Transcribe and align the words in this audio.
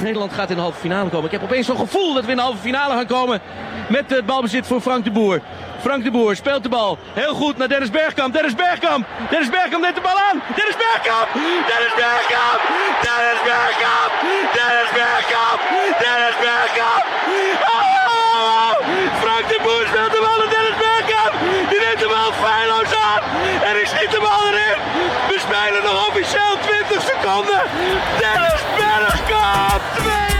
Nederland 0.00 0.32
gaat 0.32 0.50
in 0.50 0.56
de 0.56 0.62
halve 0.62 0.80
finale 0.80 1.10
komen. 1.10 1.26
Ik 1.26 1.32
heb 1.32 1.42
opeens 1.42 1.66
zo'n 1.66 1.78
gevoel 1.78 2.14
dat 2.14 2.24
we 2.24 2.30
in 2.30 2.36
de 2.36 2.42
halve 2.42 2.58
finale 2.58 2.94
gaan 2.94 3.06
komen. 3.06 3.40
Met 3.88 4.10
het 4.10 4.26
balbezit 4.26 4.66
voor 4.66 4.80
Frank 4.80 5.04
de 5.04 5.10
Boer. 5.10 5.40
Frank 5.80 6.04
de 6.04 6.10
Boer 6.10 6.36
speelt 6.36 6.62
de 6.62 6.68
bal. 6.68 6.98
Heel 7.12 7.34
goed 7.34 7.56
naar 7.56 7.68
Dennis 7.68 7.90
Bergkamp. 7.90 8.32
Dennis 8.32 8.54
Bergkamp. 8.54 9.06
Dennis 9.30 9.50
Bergkamp 9.50 9.82
neemt 9.82 9.94
de 9.94 10.00
bal 10.00 10.18
aan. 10.28 10.42
Dennis 10.56 10.76
Bergkamp. 10.84 11.28
Dennis 11.70 11.94
Bergkamp. 12.02 12.60
Dennis 13.04 13.40
Bergkamp. 13.48 14.12
Dennis 14.56 14.90
Bergkamp. 14.98 15.60
Dennis 16.02 16.36
Bergkamp. 16.44 17.04
Oh! 17.74 18.72
Frank 19.22 19.44
de 19.48 19.58
Boer 19.62 19.84
speelt 19.90 20.12
de 20.16 20.20
bal 20.26 20.36
naar 20.40 20.52
Dennis 20.56 20.76
Bergkamp. 20.84 21.32
Die 21.70 21.80
neemt 21.84 22.00
de 22.04 22.08
bal 22.14 22.32
feilloos 22.42 22.99
aan. 23.10 23.22
En 23.68 23.80
ik 23.80 23.86
schiet 23.86 24.10
de 24.10 24.20
bal 24.26 24.42
erin. 24.48 24.78
We 25.28 25.36
spelen 25.46 25.82
nog 25.82 26.08
officieel 26.08 26.54
20 26.58 27.02
seconden. 27.10 27.60
Dennis 28.20 28.62
Bergkamp. 28.76 29.82
2 29.96 30.30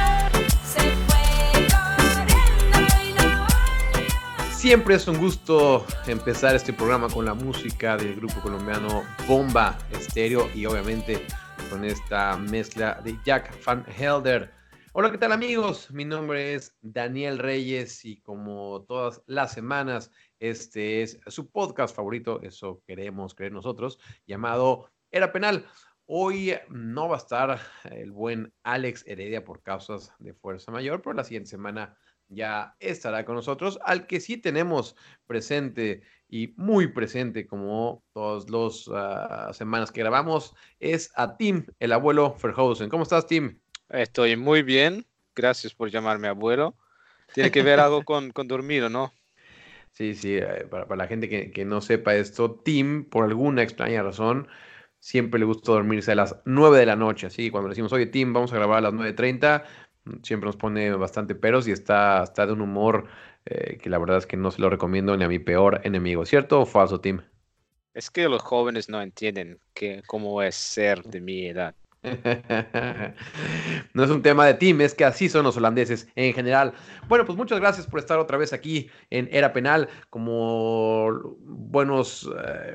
Siempre 4.61 4.95
es 4.95 5.09
un 5.09 5.17
gusto 5.17 5.87
empezar 6.07 6.55
este 6.55 6.73
programa 6.73 7.09
con 7.09 7.25
la 7.25 7.35
música 7.35 7.97
del 7.97 8.15
grupo 8.15 8.41
colombiano 8.41 9.05
Bomba 9.27 9.79
Estéreo 9.91 10.51
y 10.55 10.67
obviamente 10.67 11.27
con 11.71 11.85
esta 11.85 12.37
mezcla 12.37 13.01
de 13.03 13.19
Jack 13.25 13.65
Van 13.65 13.87
Helder. 13.99 14.53
Hola, 14.93 15.11
¿qué 15.11 15.19
tal 15.19 15.33
amigos? 15.33 15.91
Mi 15.93 16.05
nombre 16.05 16.55
es 16.55 16.77
Daniel 16.83 17.39
Reyes 17.39 18.05
y 18.05 18.17
como 18.21 18.85
todas 18.87 19.23
las 19.27 19.53
semanas, 19.53 20.11
este 20.41 21.03
es 21.03 21.21
su 21.27 21.51
podcast 21.51 21.95
favorito, 21.95 22.41
eso 22.43 22.83
queremos 22.87 23.35
creer 23.35 23.53
nosotros, 23.53 23.99
llamado 24.27 24.91
Era 25.11 25.33
Penal. 25.33 25.67
Hoy 26.07 26.55
no 26.69 27.09
va 27.09 27.17
a 27.17 27.19
estar 27.19 27.61
el 27.85 28.11
buen 28.11 28.53
Alex 28.65 29.05
Heredia 29.07 29.45
por 29.45 29.63
causas 29.63 30.13
de 30.19 30.35
fuerza 30.35 30.73
mayor, 30.73 31.03
pero 31.03 31.13
la 31.13 31.25
siguiente 31.25 31.51
semana 31.51 31.97
ya 32.27 32.75
estará 32.81 33.25
con 33.25 33.35
nosotros, 33.35 33.79
al 33.85 34.07
que 34.07 34.21
sí 34.21 34.37
tenemos 34.37 34.97
presente 35.27 36.03
y 36.29 36.55
muy 36.57 36.89
presente 36.89 37.47
como 37.47 38.03
todas 38.13 38.49
las 38.49 38.89
uh, 38.89 39.53
semanas 39.53 39.93
que 39.93 40.01
grabamos, 40.01 40.55
es 40.79 41.13
a 41.17 41.37
Tim, 41.37 41.67
el 41.79 41.93
abuelo 41.93 42.35
Verhausen. 42.43 42.89
¿Cómo 42.89 43.03
estás, 43.03 43.27
Tim? 43.27 43.61
Estoy 43.89 44.37
muy 44.37 44.63
bien, 44.63 45.07
gracias 45.35 45.75
por 45.75 45.91
llamarme 45.91 46.29
abuelo. 46.29 46.77
Tiene 47.35 47.51
que 47.51 47.63
ver 47.63 47.79
algo 47.79 48.05
con, 48.05 48.31
con 48.31 48.49
dormir, 48.49 48.91
¿no? 48.91 49.13
Sí, 49.93 50.15
sí, 50.15 50.37
eh, 50.37 50.67
para, 50.71 50.97
la 50.97 51.07
gente 51.07 51.29
que, 51.29 51.51
que 51.51 51.65
no 51.65 51.81
sepa 51.81 52.15
esto, 52.15 52.61
Tim, 52.65 53.05
por 53.05 53.25
alguna 53.25 53.63
extraña 53.63 54.03
razón, 54.03 54.49
siempre 55.01 55.41
le 55.41 55.47
gusta 55.47 55.73
dormirse 55.73 56.13
a 56.13 56.15
las 56.15 56.37
9 56.45 56.79
de 56.79 56.87
la 56.87 56.97
noche. 56.97 57.27
Así 57.27 57.45
que 57.45 57.51
cuando 57.51 57.69
le 57.69 57.73
decimos, 57.73 57.93
oye, 57.93 58.07
Tim, 58.07 58.33
vamos 58.33 58.53
a 58.53 58.57
grabar 58.57 58.79
a 58.79 58.81
las 58.83 58.95
9.30, 58.95 59.65
siempre 60.23 60.47
nos 60.47 60.57
pone 60.57 60.91
bastante 60.93 61.35
peros 61.35 61.67
y 61.69 61.73
está, 61.73 62.23
está 62.23 62.47
de 62.47 62.53
un 62.53 62.61
humor 62.61 63.09
eh, 63.47 63.79
que 63.79 63.91
la 63.91 63.99
verdad 63.99 64.19
es 64.19 64.27
que 64.27 64.37
no 64.37 64.51
se 64.51 64.61
lo 64.61 64.71
recomiendo 64.71 65.17
ni 65.17 65.25
a 65.25 65.29
mi 65.29 65.39
peor 65.39 65.81
enemigo. 65.85 66.25
¿Cierto 66.27 66.61
o 66.61 66.67
falso, 66.67 67.01
Tim? 67.01 67.21
Es 67.95 68.11
que 68.11 68.29
los 68.29 68.43
jóvenes 68.43 68.89
no 68.89 69.03
entienden 69.03 69.59
que, 69.75 70.03
cómo 70.07 70.43
es 70.43 70.55
ser 70.55 71.03
de 71.03 71.21
mi 71.21 71.47
edad. 71.47 71.75
no 73.93 74.05
es 74.05 74.11
un 74.11 74.23
tema 74.23 74.47
de 74.47 74.55
team, 74.55 74.81
es 74.81 74.95
que 74.95 75.05
así 75.05 75.29
son 75.29 75.45
los 75.45 75.59
holandeses 75.59 76.09
en 76.15 76.33
general. 76.33 76.73
Bueno, 77.09 77.27
pues 77.27 77.37
muchas 77.37 77.61
gracias 77.61 77.87
por 77.87 78.01
estar 78.01 78.19
otra 78.19 78.39
vez 78.39 78.55
aquí 78.55 78.89
en 79.11 79.29
Era 79.33 79.53
Penal 79.53 79.89
como 80.09 81.37
buenos 81.43 82.31
eh, 82.43 82.75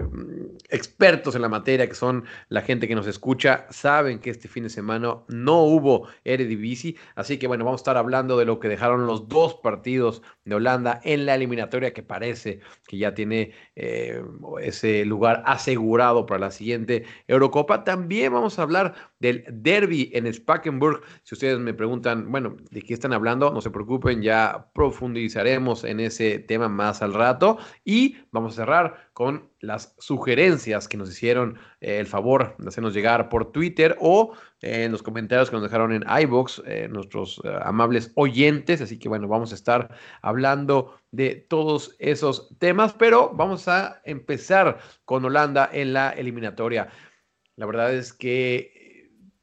expertos 0.70 1.36
en 1.36 1.42
la 1.42 1.50
materia 1.50 1.88
que 1.88 1.96
son 1.96 2.26
la 2.50 2.62
gente 2.62 2.88
que 2.88 2.94
nos 2.94 3.08
escucha. 3.08 3.66
Saben 3.72 4.20
que 4.20 4.30
este 4.30 4.48
fin 4.48 4.64
de 4.64 4.70
semana 4.70 5.16
no 5.28 5.64
hubo 5.64 6.08
Eredivisie, 6.24 6.96
así 7.16 7.40
que 7.40 7.48
bueno, 7.48 7.66
vamos 7.66 7.80
a 7.80 7.84
estar 7.84 7.98
hablando 7.98 8.38
de 8.38 8.46
lo 8.46 8.60
que 8.60 8.70
dejaron 8.70 9.08
los 9.08 9.28
dos 9.28 9.56
partidos 9.56 10.22
de 10.44 10.56
Holanda 10.56 11.02
en 11.04 11.26
la 11.26 11.34
eliminatoria 11.36 11.94
que 11.94 12.04
parece 12.04 12.60
que 12.88 12.98
ya 12.98 13.16
tiene 13.16 13.54
eh, 13.76 14.24
ese 14.62 15.04
lugar 15.06 15.42
asegurado 15.46 16.26
para 16.26 16.40
la 16.40 16.52
siguiente 16.52 17.06
Eurocopa. 17.28 17.84
También 17.84 18.34
vamos 18.34 18.60
a 18.60 18.64
hablar 18.64 18.94
del 19.20 19.46
derby 19.50 20.12
en 20.14 20.32
Spakenburg. 20.34 21.02
Si 21.24 21.36
ustedes 21.36 21.60
me 21.60 21.74
preguntan, 21.74 22.32
bueno, 22.32 22.58
¿de 22.72 22.82
qué 22.82 22.94
están 22.94 23.14
hablando? 23.14 23.52
No 23.52 23.62
se 23.62 23.72
preocupen, 23.72 24.22
ya 24.22 24.70
profundizaremos 24.74 25.84
en 25.84 26.00
ese 26.00 26.40
tema 26.40 26.70
más 26.70 27.02
al 27.02 27.14
rato. 27.14 27.58
Y 27.84 28.18
vamos 28.32 28.54
a 28.54 28.56
cerrar 28.58 29.10
con 29.14 29.50
las 29.62 29.96
sugerencias 29.98 30.88
que 30.88 30.98
nos 30.98 31.10
hicieron 31.10 31.58
eh, 31.80 32.00
el 32.00 32.06
favor 32.06 32.56
de 32.58 32.68
hacernos 32.68 32.94
llegar 32.94 33.30
por 33.30 33.52
Twitter 33.52 33.96
o 34.00 34.34
eh, 34.62 34.84
en 34.84 34.92
los 34.92 35.02
comentarios 35.02 35.50
que 35.50 35.56
nos 35.56 35.64
dejaron 35.64 35.94
en 35.94 36.04
iBox 36.24 36.62
eh, 36.66 36.88
nuestros 36.90 37.42
amables 37.62 38.12
oyentes. 38.16 38.82
Así 38.82 39.00
que 39.00 39.10
bueno, 39.10 39.28
vamos 39.28 39.52
a 39.52 39.56
estar 39.56 39.96
hablando 40.22 41.00
de 41.12 41.36
todos 41.36 41.96
esos 42.00 42.56
temas, 42.60 42.94
pero 42.94 43.32
vamos 43.34 43.68
a 43.68 44.02
empezar 44.04 44.80
con 45.06 45.24
Holanda 45.24 45.70
en 45.72 45.94
la 45.94 46.10
eliminatoria. 46.10 46.90
La 47.56 47.66
verdad 47.66 47.94
es 47.94 48.12
que 48.12 48.75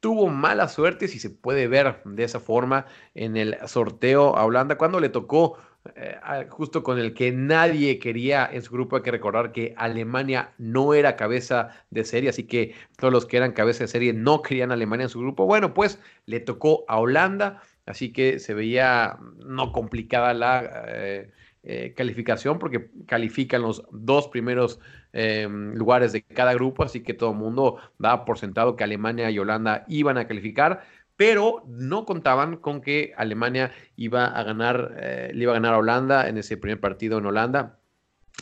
tuvo 0.03 0.27
mala 0.27 0.67
suerte, 0.67 1.07
si 1.07 1.17
se 1.17 1.29
puede 1.29 1.69
ver 1.69 2.01
de 2.03 2.25
esa 2.25 2.41
forma, 2.41 2.87
en 3.15 3.37
el 3.37 3.55
sorteo 3.67 4.35
a 4.35 4.43
Holanda, 4.43 4.77
cuando 4.77 4.99
le 4.99 5.07
tocó 5.07 5.57
eh, 5.95 6.17
justo 6.49 6.83
con 6.83 6.99
el 6.99 7.13
que 7.13 7.31
nadie 7.31 7.99
quería 7.99 8.49
en 8.51 8.61
su 8.63 8.73
grupo. 8.73 8.97
Hay 8.97 9.01
que 9.01 9.11
recordar 9.11 9.53
que 9.53 9.73
Alemania 9.77 10.51
no 10.57 10.93
era 10.93 11.15
cabeza 11.15 11.69
de 11.89 12.03
serie, 12.03 12.29
así 12.29 12.43
que 12.43 12.75
todos 12.97 13.13
los 13.13 13.25
que 13.25 13.37
eran 13.37 13.53
cabeza 13.53 13.85
de 13.85 13.87
serie 13.87 14.11
no 14.11 14.41
querían 14.41 14.71
a 14.71 14.73
Alemania 14.73 15.05
en 15.05 15.09
su 15.09 15.21
grupo. 15.21 15.45
Bueno, 15.45 15.73
pues 15.73 16.01
le 16.25 16.41
tocó 16.41 16.83
a 16.89 16.99
Holanda, 16.99 17.61
así 17.85 18.11
que 18.11 18.39
se 18.39 18.53
veía 18.53 19.17
no 19.45 19.71
complicada 19.71 20.33
la 20.33 20.83
eh, 20.89 21.31
eh, 21.63 21.93
calificación 21.95 22.59
porque 22.59 22.89
califican 23.05 23.61
los 23.61 23.85
dos 23.89 24.27
primeros 24.27 24.81
eh, 25.13 25.47
lugares 25.49 26.11
de 26.11 26.23
cada 26.23 26.53
grupo, 26.53 26.83
así 26.83 27.01
que 27.01 27.13
todo 27.13 27.31
el 27.31 27.37
mundo 27.37 27.77
daba 27.99 28.25
por 28.25 28.39
sentado 28.39 28.75
que 28.75 28.83
Alemania 28.83 29.29
y 29.31 29.39
Holanda 29.39 29.85
iban 29.87 30.17
a 30.17 30.27
calificar, 30.27 30.83
pero 31.15 31.63
no 31.67 32.05
contaban 32.05 32.57
con 32.57 32.81
que 32.81 33.13
Alemania 33.15 33.71
iba 33.95 34.25
a 34.25 34.43
ganar, 34.43 34.95
eh, 34.99 35.31
le 35.33 35.43
iba 35.43 35.51
a 35.51 35.55
ganar 35.55 35.75
a 35.75 35.77
Holanda 35.77 36.27
en 36.27 36.37
ese 36.37 36.57
primer 36.57 36.79
partido 36.79 37.19
en 37.19 37.27
Holanda, 37.27 37.77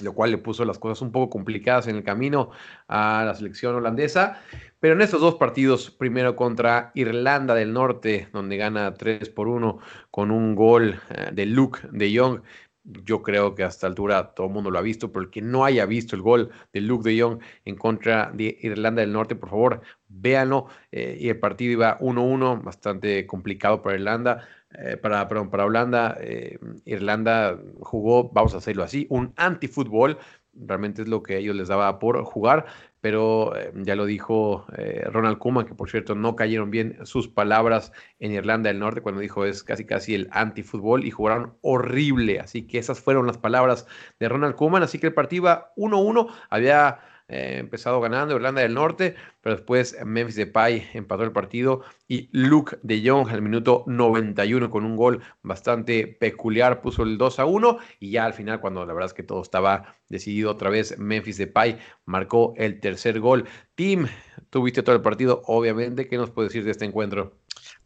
lo 0.01 0.13
cual 0.13 0.31
le 0.31 0.37
puso 0.37 0.63
las 0.63 0.79
cosas 0.79 1.01
un 1.01 1.11
poco 1.11 1.29
complicadas 1.29 1.87
en 1.87 1.97
el 1.97 2.03
camino 2.03 2.51
a 2.87 3.23
la 3.25 3.35
selección 3.35 3.75
holandesa. 3.75 4.41
Pero 4.79 4.95
en 4.95 5.01
estos 5.01 5.21
dos 5.21 5.35
partidos, 5.35 5.91
primero 5.91 6.35
contra 6.35 6.91
Irlanda 6.95 7.53
del 7.53 7.73
Norte, 7.73 8.29
donde 8.33 8.57
gana 8.57 8.93
3 8.95 9.29
por 9.29 9.47
1 9.47 9.79
con 10.09 10.31
un 10.31 10.55
gol 10.55 10.99
eh, 11.09 11.29
de 11.33 11.45
Luke 11.45 11.81
de 11.91 12.17
Jong, 12.17 12.41
yo 12.83 13.21
creo 13.21 13.55
que 13.55 13.63
a 13.63 13.67
esta 13.67 13.87
altura 13.87 14.33
todo 14.33 14.47
el 14.47 14.53
mundo 14.53 14.71
lo 14.71 14.79
ha 14.79 14.81
visto, 14.81 15.11
pero 15.11 15.25
el 15.25 15.31
que 15.31 15.41
no 15.41 15.65
haya 15.65 15.85
visto 15.85 16.15
el 16.15 16.21
gol 16.21 16.49
de 16.73 16.81
Luke 16.81 17.09
de 17.09 17.21
Jong 17.21 17.39
en 17.65 17.75
contra 17.75 18.31
de 18.33 18.57
Irlanda 18.61 19.01
del 19.01 19.13
Norte, 19.13 19.35
por 19.35 19.49
favor, 19.49 19.81
véanlo. 20.07 20.67
Eh, 20.91 21.17
y 21.19 21.29
el 21.29 21.39
partido 21.39 21.73
iba 21.73 21.99
1-1, 21.99 22.63
bastante 22.63 23.25
complicado 23.27 23.81
para 23.81 23.95
Irlanda. 23.95 24.47
Eh, 24.73 24.95
para, 24.97 25.27
perdón, 25.27 25.49
para 25.49 25.65
Holanda, 25.65 26.17
eh, 26.21 26.57
Irlanda 26.85 27.59
jugó, 27.81 28.29
vamos 28.29 28.53
a 28.53 28.57
hacerlo 28.57 28.83
así, 28.83 29.05
un 29.09 29.33
anti-fútbol, 29.35 30.17
realmente 30.53 31.01
es 31.01 31.07
lo 31.07 31.23
que 31.23 31.37
ellos 31.37 31.55
les 31.55 31.67
daba 31.67 31.99
por 31.99 32.23
jugar, 32.23 32.65
pero 32.99 33.55
eh, 33.55 33.71
ya 33.75 33.95
lo 33.95 34.05
dijo 34.05 34.65
eh, 34.77 35.03
Ronald 35.11 35.37
Koeman, 35.37 35.65
que 35.65 35.75
por 35.75 35.89
cierto 35.89 36.15
no 36.15 36.35
cayeron 36.35 36.71
bien 36.71 36.97
sus 37.03 37.27
palabras 37.27 37.91
en 38.19 38.31
Irlanda 38.31 38.69
del 38.69 38.79
Norte 38.79 39.01
cuando 39.01 39.21
dijo 39.21 39.45
es 39.45 39.63
casi 39.63 39.85
casi 39.85 40.15
el 40.15 40.29
antifútbol 40.31 41.05
y 41.05 41.11
jugaron 41.11 41.57
horrible, 41.61 42.39
así 42.39 42.67
que 42.67 42.77
esas 42.77 42.99
fueron 42.99 43.27
las 43.27 43.37
palabras 43.37 43.87
de 44.19 44.29
Ronald 44.29 44.55
Koeman, 44.55 44.83
así 44.83 44.99
que 44.99 45.07
el 45.07 45.13
partido 45.13 45.43
iba 45.43 45.73
1-1, 45.77 46.31
había 46.49 46.99
eh, 47.31 47.59
empezado 47.59 48.01
ganando 48.01 48.35
Irlanda 48.35 48.61
del 48.61 48.73
Norte, 48.73 49.15
pero 49.39 49.55
después 49.55 49.95
Memphis 50.05 50.35
Depay 50.35 50.89
empató 50.93 51.23
el 51.23 51.31
partido 51.31 51.81
y 52.05 52.27
Luke 52.33 52.77
de 52.83 53.01
Jong 53.07 53.29
al 53.29 53.41
minuto 53.41 53.85
91 53.87 54.69
con 54.69 54.83
un 54.83 54.97
gol 54.97 55.21
bastante 55.41 56.07
peculiar 56.07 56.81
puso 56.81 57.03
el 57.03 57.17
2 57.17 57.39
a 57.39 57.45
1 57.45 57.77
y 58.01 58.11
ya 58.11 58.25
al 58.25 58.33
final 58.33 58.59
cuando 58.59 58.85
la 58.85 58.91
verdad 58.91 59.07
es 59.07 59.13
que 59.13 59.23
todo 59.23 59.41
estaba 59.41 59.95
decidido 60.09 60.51
otra 60.51 60.69
vez 60.69 60.99
Memphis 60.99 61.37
Depay 61.37 61.79
marcó 62.03 62.53
el 62.57 62.81
tercer 62.81 63.21
gol. 63.21 63.45
Tim, 63.75 64.07
tuviste 64.49 64.83
todo 64.83 64.97
el 64.97 65.01
partido, 65.01 65.41
obviamente, 65.45 66.09
¿qué 66.09 66.17
nos 66.17 66.31
puedes 66.31 66.51
decir 66.51 66.65
de 66.65 66.71
este 66.71 66.83
encuentro? 66.83 67.37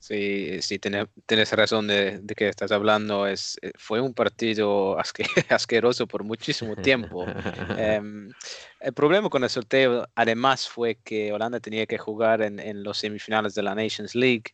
Sí, 0.07 0.61
sí, 0.61 0.77
tienes, 0.77 1.07
tienes 1.25 1.51
razón 1.51 1.87
de, 1.87 2.19
de, 2.19 2.35
que 2.35 2.47
estás 2.47 2.71
hablando. 2.71 3.25
Es, 3.25 3.57
eh, 3.63 3.71
fue 3.75 4.01
un 4.01 4.13
partido 4.13 4.99
asque, 4.99 5.25
asqueroso 5.49 6.05
por 6.05 6.23
muchísimo 6.23 6.75
tiempo. 6.75 7.23
um, 7.23 8.29
el 8.81 8.93
problema 8.93 9.31
con 9.31 9.43
el 9.43 9.49
sorteo, 9.49 10.07
además, 10.13 10.69
fue 10.69 10.99
que 11.03 11.33
Holanda 11.33 11.59
tenía 11.59 11.87
que 11.87 11.97
jugar 11.97 12.43
en, 12.43 12.59
en, 12.59 12.83
los 12.83 12.99
semifinales 12.99 13.55
de 13.55 13.63
la 13.63 13.73
Nations 13.73 14.13
League 14.13 14.53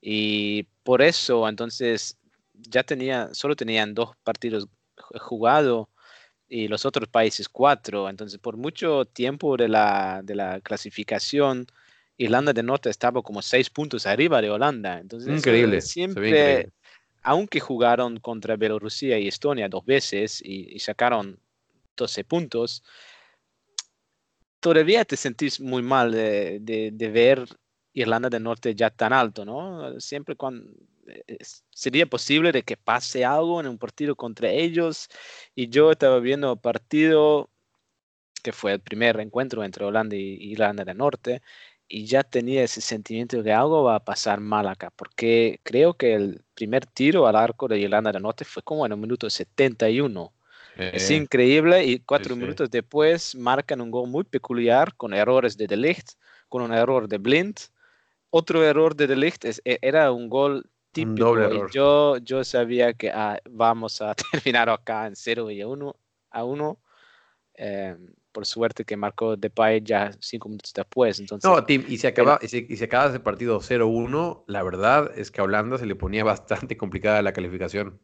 y 0.00 0.62
por 0.82 1.02
eso, 1.02 1.46
entonces, 1.46 2.16
ya 2.54 2.82
tenía, 2.82 3.28
solo 3.34 3.54
tenían 3.54 3.92
dos 3.92 4.16
partidos 4.24 4.66
jugados 5.20 5.88
y 6.48 6.68
los 6.68 6.86
otros 6.86 7.06
países 7.10 7.50
cuatro. 7.50 8.08
Entonces, 8.08 8.38
por 8.38 8.56
mucho 8.56 9.04
tiempo 9.04 9.58
de 9.58 9.68
la, 9.68 10.22
de 10.24 10.36
la 10.36 10.62
clasificación, 10.62 11.66
Irlanda 12.18 12.52
del 12.52 12.66
Norte 12.66 12.88
estaba 12.88 13.22
como 13.22 13.42
seis 13.42 13.70
puntos 13.70 14.06
arriba 14.06 14.40
de 14.40 14.50
Holanda. 14.50 14.98
Entonces, 15.00 15.36
increíble. 15.36 15.80
Siempre, 15.80 16.70
aunque 17.22 17.60
jugaron 17.60 18.18
contra 18.20 18.56
Bielorrusia 18.56 19.18
y 19.18 19.28
Estonia 19.28 19.68
dos 19.68 19.84
veces 19.84 20.40
y, 20.42 20.78
sacaron 20.78 21.38
12 21.96 22.24
puntos, 22.24 22.82
todavía 24.60 25.04
te 25.04 25.16
sentís 25.16 25.60
muy 25.60 25.82
mal 25.82 26.12
de, 26.12 26.58
de, 26.92 27.08
ver 27.10 27.44
Irlanda 27.92 28.28
del 28.28 28.42
Norte 28.42 28.74
ya 28.74 28.90
tan 28.90 29.12
alto, 29.12 29.44
¿no? 29.44 30.00
Siempre 30.00 30.36
cuando 30.36 30.70
eh, 31.06 31.38
sería 31.70 32.06
posible 32.06 32.52
de 32.52 32.62
que 32.62 32.76
pase 32.76 33.24
algo 33.24 33.60
en 33.60 33.68
un 33.68 33.78
partido 33.78 34.16
contra 34.16 34.50
ellos 34.50 35.08
y 35.54 35.68
yo 35.68 35.92
estaba 35.92 36.18
viendo 36.20 36.52
el 36.52 36.58
partido 36.58 37.50
que 38.42 38.52
fue 38.52 38.74
el 38.74 38.80
primer 38.80 39.18
encuentro 39.20 39.64
entre 39.64 39.84
Holanda 39.84 40.14
y 40.14 40.52
Irlanda 40.52 40.84
del 40.84 40.96
Norte 40.96 41.42
y 41.88 42.06
ya 42.06 42.22
tenía 42.22 42.64
ese 42.64 42.80
sentimiento 42.80 43.36
de 43.36 43.44
que 43.44 43.52
algo 43.52 43.84
va 43.84 43.96
a 43.96 44.04
pasar 44.04 44.40
mal 44.40 44.66
acá, 44.66 44.90
porque 44.94 45.60
creo 45.62 45.94
que 45.94 46.14
el 46.14 46.42
primer 46.54 46.86
tiro 46.86 47.26
al 47.26 47.36
arco 47.36 47.68
de 47.68 47.78
Irlanda 47.78 48.12
del 48.12 48.22
Norte 48.22 48.44
fue 48.44 48.62
como 48.62 48.84
en 48.86 48.92
el 48.92 48.98
minuto 48.98 49.30
71. 49.30 50.32
es 50.76 51.10
increíble 51.10 51.84
y 51.84 52.00
cuatro 52.00 52.36
minutos 52.36 52.70
después 52.70 53.34
marcan 53.34 53.80
un 53.80 53.90
gol 53.90 54.08
muy 54.08 54.24
peculiar 54.24 54.94
con 54.94 55.14
errores 55.14 55.56
de 55.56 55.66
De 55.66 55.96
con 56.48 56.62
un 56.62 56.72
error 56.72 57.08
de 57.08 57.18
Blind. 57.18 57.56
Otro 58.30 58.62
error 58.62 58.94
de 58.94 59.06
De 59.06 59.32
e, 59.64 59.78
era 59.80 60.12
un 60.12 60.28
gol 60.28 60.68
típico. 60.92 61.38
Y 61.38 61.72
yo, 61.72 62.18
yo 62.18 62.44
sabía 62.44 62.92
que 62.92 63.10
ah, 63.10 63.38
vamos 63.48 64.02
a 64.02 64.14
terminar 64.32 64.68
acá 64.68 65.06
en 65.06 65.16
0 65.16 65.50
y 65.50 65.60
a 65.60 65.68
1. 65.68 65.96
A 66.30 66.44
uno. 66.44 66.78
Em, 67.54 68.12
por 68.36 68.44
suerte 68.44 68.84
que 68.84 68.98
marcó 68.98 69.34
Depay 69.34 69.80
ya 69.82 70.10
cinco 70.20 70.50
minutos 70.50 70.70
después. 70.74 71.18
Entonces, 71.20 71.50
no, 71.50 71.64
Tim, 71.64 71.86
y 71.88 71.96
se 71.96 72.08
acaba, 72.08 72.38
y 72.42 72.48
se, 72.76 72.84
acaba 72.84 73.08
ese 73.08 73.18
partido 73.18 73.60
0-1, 73.60 74.44
la 74.46 74.62
verdad 74.62 75.10
es 75.16 75.30
que 75.30 75.40
a 75.40 75.44
Holanda 75.44 75.78
se 75.78 75.86
le 75.86 75.94
ponía 75.94 76.22
bastante 76.34 76.76
complicada 76.76 77.22
la 77.22 77.32
calificación. 77.32 77.98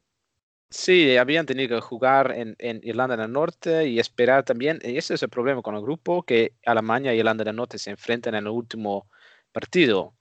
Sí, 0.70 1.18
habían 1.18 1.44
tenido 1.44 1.76
que 1.76 1.82
jugar 1.82 2.32
en, 2.34 2.56
en, 2.58 2.80
Irlanda 2.82 3.14
del 3.14 3.30
Norte 3.30 3.86
y 3.86 3.98
esperar 3.98 4.42
también. 4.42 4.78
Y 4.82 4.96
ese 4.96 5.12
es 5.12 5.22
el 5.22 5.28
problema 5.28 5.60
con 5.60 5.74
el 5.74 5.82
grupo, 5.82 6.22
que 6.22 6.54
Alemania 6.64 7.12
y 7.14 7.18
Irlanda 7.18 7.44
del 7.44 7.56
Norte 7.56 7.76
se 7.76 7.90
enfrentan 7.90 8.34
en 8.34 8.46
el 8.46 8.52
último 8.52 9.10
partido. 9.52 10.14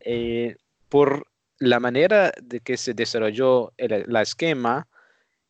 Eh, 0.00 0.56
por 0.88 1.26
la 1.58 1.78
manera 1.78 2.32
de 2.40 2.60
que 2.60 2.78
se 2.78 2.94
desarrolló 2.94 3.74
el 3.76 4.04
la 4.06 4.22
esquema, 4.22 4.88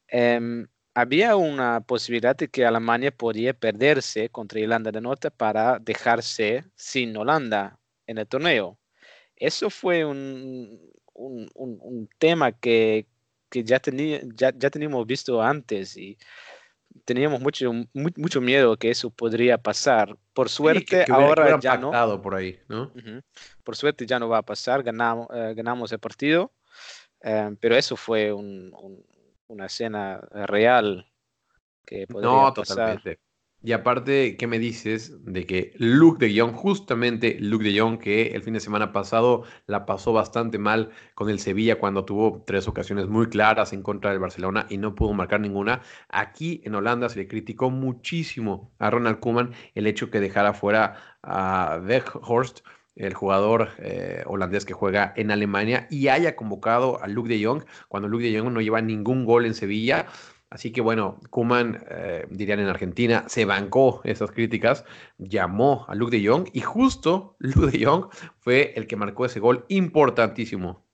eh, 0.09 0.67
había 1.01 1.37
una 1.37 1.81
posibilidad 1.81 2.35
de 2.35 2.49
que 2.49 2.67
Alemania 2.67 3.13
podía 3.13 3.55
perderse 3.55 4.31
contra 4.31 4.59
Irlanda 4.59 4.91
del 4.91 5.05
Norte 5.05 5.31
para 5.31 5.79
dejarse 5.79 6.65
sin 6.75 7.17
Holanda 7.17 7.79
en 8.09 8.19
el 8.19 8.27
torneo. 8.27 8.77
Eso 9.37 9.71
fue 9.71 10.05
un, 10.05 10.93
un, 11.15 11.49
un, 11.55 12.09
tema 12.19 12.51
que, 12.51 13.07
que 13.49 13.63
ya, 13.63 13.79
tenía, 13.79 14.21
ya, 14.35 14.53
ya, 14.57 14.71
teníamos 14.71 15.07
visto 15.07 15.41
antes 15.41 15.97
y 15.97 16.19
teníamos 17.05 17.41
mucho, 17.41 17.73
mucho 17.93 18.41
miedo 18.41 18.77
que 18.77 18.91
eso 18.91 19.09
podría 19.09 19.57
pasar. 19.57 20.17
Por 20.33 20.49
suerte, 20.49 21.05
ahora 21.09 21.61
ya 21.61 21.77
no. 21.77 21.93
Por, 22.21 22.35
ahí, 22.35 22.59
¿no? 22.67 22.93
por 23.63 23.77
suerte 23.77 24.05
ya 24.05 24.19
no 24.19 24.29
va 24.29 24.39
a 24.39 24.43
pasar, 24.43 24.83
ganamos, 24.83 25.29
eh, 25.33 25.53
ganamos 25.55 25.93
el 25.93 26.01
partido, 26.01 26.51
eh, 27.23 27.55
pero 27.61 27.77
eso 27.77 27.95
fue 27.95 28.33
un, 28.33 28.73
una 29.49 29.67
escena 29.67 30.21
real 30.33 31.11
que 31.85 32.07
podría 32.07 32.31
no, 32.31 32.53
totalmente. 32.53 33.19
Y 33.61 33.73
aparte, 33.73 34.37
¿qué 34.37 34.47
me 34.47 34.61
dices 34.61 35.25
de 35.25 35.45
que 35.45 35.73
Luke 35.79 36.25
de 36.25 36.39
Jong, 36.39 36.53
justamente 36.53 37.39
Luke 37.41 37.65
de 37.65 37.77
Jong, 37.77 37.99
que 37.99 38.29
el 38.29 38.43
fin 38.45 38.55
de 38.55 38.61
semana 38.61 38.93
pasado 38.93 39.43
la 39.67 39.85
pasó 39.85 40.13
bastante 40.13 40.59
mal 40.59 40.91
con 41.15 41.29
el 41.29 41.41
Sevilla 41.41 41.81
cuando 41.81 42.05
tuvo 42.05 42.45
tres 42.47 42.69
ocasiones 42.69 43.09
muy 43.09 43.29
claras 43.29 43.73
en 43.73 43.83
contra 43.83 44.13
del 44.13 44.21
Barcelona 44.21 44.67
y 44.71 44.79
no 44.79 44.95
pudo 44.95 45.13
marcar 45.13 45.41
ninguna, 45.41 45.83
aquí 46.09 46.61
en 46.65 46.77
Holanda 46.77 47.09
se 47.09 47.19
le 47.19 47.27
criticó 47.27 47.69
muchísimo 47.71 48.71
a 48.79 48.91
Ronald 48.91 49.19
Koeman 49.19 49.53
el 49.75 49.89
hecho 49.89 50.09
que 50.09 50.21
dejara 50.21 50.55
fuera 50.55 51.19
a 51.25 51.81
Weghorst 51.83 52.61
el 52.99 53.15
jugador 53.15 53.71
eh, 53.79 54.23
holandés 54.27 54.65
que 54.65 54.75
juega 54.75 55.13
en 55.17 55.31
Alemania, 55.31 55.87
y 55.91 56.09
haya 56.09 56.37
convocado 56.37 57.03
a 57.03 57.07
Luke 57.07 57.29
de 57.29 57.45
Jong 57.45 57.65
cuando 57.89 58.09
Luke 58.09 58.25
de 58.25 58.39
Jong 58.39 58.53
no 58.53 58.61
lleva 58.61 58.81
ningún 58.81 59.25
gol 59.25 59.47
en 59.47 59.55
Sevilla. 59.55 60.07
Así 60.51 60.73
que 60.73 60.81
bueno, 60.81 61.21
Kuman, 61.31 61.85
eh, 61.91 62.27
dirían 62.31 62.61
en 62.61 62.69
Argentina, 62.69 63.25
se 63.29 63.45
bancó 63.45 64.01
esas 64.05 64.31
críticas, 64.31 64.85
llamó 65.19 65.85
a 65.89 65.95
Luke 65.95 66.17
de 66.17 66.27
Jong 66.27 66.49
y 66.53 66.61
justo 66.61 67.37
Luke 67.41 67.77
de 67.77 67.85
Jong 67.85 68.07
fue 68.39 68.73
el 68.77 68.87
que 68.87 68.97
marcó 68.97 69.27
ese 69.27 69.41
gol 69.41 69.65
importantísimo. 69.69 70.85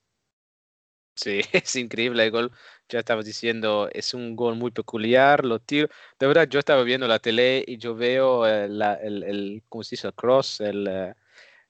Sí, 1.17 1.41
es 1.53 1.77
increíble 1.77 2.25
el 2.25 2.31
gol. 2.31 2.53
Ya 2.89 2.99
estabas 2.99 3.25
diciendo, 3.25 3.89
es 3.93 4.12
un 4.15 4.37
gol 4.37 4.57
muy 4.57 4.71
peculiar, 4.73 5.45
lo 5.45 5.61
tiro. 5.61 5.89
De 6.19 6.27
verdad, 6.27 6.49
yo 6.49 6.59
estaba 6.59 6.83
viendo 6.83 7.07
la 7.07 7.19
tele 7.19 7.65
y 7.67 7.79
yo 7.79 7.95
veo 7.95 8.47
eh, 8.47 8.65
el, 8.65 8.83
el, 9.23 9.62
¿cómo 9.69 9.85
se 9.85 9.95
dice? 9.95 10.09
El 10.09 10.15
cross, 10.15 10.61
el, 10.61 11.15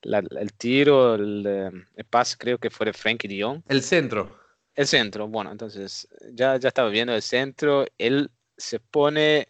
el 0.04 0.52
tiro, 0.52 1.14
el, 1.14 1.86
pase 2.10 2.36
creo 2.38 2.58
que 2.58 2.70
fue 2.70 2.86
de 2.86 2.92
Frankie 2.92 3.28
Dion. 3.28 3.64
El 3.68 3.82
centro. 3.82 4.38
El 4.74 4.86
centro, 4.86 5.28
bueno, 5.28 5.52
entonces 5.52 6.08
ya, 6.32 6.56
ya 6.56 6.68
estaba 6.68 6.88
viendo 6.88 7.14
el 7.14 7.22
centro, 7.22 7.84
él 7.96 8.30
se 8.56 8.80
pone, 8.80 9.48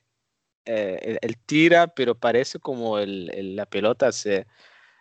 eh, 0.66 1.18
él, 1.20 1.36
tira, 1.46 1.86
pero 1.88 2.14
parece 2.14 2.58
como 2.58 2.98
el, 2.98 3.56
la 3.56 3.64
pelota 3.64 4.12
se, 4.12 4.46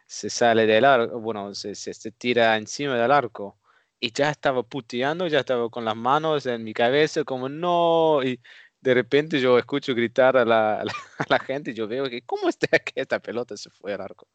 se 0.05 0.29
sale 0.29 0.65
del 0.65 0.85
arco, 0.85 1.19
bueno, 1.19 1.53
se, 1.53 1.75
se, 1.75 1.93
se, 1.93 2.11
tira 2.11 2.55
encima 2.57 2.95
del 2.95 3.11
arco. 3.11 3.59
Y 3.99 4.11
ya 4.11 4.29
estaba 4.29 4.63
puteando, 4.63 5.27
ya 5.27 5.39
estaba 5.39 5.69
con 5.69 5.85
las 5.85 5.95
manos 5.95 6.45
en 6.45 6.63
mi 6.63 6.73
cabeza, 6.73 7.23
como 7.23 7.47
no, 7.49 8.21
y 8.23 8.39
de 8.83 8.93
repente 8.93 9.39
yo 9.39 9.57
escucho 9.57 9.95
gritar 9.95 10.35
a 10.35 10.43
la, 10.43 10.81
a 10.81 10.85
la, 11.29 11.39
gente 11.47 11.71
y 11.71 11.73
yo 11.73 11.87
veo 11.87 12.09
que, 12.09 12.21
¿cómo 12.21 12.49
está 12.49 12.67
que 12.79 13.01
esta 13.01 13.19
pelota 13.19 13.55
se 13.55 13.69
fue 13.69 13.93
al 13.93 14.01
arco? 14.01 14.27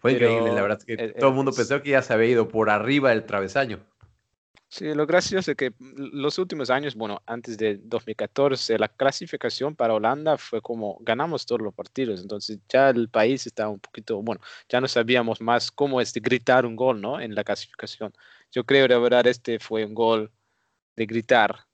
Fue 0.00 0.12
increíble, 0.12 0.52
la 0.52 0.62
verdad, 0.62 0.80
que 0.86 0.92
e, 0.92 1.08
todo 1.14 1.30
el 1.30 1.36
mundo 1.36 1.52
pensó 1.52 1.82
que 1.82 1.90
ya 1.90 2.02
se 2.02 2.12
había 2.12 2.28
ido 2.28 2.48
por 2.48 2.68
arriba 2.68 3.10
del 3.10 3.24
travesaño. 3.24 3.80
Sí, 4.68 4.92
lo 4.94 5.06
gracioso 5.06 5.52
es 5.52 5.56
que 5.56 5.72
los 5.78 6.38
últimos 6.38 6.70
años, 6.70 6.96
bueno, 6.96 7.22
antes 7.24 7.56
de 7.56 7.78
2014, 7.82 8.78
la 8.78 8.88
clasificación 8.88 9.76
para 9.76 9.94
Holanda 9.94 10.36
fue 10.36 10.60
como 10.60 10.98
ganamos 11.00 11.46
todos 11.46 11.62
los 11.62 11.72
partidos, 11.72 12.20
entonces 12.20 12.58
ya 12.68 12.90
el 12.90 13.08
país 13.08 13.46
estaba 13.46 13.70
un 13.70 13.78
poquito, 13.78 14.20
bueno, 14.22 14.40
ya 14.68 14.80
no 14.80 14.88
sabíamos 14.88 15.40
más 15.40 15.70
cómo 15.70 16.00
es 16.00 16.12
de 16.12 16.20
gritar 16.20 16.66
un 16.66 16.74
gol, 16.74 17.00
¿no? 17.00 17.20
En 17.20 17.34
la 17.34 17.44
clasificación. 17.44 18.12
Yo 18.50 18.64
creo 18.64 18.88
de 18.88 18.98
verdad 18.98 19.26
este 19.28 19.60
fue 19.60 19.84
un 19.84 19.94
gol 19.94 20.32
de 20.96 21.06
gritar, 21.06 21.65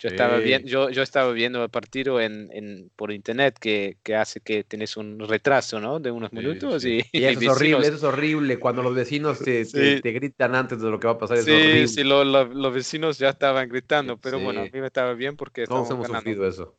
yo, 0.00 0.08
estaba 0.08 0.38
viendo, 0.38 0.66
yo, 0.66 0.88
yo, 0.88 1.02
estaba 1.02 1.30
viendo 1.32 1.62
el 1.62 1.68
partido 1.68 2.22
en, 2.22 2.48
en, 2.52 2.90
por 2.96 3.12
internet 3.12 3.58
que, 3.60 3.98
que, 4.02 4.16
hace 4.16 4.40
que 4.40 4.64
tenés 4.64 4.96
un 4.96 5.18
retraso, 5.18 5.78
¿no? 5.78 6.00
De 6.00 6.10
unos 6.10 6.32
minutos. 6.32 6.86
Y, 6.86 7.02
y, 7.12 7.24
eso 7.24 7.40
es 7.40 7.48
horrible, 7.48 7.86
eso 7.86 7.96
es 7.96 8.02
horrible. 8.02 8.58
Cuando 8.58 8.82
los 8.82 8.94
vecinos 8.94 9.40
te, 9.40 9.66
te, 9.66 10.12
gritan 10.12 10.54
antes 10.54 10.80
de 10.80 10.90
lo 10.90 10.98
que 10.98 11.06
va 11.06 11.12
a 11.12 11.18
pasar. 11.18 11.38
Sí, 11.38 11.50
horrible. 11.50 11.88
sí, 11.88 12.02
lo, 12.02 12.24
los 12.24 12.74
vecinos 12.74 13.18
ya 13.18 13.28
estaban 13.28 13.68
gritando, 13.68 14.16
pero 14.16 14.40
bueno, 14.40 14.60
a 14.60 14.64
mí 14.64 14.70
me 14.80 14.86
estaba 14.86 15.12
bien 15.12 15.36
porque 15.36 15.66
Todos 15.66 15.90
hemos 15.90 16.06
sufrido 16.06 16.48
eso. 16.48 16.76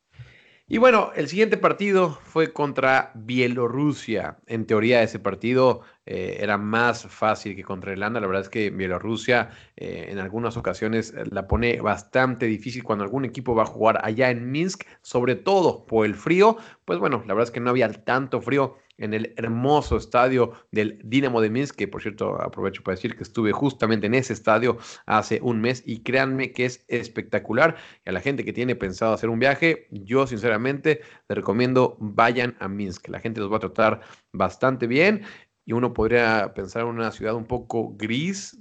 Y 0.67 0.79
bueno, 0.79 1.11
el 1.15 1.27
siguiente 1.27 1.57
partido 1.57 2.19
fue 2.23 2.51
contra 2.51 3.11
Bielorrusia. 3.13 4.37
En 4.47 4.65
teoría 4.65 5.03
ese 5.03 5.19
partido 5.19 5.81
eh, 6.05 6.37
era 6.39 6.57
más 6.57 7.05
fácil 7.07 7.55
que 7.55 7.63
contra 7.63 7.91
Irlanda. 7.91 8.19
La 8.19 8.27
verdad 8.27 8.43
es 8.43 8.49
que 8.49 8.69
Bielorrusia 8.69 9.49
eh, 9.75 10.07
en 10.09 10.19
algunas 10.19 10.55
ocasiones 10.57 11.13
eh, 11.15 11.23
la 11.31 11.47
pone 11.47 11.81
bastante 11.81 12.45
difícil 12.45 12.83
cuando 12.83 13.03
algún 13.03 13.25
equipo 13.25 13.55
va 13.55 13.63
a 13.63 13.67
jugar 13.67 13.99
allá 14.03 14.29
en 14.29 14.51
Minsk, 14.51 14.83
sobre 15.01 15.35
todo 15.35 15.85
por 15.85 16.05
el 16.05 16.15
frío. 16.15 16.57
Pues 16.85 16.99
bueno, 16.99 17.23
la 17.25 17.33
verdad 17.33 17.49
es 17.49 17.51
que 17.51 17.59
no 17.59 17.71
había 17.71 17.91
tanto 17.91 18.41
frío 18.41 18.77
en 18.97 19.13
el 19.13 19.33
hermoso 19.37 19.97
estadio 19.97 20.53
del 20.71 20.99
Dinamo 21.03 21.41
de 21.41 21.49
Minsk, 21.49 21.75
que 21.75 21.87
por 21.87 22.01
cierto 22.01 22.41
aprovecho 22.41 22.83
para 22.83 22.95
decir 22.95 23.15
que 23.15 23.23
estuve 23.23 23.51
justamente 23.51 24.07
en 24.07 24.13
ese 24.13 24.33
estadio 24.33 24.77
hace 25.05 25.39
un 25.41 25.59
mes 25.59 25.83
y 25.85 25.99
créanme 25.99 26.51
que 26.53 26.65
es 26.65 26.85
espectacular. 26.87 27.75
Y 28.05 28.09
a 28.09 28.13
la 28.13 28.21
gente 28.21 28.45
que 28.45 28.53
tiene 28.53 28.75
pensado 28.75 29.13
hacer 29.13 29.29
un 29.29 29.39
viaje, 29.39 29.87
yo 29.91 30.27
sinceramente 30.27 31.01
les 31.27 31.35
recomiendo 31.35 31.97
vayan 31.99 32.55
a 32.59 32.67
Minsk. 32.67 33.09
La 33.09 33.19
gente 33.19 33.41
los 33.41 33.51
va 33.51 33.57
a 33.57 33.61
tratar 33.61 34.01
bastante 34.31 34.87
bien 34.87 35.23
y 35.65 35.73
uno 35.73 35.93
podría 35.93 36.53
pensar 36.53 36.83
en 36.83 36.89
una 36.89 37.11
ciudad 37.11 37.33
un 37.33 37.45
poco 37.45 37.95
gris, 37.97 38.57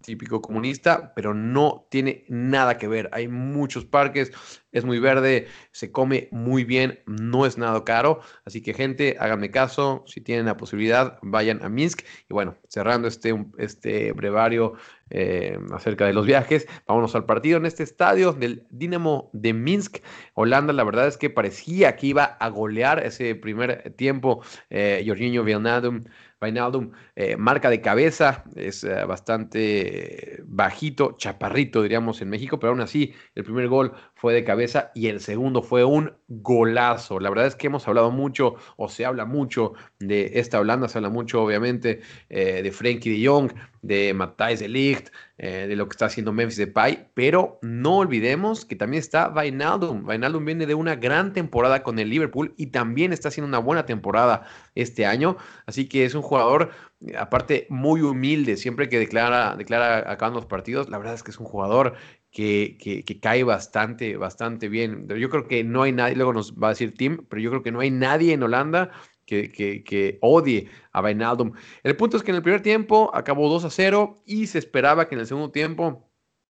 típico 0.00 0.40
comunista, 0.40 1.12
pero 1.14 1.34
no 1.34 1.86
tiene 1.90 2.24
nada 2.28 2.78
que 2.78 2.86
ver. 2.86 3.10
Hay 3.12 3.26
muchos 3.26 3.84
parques, 3.84 4.32
es 4.76 4.84
muy 4.84 4.98
verde, 4.98 5.48
se 5.72 5.90
come 5.90 6.28
muy 6.30 6.64
bien, 6.64 7.00
no 7.06 7.46
es 7.46 7.56
nada 7.56 7.82
caro. 7.84 8.20
Así 8.44 8.60
que 8.62 8.74
gente, 8.74 9.16
háganme 9.18 9.50
caso, 9.50 10.04
si 10.06 10.20
tienen 10.20 10.46
la 10.46 10.58
posibilidad, 10.58 11.18
vayan 11.22 11.64
a 11.64 11.70
Minsk. 11.70 12.02
Y 12.28 12.34
bueno, 12.34 12.56
cerrando 12.68 13.08
este, 13.08 13.34
este 13.56 14.12
brevario 14.12 14.74
eh, 15.08 15.58
acerca 15.72 16.04
de 16.04 16.12
los 16.12 16.26
viajes, 16.26 16.66
vámonos 16.86 17.14
al 17.14 17.24
partido 17.24 17.56
en 17.56 17.64
este 17.64 17.84
estadio 17.84 18.34
del 18.34 18.66
Dinamo 18.68 19.30
de 19.32 19.54
Minsk. 19.54 19.98
Holanda, 20.34 20.74
la 20.74 20.84
verdad 20.84 21.08
es 21.08 21.16
que 21.16 21.30
parecía 21.30 21.96
que 21.96 22.08
iba 22.08 22.24
a 22.24 22.48
golear 22.50 23.02
ese 23.02 23.34
primer 23.34 23.94
tiempo. 23.96 24.42
Eh, 24.68 25.02
Jorginho 25.06 25.42
Wijnaldum 25.42 26.04
eh, 27.16 27.36
marca 27.36 27.70
de 27.70 27.80
cabeza, 27.80 28.44
es 28.54 28.84
eh, 28.84 29.04
bastante 29.04 30.42
bajito, 30.44 31.16
chaparrito 31.16 31.82
diríamos 31.82 32.20
en 32.20 32.28
México, 32.28 32.60
pero 32.60 32.72
aún 32.72 32.80
así 32.80 33.14
el 33.34 33.44
primer 33.44 33.68
gol 33.68 33.92
fue 34.16 34.34
de 34.34 34.44
cabeza 34.44 34.90
y 34.94 35.06
el 35.06 35.20
segundo 35.20 35.62
fue 35.62 35.84
un 35.84 36.12
golazo. 36.26 37.20
La 37.20 37.28
verdad 37.28 37.46
es 37.46 37.54
que 37.54 37.68
hemos 37.68 37.86
hablado 37.86 38.10
mucho 38.10 38.56
o 38.76 38.88
se 38.88 39.04
habla 39.04 39.26
mucho 39.26 39.74
de 40.00 40.32
esta 40.34 40.58
Holanda, 40.58 40.88
se 40.88 40.98
habla 40.98 41.10
mucho 41.10 41.42
obviamente 41.42 42.00
eh, 42.30 42.62
de 42.62 42.72
Frenkie 42.72 43.10
de 43.10 43.28
Jong, 43.28 43.52
de 43.82 44.14
Matthijs 44.14 44.60
de 44.60 44.68
Ligt, 44.68 45.08
de 45.38 45.76
lo 45.76 45.86
que 45.86 45.92
está 45.92 46.06
haciendo 46.06 46.32
Memphis 46.32 46.56
Depay, 46.56 47.08
pero 47.12 47.58
no 47.60 47.98
olvidemos 47.98 48.64
que 48.64 48.74
también 48.74 49.00
está 49.00 49.28
Vainaldum. 49.28 50.04
Vainaldum 50.04 50.44
viene 50.44 50.66
de 50.66 50.74
una 50.74 50.96
gran 50.96 51.34
temporada 51.34 51.82
con 51.82 51.98
el 51.98 52.08
Liverpool 52.08 52.54
y 52.56 52.68
también 52.68 53.12
está 53.12 53.28
haciendo 53.28 53.48
una 53.48 53.58
buena 53.58 53.84
temporada 53.84 54.46
este 54.74 55.04
año, 55.04 55.36
así 55.66 55.88
que 55.88 56.04
es 56.04 56.14
un 56.14 56.22
jugador, 56.22 56.70
eh, 57.06 57.16
aparte, 57.18 57.66
muy 57.68 58.00
humilde, 58.00 58.56
siempre 58.56 58.88
que 58.88 58.98
declara, 58.98 59.56
declara 59.56 60.10
acabando 60.10 60.40
los 60.40 60.46
partidos, 60.46 60.88
la 60.88 60.98
verdad 60.98 61.14
es 61.14 61.22
que 61.22 61.30
es 61.30 61.38
un 61.38 61.46
jugador 61.46 61.94
que, 62.36 62.76
que, 63.06 63.18
cae 63.18 63.44
bastante, 63.44 64.18
bastante 64.18 64.68
bien. 64.68 65.08
Yo 65.08 65.30
creo 65.30 65.48
que 65.48 65.64
no 65.64 65.82
hay 65.84 65.92
nadie, 65.92 66.16
luego 66.16 66.34
nos 66.34 66.52
va 66.54 66.66
a 66.66 66.70
decir 66.70 66.92
Tim, 66.92 67.24
pero 67.30 67.40
yo 67.40 67.48
creo 67.48 67.62
que 67.62 67.72
no 67.72 67.80
hay 67.80 67.90
nadie 67.90 68.34
en 68.34 68.42
Holanda 68.42 68.90
que, 69.24 69.50
que, 69.50 70.18
odie 70.20 70.68
a 70.92 71.00
Vainaldum. 71.00 71.52
El 71.82 71.96
punto 71.96 72.18
es 72.18 72.22
que 72.22 72.32
en 72.32 72.36
el 72.36 72.42
primer 72.42 72.60
tiempo 72.60 73.10
acabó 73.14 73.48
2 73.48 73.64
a 73.64 73.70
0 73.70 74.22
y 74.26 74.48
se 74.48 74.58
esperaba 74.58 75.08
que 75.08 75.14
en 75.14 75.22
el 75.22 75.26
segundo 75.26 75.50
tiempo 75.50 76.10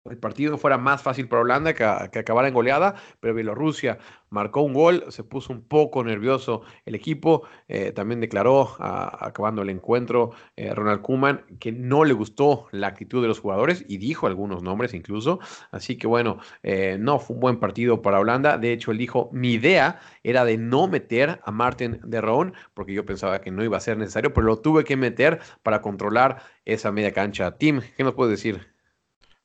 el 0.08 0.16
partido 0.16 0.56
fuera 0.56 0.78
más 0.78 1.02
fácil 1.02 1.28
para 1.28 1.42
Holanda 1.42 1.74
que, 1.74 1.84
acabara 1.84 2.48
en 2.48 2.54
goleada, 2.54 2.94
pero 3.20 3.34
Bielorrusia 3.34 3.98
marcó 4.30 4.62
un 4.62 4.72
gol, 4.72 5.04
se 5.08 5.24
puso 5.24 5.52
un 5.52 5.62
poco 5.62 6.02
nervioso 6.02 6.62
el 6.86 6.94
equipo, 6.94 7.42
eh, 7.68 7.92
también 7.92 8.20
declaró 8.20 8.76
acabando 8.78 9.62
el 9.62 9.70
encuentro 9.70 10.30
eh, 10.56 10.74
Ronald 10.74 11.02
Koeman 11.02 11.44
que 11.58 11.72
no 11.72 12.04
le 12.04 12.14
gustó 12.14 12.68
la 12.70 12.86
actitud 12.86 13.20
de 13.20 13.28
los 13.28 13.40
jugadores 13.40 13.84
y 13.88 13.98
dijo 13.98 14.26
algunos 14.26 14.62
nombres 14.62 14.94
incluso, 14.94 15.40
así 15.70 15.98
que 15.98 16.06
bueno, 16.06 16.38
eh, 16.62 16.96
no 16.98 17.18
fue 17.18 17.34
un 17.34 17.40
buen 17.40 17.60
partido 17.60 18.00
para 18.00 18.20
Holanda, 18.20 18.56
de 18.56 18.72
hecho 18.72 18.92
él 18.92 18.98
dijo, 18.98 19.28
mi 19.32 19.52
idea 19.52 20.00
era 20.22 20.44
de 20.44 20.56
no 20.56 20.88
meter 20.88 21.40
a 21.44 21.50
Martin 21.50 22.00
de 22.04 22.20
Roon, 22.20 22.54
porque 22.72 22.94
yo 22.94 23.04
pensaba 23.04 23.40
que 23.40 23.50
no 23.50 23.64
iba 23.64 23.76
a 23.76 23.80
ser 23.80 23.98
necesario, 23.98 24.32
pero 24.32 24.46
lo 24.46 24.58
tuve 24.60 24.84
que 24.84 24.96
meter 24.96 25.40
para 25.62 25.82
controlar 25.82 26.42
esa 26.64 26.92
media 26.92 27.12
cancha. 27.12 27.56
Tim, 27.58 27.80
¿qué 27.96 28.04
nos 28.04 28.14
puedes 28.14 28.30
decir? 28.30 28.69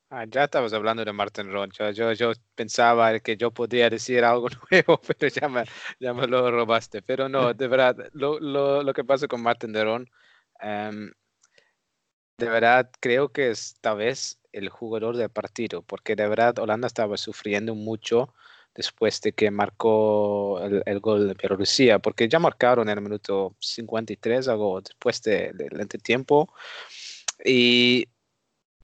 Ah, 0.09 0.25
ya 0.29 0.43
estabas 0.45 0.71
hablando 0.74 1.03
de 1.03 1.12
Martin 1.13 1.51
Roncha. 1.51 1.91
Yo, 1.91 2.13
yo 2.13 2.31
pensaba 2.53 3.19
que 3.19 3.35
yo 3.38 3.51
podía 3.51 3.89
decir 3.89 4.24
algo 4.24 4.47
nuevo, 4.71 5.01
pero 5.01 5.27
ya 5.27 5.50
me, 5.50 5.63
ya 6.00 6.13
me 6.13 6.27
lo 6.27 6.51
robaste. 6.51 7.01
Pero 7.01 7.27
no, 7.27 7.53
de 7.53 7.67
verdad, 7.67 7.97
lo, 8.13 8.39
lo, 8.39 8.83
lo 8.83 8.93
que 8.93 9.03
pasa 9.03 9.27
con 9.27 9.41
Martin 9.41 9.74
de 9.74 9.83
Ron, 9.83 10.09
em, 10.59 11.12
de 12.38 12.50
verdad 12.50 12.89
creo 13.00 13.29
que 13.29 13.50
es 13.51 13.74
esta 13.75 13.93
vez 13.93 14.39
el 14.51 14.69
jugador 14.69 15.17
del 15.17 15.29
partido, 15.29 15.81
porque 15.83 16.15
de 16.15 16.27
verdad 16.27 16.59
Holanda 16.59 16.88
estaba 16.88 17.17
sufriendo 17.17 17.75
mucho 17.75 18.33
después 18.75 19.21
de 19.21 19.33
que 19.33 19.51
marcó 19.51 20.59
el, 20.62 20.83
el 20.85 21.00
gol 21.00 21.27
de 21.29 21.33
Bielorrusia, 21.33 22.00
porque 22.00 22.27
ya 22.27 22.39
marcaron 22.39 22.89
en 22.89 22.97
el 22.97 23.03
minuto 23.03 23.55
53, 23.59 24.47
algo 24.50 24.81
después 24.81 25.21
del 25.24 25.57
de, 25.57 25.67
entretiempo. 25.79 26.53
Y 27.43 28.07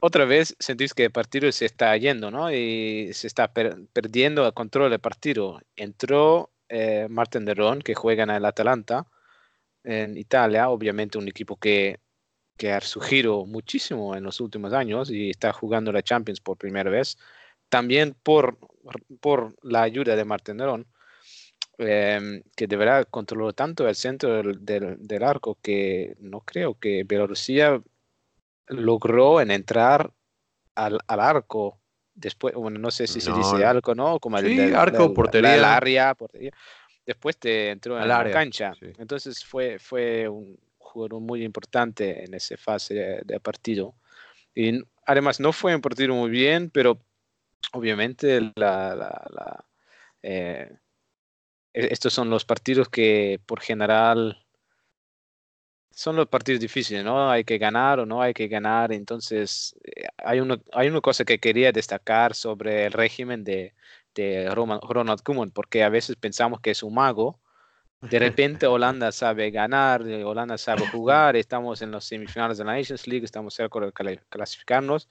otra 0.01 0.25
vez 0.25 0.55
sentís 0.59 0.93
que 0.95 1.05
el 1.05 1.11
partido 1.11 1.51
se 1.51 1.65
está 1.65 1.95
yendo, 1.95 2.31
¿no? 2.31 2.51
Y 2.51 3.13
se 3.13 3.27
está 3.27 3.53
perdiendo 3.53 4.47
el 4.47 4.53
control 4.53 4.89
del 4.89 4.99
partido. 4.99 5.61
Entró 5.75 6.51
eh, 6.69 7.07
Martin 7.09 7.45
de 7.45 7.53
Ron, 7.53 7.81
que 7.81 7.93
juega 7.93 8.23
en 8.23 8.31
el 8.31 8.45
Atalanta, 8.45 9.05
en 9.83 10.17
Italia, 10.17 10.69
obviamente 10.69 11.19
un 11.19 11.27
equipo 11.27 11.55
que, 11.57 11.99
que 12.57 12.71
ha 12.71 12.81
surgido 12.81 13.45
muchísimo 13.45 14.15
en 14.15 14.23
los 14.23 14.41
últimos 14.41 14.73
años 14.73 15.11
y 15.11 15.29
está 15.29 15.53
jugando 15.53 15.91
la 15.91 16.01
Champions 16.01 16.41
por 16.41 16.57
primera 16.57 16.89
vez. 16.89 17.17
También 17.69 18.15
por, 18.23 18.57
por 19.21 19.55
la 19.63 19.83
ayuda 19.83 20.15
de 20.15 20.25
Martin 20.25 20.57
de 20.57 20.65
Ron, 20.65 20.87
em, 21.77 22.41
que 22.55 22.67
de 22.67 22.75
verdad 22.75 23.07
controló 23.11 23.53
tanto 23.53 23.87
el 23.87 23.95
centro 23.95 24.37
del, 24.37 24.65
del, 24.65 24.97
del 25.07 25.23
arco 25.23 25.59
que 25.61 26.15
no 26.19 26.41
creo 26.41 26.79
que 26.79 27.03
Bielorrusia 27.03 27.81
logró 28.71 29.41
en 29.41 29.51
entrar 29.51 30.11
al, 30.75 30.99
al 31.07 31.19
arco 31.19 31.81
después, 32.13 32.53
bueno, 32.55 32.79
no 32.79 32.91
sé 32.91 33.07
si 33.07 33.21
se 33.21 33.31
dice 33.31 33.65
arco, 33.65 33.95
¿no? 33.95 34.19
Como 34.19 34.37
el 34.37 34.47
sí, 34.47 34.73
arco, 34.73 35.13
portería. 35.13 35.55
El 35.55 35.63
área, 35.63 36.13
portería. 36.15 36.51
Después 37.05 37.37
te 37.37 37.71
entró 37.71 37.99
en 37.99 38.07
la 38.07 38.29
cancha. 38.31 38.73
Entonces 38.97 39.43
fue, 39.43 39.79
fue 39.79 40.27
un 40.27 40.57
jugador 40.77 41.19
muy 41.19 41.43
importante 41.43 42.23
en 42.23 42.33
esa 42.33 42.57
fase 42.57 43.21
de, 43.23 43.39
partido. 43.39 43.95
Y 44.53 44.81
además 45.05 45.39
no 45.39 45.51
fue 45.51 45.73
un 45.75 45.81
partido 45.81 46.13
muy 46.13 46.29
bien, 46.29 46.69
pero 46.69 46.99
obviamente 47.73 48.39
la, 48.55 48.95
la, 48.95 49.27
la 49.29 49.65
eh, 50.21 50.71
e, 51.73 51.87
estos 51.91 52.13
son 52.13 52.29
los 52.29 52.45
partidos 52.45 52.89
que 52.89 53.39
por 53.45 53.61
general 53.61 54.45
son 55.91 56.15
los 56.15 56.27
partidos 56.27 56.61
difíciles, 56.61 57.03
¿no? 57.03 57.29
Hay 57.29 57.43
que 57.43 57.57
ganar 57.57 57.99
o 57.99 58.05
no 58.05 58.21
hay 58.21 58.33
que 58.33 58.47
ganar. 58.47 58.91
Entonces, 58.91 59.75
eh, 59.83 60.07
hay, 60.17 60.39
uno, 60.39 60.57
hay 60.73 60.87
una 60.87 61.01
cosa 61.01 61.25
que 61.25 61.39
quería 61.39 61.71
destacar 61.71 62.33
sobre 62.33 62.85
el 62.85 62.93
régimen 62.93 63.43
de, 63.43 63.73
de 64.15 64.49
Ronald 64.53 65.21
Koeman, 65.23 65.51
porque 65.51 65.83
a 65.83 65.89
veces 65.89 66.15
pensamos 66.15 66.61
que 66.61 66.71
es 66.71 66.83
un 66.83 66.93
mago. 66.93 67.39
De 68.01 68.19
repente 68.19 68.67
Holanda 68.67 69.11
sabe 69.11 69.51
ganar, 69.51 70.07
eh, 70.07 70.23
Holanda 70.23 70.57
sabe 70.57 70.87
jugar, 70.87 71.35
estamos 71.35 71.81
en 71.81 71.91
los 71.91 72.05
semifinales 72.05 72.57
de 72.57 72.65
la 72.65 72.75
Nations 72.75 73.07
League, 73.07 73.25
estamos 73.25 73.53
cerca 73.53 73.79
de 73.79 74.19
clasificarnos. 74.29 75.09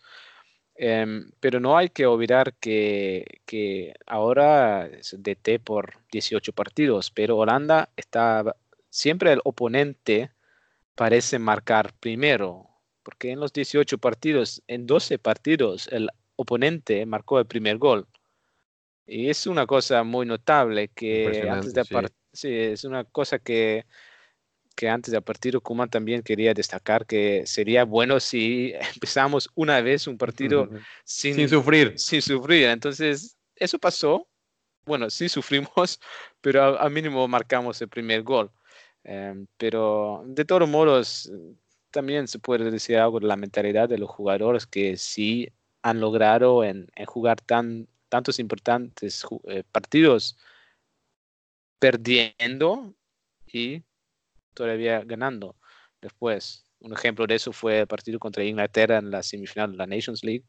Em, 0.77 1.31
pero 1.41 1.61
no 1.61 1.77
hay 1.77 1.91
que 1.91 2.07
olvidar 2.07 2.55
que, 2.55 3.43
que 3.45 3.93
ahora 4.07 4.87
es 4.87 5.15
DT 5.19 5.59
por 5.63 5.99
18 6.11 6.53
partidos, 6.55 7.11
pero 7.11 7.37
Holanda 7.37 7.91
está 7.97 8.57
siempre 8.89 9.33
el 9.33 9.41
oponente 9.45 10.31
parece 11.01 11.39
marcar 11.39 11.95
primero, 11.99 12.69
porque 13.03 13.31
en 13.31 13.41
los 13.41 13.55
18 13.55 13.97
partidos, 13.97 14.63
en 14.67 14.87
12 14.87 15.19
partidos, 15.19 15.89
el 15.91 16.11
oponente 16.37 17.07
marcó 17.07 17.39
el 17.39 17.47
primer 17.47 17.79
gol. 17.79 18.07
Y 19.07 19.31
es 19.31 19.47
una 19.47 19.67
cosa 19.67 20.03
muy 20.05 20.27
notable 20.27 20.89
que 20.89 21.49
antes 21.51 21.73
de 21.73 21.85
sí. 22.35 22.53
es 22.53 22.85
una 22.85 23.05
cosa 23.05 23.39
que, 23.39 23.87
que 24.77 24.91
antes 24.91 25.13
del 25.13 25.23
partido 25.23 25.63
Kuma 25.63 25.87
también 25.87 26.23
quería 26.23 26.53
destacar 26.53 27.07
que 27.07 27.47
sería 27.47 27.85
bueno 27.85 28.21
si 28.21 28.75
empezamos 28.95 29.49
una 29.55 29.81
vez 29.81 30.07
un 30.07 30.19
partido 30.19 30.69
sin, 31.03 31.35
sin 31.35 31.49
sufrir. 31.49 31.95
Sin 31.97 32.21
sufrir. 32.21 32.67
Entonces, 32.67 33.39
eso 33.57 33.79
pasó. 33.79 34.29
Bueno, 34.85 35.09
sí 35.09 35.31
sufrimos, 35.31 35.99
pero 36.43 36.79
al 36.79 36.91
mínimo 36.91 37.27
marcamos 37.27 37.81
el 37.81 37.89
primer 37.89 38.23
gol. 38.23 38.53
Em, 39.05 39.47
pero 39.57 40.23
de 40.27 40.45
todos 40.45 40.69
modos, 40.69 41.31
también 41.91 42.29
se 42.29 42.39
puede 42.39 42.71
decir 42.71 42.97
algo 42.97 43.21
de 43.21 43.27
la 43.27 43.37
mentalidad 43.37 43.89
de 43.89 43.99
los 43.99 44.11
jugadores 44.11 44.67
que 44.67 44.97
sí 44.97 45.49
han 45.83 46.01
logrado 46.01 46.65
en, 46.65 46.89
jugar 47.07 47.41
tan, 47.41 47.89
tantos 48.09 48.39
importantes 48.39 49.27
eh, 49.45 49.65
partidos 49.73 50.37
perdiendo 51.79 52.95
y 53.47 53.83
todavía 54.55 55.03
ganando 55.05 55.57
después. 56.01 56.67
Un 56.81 56.93
ejemplo 56.95 57.27
de 57.27 57.35
eso 57.35 57.53
fue 57.53 57.81
el 57.81 57.87
partido 57.87 58.19
contra 58.19 58.45
Inglaterra 58.45 58.99
en 58.99 59.11
la 59.11 59.23
semifinal 59.23 59.73
de 59.73 59.77
la 59.77 59.87
Nations 59.87 60.25
League, 60.25 60.45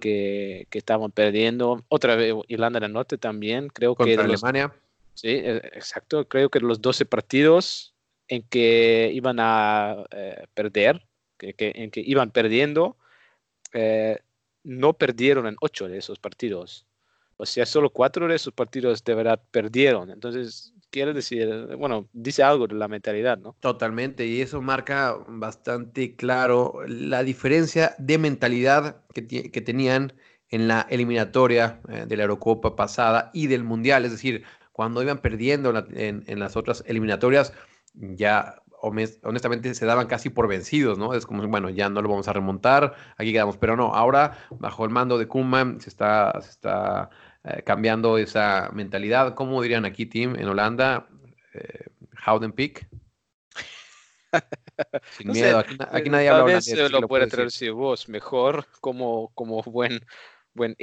que, 0.00 0.66
que, 0.70 0.78
estaban 0.78 1.12
perdiendo. 1.12 1.84
Otra 1.88 2.16
vez 2.16 2.34
Irlanda 2.48 2.80
del 2.80 2.92
Norte 2.92 3.16
también, 3.16 3.68
creo 3.68 3.94
que... 3.94 4.16
Contra 4.16 4.24
Alemania. 4.24 4.74
Sí, 5.14 5.28
e, 5.28 5.56
exacto. 5.74 6.28
Creo 6.28 6.50
que 6.50 6.60
los 6.60 6.80
12 6.80 7.06
partidos 7.06 7.94
en 8.28 8.42
que 8.48 9.10
iban 9.12 9.38
a 9.40 10.04
eh, 10.10 10.46
perder, 10.54 11.06
que, 11.38 11.54
en 11.58 11.90
que 11.90 12.00
iban 12.00 12.30
perdiendo, 12.30 12.96
eh, 13.72 14.18
no 14.64 14.94
perdieron 14.94 15.46
en 15.46 15.56
8 15.60 15.88
de 15.88 15.98
esos 15.98 16.18
partidos. 16.18 16.86
O 17.36 17.46
sea, 17.46 17.66
solo 17.66 17.90
4 17.90 18.28
de 18.28 18.36
esos 18.36 18.52
partidos 18.52 19.02
de 19.04 19.14
verdad 19.14 19.42
perdieron. 19.50 20.10
Entonces, 20.10 20.72
quiere 20.90 21.12
decir, 21.12 21.48
bueno, 21.76 22.08
dice 22.12 22.42
algo 22.42 22.66
de 22.68 22.74
la 22.74 22.86
mentalidad, 22.86 23.38
¿no? 23.38 23.56
Totalmente, 23.60 24.26
y 24.26 24.40
eso 24.40 24.62
marca 24.62 25.16
bastante 25.26 26.14
claro 26.14 26.82
la 26.86 27.24
diferencia 27.24 27.94
de 27.98 28.18
mentalidad 28.18 29.02
que, 29.12 29.50
que 29.50 29.60
tenían 29.60 30.12
en 30.52 30.68
la 30.68 30.86
eliminatoria 30.90 31.80
eh, 31.88 32.04
de 32.06 32.16
la 32.16 32.24
Eurocopa 32.24 32.76
pasada 32.76 33.30
y 33.32 33.46
del 33.48 33.64
Mundial. 33.64 34.04
Es 34.04 34.12
decir, 34.12 34.44
cuando 34.72 35.02
iban 35.02 35.18
perdiendo 35.18 35.72
en, 35.94 36.24
en 36.26 36.38
las 36.40 36.56
otras 36.56 36.82
eliminatorias, 36.86 37.52
ya 37.94 38.62
honestamente 38.82 39.74
se 39.74 39.86
daban 39.86 40.08
casi 40.08 40.28
por 40.28 40.48
vencidos, 40.48 40.98
¿no? 40.98 41.14
Es 41.14 41.24
como, 41.24 41.46
bueno, 41.46 41.70
ya 41.70 41.88
no 41.88 42.02
lo 42.02 42.08
vamos 42.08 42.26
a 42.26 42.32
remontar, 42.32 42.94
aquí 43.16 43.32
quedamos, 43.32 43.56
pero 43.56 43.76
no, 43.76 43.94
ahora 43.94 44.46
bajo 44.50 44.84
el 44.84 44.90
mando 44.90 45.18
de 45.18 45.28
Koeman 45.28 45.80
se 45.80 45.88
está, 45.88 46.32
se 46.42 46.50
está 46.50 47.08
eh, 47.44 47.62
cambiando 47.64 48.18
esa 48.18 48.70
mentalidad. 48.72 49.34
¿Cómo 49.34 49.62
dirían 49.62 49.84
aquí, 49.84 50.06
Tim, 50.06 50.34
en 50.34 50.48
Holanda? 50.48 51.08
Eh, 51.54 51.86
Howden 52.26 52.52
Peak. 52.52 52.88
Sin 55.18 55.30
miedo, 55.30 55.58
aquí, 55.58 55.76
aquí, 55.90 56.10
nadie 56.10 56.28
habla 56.30 56.44
holandés. 56.44 56.74
Vez 56.74 56.90
lo, 56.90 57.06
puede 57.06 57.28
traducir 57.28 57.72
vos 57.72 58.08
mejor 58.08 58.66
como, 58.80 59.30
como 59.34 59.62
buen, 59.62 60.04
buen 60.54 60.74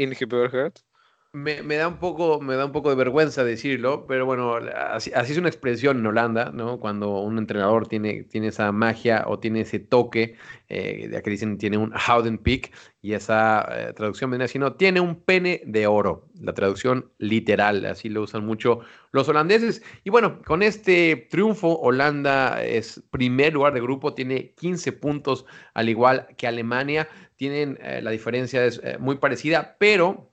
me, 1.31 1.75
da 1.75 1.87
un 1.87 1.97
poco, 1.97 2.41
me 2.41 2.55
da 2.55 2.65
un 2.65 2.71
poco 2.71 2.89
de 2.89 2.95
vergüenza 2.95 3.43
decirlo, 3.43 4.07
pero 4.07 4.25
bueno, 4.25 4.55
así, 4.55 5.11
es 5.13 5.37
una 5.37 5.47
expresión 5.47 5.99
en 5.99 6.07
Holanda, 6.07 6.51
¿no? 6.51 6.79
Cuando 6.79 7.21
un 7.21 7.37
entrenador 7.37 7.87
tiene, 7.87 8.23
tiene 8.23 8.47
esa 8.47 8.71
magia 8.71 9.25
o 9.27 9.37
tiene 9.39 9.61
ese 9.61 9.79
toque, 9.79 10.35
eh, 10.69 11.07
ya 11.11 11.21
que 11.21 11.29
dicen 11.29 11.59
tiene 11.59 11.77
un 11.77 11.93
Howden 11.93 12.39
Peak, 12.39 12.71
y 13.01 13.13
esa 13.13 13.65
eh, 13.69 13.93
traducción 13.93 14.31
viene 14.31 14.45
así, 14.45 14.57
no, 14.57 14.73
tiene 14.73 15.01
un 15.01 15.21
pene 15.21 15.61
de 15.65 15.85
oro, 15.85 16.27
la 16.41 16.53
traducción 16.53 17.11
literal, 17.19 17.85
así 17.85 18.09
lo 18.09 18.23
usan 18.23 18.43
mucho 18.45 18.79
los 19.11 19.29
holandeses. 19.29 19.83
Y 20.03 20.09
bueno, 20.09 20.41
con 20.43 20.63
este 20.63 21.27
triunfo, 21.29 21.79
Holanda 21.79 22.63
es 22.63 23.03
primer 23.11 23.53
lugar 23.53 23.73
de 23.73 23.81
grupo, 23.81 24.15
tiene 24.15 24.53
15 24.55 24.93
puntos, 24.93 25.45
al 25.75 25.89
igual 25.89 26.27
que 26.37 26.47
Alemania, 26.47 27.07
tienen, 27.39 27.79
eh, 27.81 28.01
la 28.01 28.11
diferencia 28.11 28.65
es 28.65 28.81
eh, 28.83 28.97
muy 28.99 29.15
parecida, 29.15 29.77
pero 29.79 30.28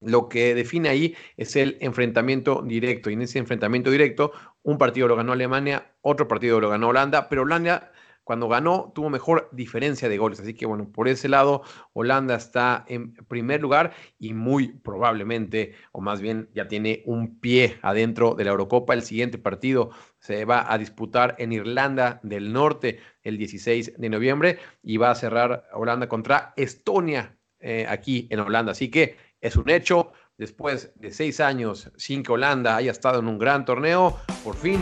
lo 0.00 0.28
que 0.28 0.54
define 0.54 0.88
ahí 0.88 1.14
es 1.36 1.56
el 1.56 1.76
enfrentamiento 1.80 2.62
directo. 2.62 3.10
Y 3.10 3.14
en 3.14 3.22
ese 3.22 3.38
enfrentamiento 3.38 3.90
directo, 3.90 4.32
un 4.62 4.78
partido 4.78 5.08
lo 5.08 5.16
ganó 5.16 5.32
Alemania, 5.32 5.94
otro 6.00 6.28
partido 6.28 6.60
lo 6.60 6.68
ganó 6.68 6.88
Holanda, 6.88 7.28
pero 7.28 7.42
Holanda 7.42 7.92
cuando 8.28 8.46
ganó 8.46 8.92
tuvo 8.94 9.08
mejor 9.08 9.48
diferencia 9.52 10.06
de 10.06 10.18
goles. 10.18 10.38
Así 10.38 10.52
que 10.52 10.66
bueno, 10.66 10.92
por 10.92 11.08
ese 11.08 11.30
lado, 11.30 11.62
Holanda 11.94 12.34
está 12.34 12.84
en 12.86 13.14
primer 13.14 13.62
lugar 13.62 13.94
y 14.18 14.34
muy 14.34 14.68
probablemente, 14.68 15.72
o 15.92 16.02
más 16.02 16.20
bien 16.20 16.50
ya 16.52 16.68
tiene 16.68 17.02
un 17.06 17.40
pie 17.40 17.78
adentro 17.80 18.34
de 18.34 18.44
la 18.44 18.50
Eurocopa. 18.50 18.92
El 18.92 19.00
siguiente 19.00 19.38
partido 19.38 19.92
se 20.18 20.44
va 20.44 20.70
a 20.70 20.76
disputar 20.76 21.36
en 21.38 21.54
Irlanda 21.54 22.20
del 22.22 22.52
Norte 22.52 23.00
el 23.22 23.38
16 23.38 23.94
de 23.96 24.08
noviembre 24.10 24.58
y 24.82 24.98
va 24.98 25.10
a 25.10 25.14
cerrar 25.14 25.64
Holanda 25.72 26.06
contra 26.06 26.52
Estonia 26.58 27.38
eh, 27.60 27.86
aquí 27.88 28.28
en 28.30 28.40
Holanda. 28.40 28.72
Así 28.72 28.90
que 28.90 29.16
es 29.40 29.56
un 29.56 29.70
hecho. 29.70 30.12
Después 30.36 30.92
de 30.94 31.10
seis 31.10 31.40
años 31.40 31.90
sin 31.96 32.22
que 32.22 32.30
Holanda 32.30 32.76
haya 32.76 32.92
estado 32.92 33.18
en 33.18 33.26
un 33.26 33.38
gran 33.38 33.64
torneo, 33.64 34.18
por 34.44 34.54
fin 34.54 34.80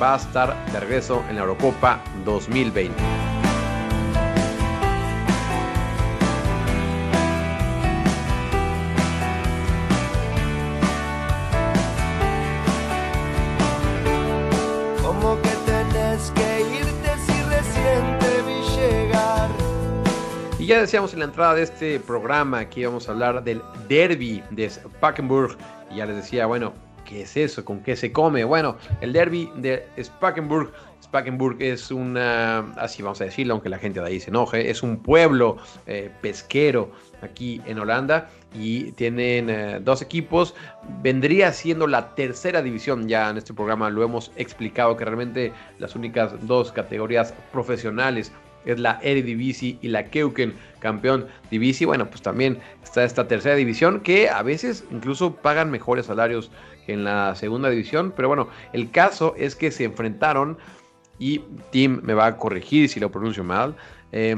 va 0.00 0.14
a 0.14 0.18
estar 0.18 0.72
de 0.72 0.80
regreso 0.80 1.24
en 1.30 1.36
la 1.36 1.42
Eurocopa 1.42 2.02
2020. 2.24 3.41
Decíamos 20.82 21.12
en 21.12 21.20
la 21.20 21.26
entrada 21.26 21.54
de 21.54 21.62
este 21.62 22.00
programa 22.00 22.68
que 22.68 22.80
íbamos 22.80 23.08
a 23.08 23.12
hablar 23.12 23.44
del 23.44 23.62
derby 23.88 24.42
de 24.50 24.68
Spakenburg. 24.68 25.56
Y 25.92 25.98
ya 25.98 26.06
les 26.06 26.16
decía, 26.16 26.46
bueno, 26.46 26.72
¿qué 27.04 27.22
es 27.22 27.36
eso? 27.36 27.64
¿Con 27.64 27.80
qué 27.84 27.94
se 27.94 28.10
come? 28.10 28.42
Bueno, 28.42 28.76
el 29.00 29.12
derby 29.12 29.48
de 29.56 29.86
Spakenburg. 30.02 30.72
Spakenburg 31.04 31.56
es 31.60 31.92
una, 31.92 32.72
así 32.76 33.00
vamos 33.00 33.20
a 33.20 33.24
decirlo, 33.26 33.54
aunque 33.54 33.68
la 33.68 33.78
gente 33.78 34.00
de 34.00 34.06
ahí 34.06 34.18
se 34.18 34.30
enoje, 34.30 34.70
es 34.70 34.82
un 34.82 34.96
pueblo 34.96 35.58
eh, 35.86 36.10
pesquero 36.20 36.90
aquí 37.22 37.60
en 37.66 37.78
Holanda 37.78 38.28
y 38.52 38.90
tienen 38.92 39.50
eh, 39.50 39.78
dos 39.80 40.02
equipos. 40.02 40.54
Vendría 41.00 41.52
siendo 41.52 41.86
la 41.86 42.14
tercera 42.16 42.60
división, 42.60 43.08
ya 43.08 43.30
en 43.30 43.36
este 43.36 43.54
programa 43.54 43.88
lo 43.88 44.02
hemos 44.02 44.32
explicado 44.36 44.96
que 44.96 45.04
realmente 45.04 45.52
las 45.78 45.94
únicas 45.94 46.34
dos 46.46 46.72
categorías 46.72 47.34
profesionales 47.52 48.32
es 48.64 48.78
la 48.78 48.98
Eredivisie 49.02 49.78
y 49.80 49.88
la 49.88 50.04
Keuken 50.04 50.54
campeón 50.78 51.26
Divisie. 51.50 51.86
Bueno, 51.86 52.08
pues 52.08 52.22
también 52.22 52.58
está 52.82 53.04
esta 53.04 53.28
tercera 53.28 53.54
división 53.54 54.00
que 54.00 54.28
a 54.28 54.42
veces 54.42 54.84
incluso 54.90 55.34
pagan 55.36 55.70
mejores 55.70 56.06
salarios 56.06 56.50
que 56.86 56.92
en 56.92 57.04
la 57.04 57.34
segunda 57.34 57.70
división. 57.70 58.12
Pero 58.14 58.28
bueno, 58.28 58.48
el 58.72 58.90
caso 58.90 59.34
es 59.36 59.54
que 59.54 59.70
se 59.70 59.84
enfrentaron 59.84 60.58
y 61.18 61.40
Tim 61.70 62.00
me 62.02 62.14
va 62.14 62.26
a 62.26 62.36
corregir 62.36 62.88
si 62.88 63.00
lo 63.00 63.10
pronuncio 63.10 63.44
mal. 63.44 63.76
Eh, 64.12 64.36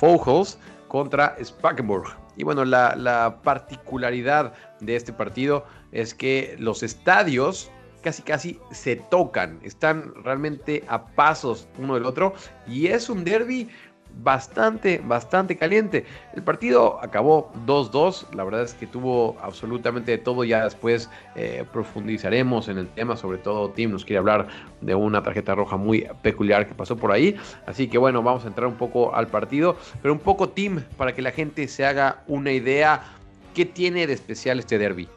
Vogels 0.00 0.58
contra 0.88 1.36
Spakenburg. 1.42 2.08
Y 2.36 2.44
bueno, 2.44 2.64
la 2.64 3.40
particularidad 3.42 4.54
de 4.80 4.96
este 4.96 5.12
partido 5.12 5.66
es 5.92 6.14
que 6.14 6.56
los 6.58 6.82
estadios 6.82 7.70
casi 8.02 8.22
casi 8.22 8.58
se 8.70 8.96
tocan, 8.96 9.58
están 9.62 10.12
realmente 10.22 10.84
a 10.88 11.06
pasos 11.06 11.68
uno 11.78 11.94
del 11.94 12.06
otro 12.06 12.34
y 12.66 12.86
es 12.86 13.08
un 13.08 13.24
derby 13.24 13.68
bastante, 14.22 15.00
bastante 15.04 15.56
caliente. 15.56 16.04
El 16.34 16.42
partido 16.42 16.98
acabó 17.02 17.52
2-2, 17.66 18.34
la 18.34 18.44
verdad 18.44 18.62
es 18.62 18.74
que 18.74 18.86
tuvo 18.86 19.36
absolutamente 19.42 20.12
de 20.12 20.18
todo, 20.18 20.44
ya 20.44 20.64
después 20.64 21.10
eh, 21.36 21.64
profundizaremos 21.72 22.68
en 22.68 22.78
el 22.78 22.88
tema, 22.88 23.16
sobre 23.16 23.38
todo 23.38 23.70
Tim 23.70 23.92
nos 23.92 24.04
quiere 24.04 24.18
hablar 24.18 24.48
de 24.80 24.94
una 24.94 25.22
tarjeta 25.22 25.54
roja 25.54 25.76
muy 25.76 26.06
peculiar 26.22 26.66
que 26.66 26.74
pasó 26.74 26.96
por 26.96 27.12
ahí, 27.12 27.36
así 27.66 27.88
que 27.88 27.98
bueno, 27.98 28.22
vamos 28.22 28.44
a 28.44 28.48
entrar 28.48 28.66
un 28.66 28.76
poco 28.76 29.14
al 29.14 29.28
partido, 29.28 29.76
pero 30.02 30.12
un 30.14 30.20
poco 30.20 30.48
Tim 30.48 30.82
para 30.96 31.14
que 31.14 31.22
la 31.22 31.30
gente 31.30 31.68
se 31.68 31.84
haga 31.84 32.22
una 32.26 32.52
idea, 32.52 33.02
¿qué 33.54 33.64
tiene 33.64 34.06
de 34.06 34.14
especial 34.14 34.58
este 34.58 34.78
derby? 34.78 35.08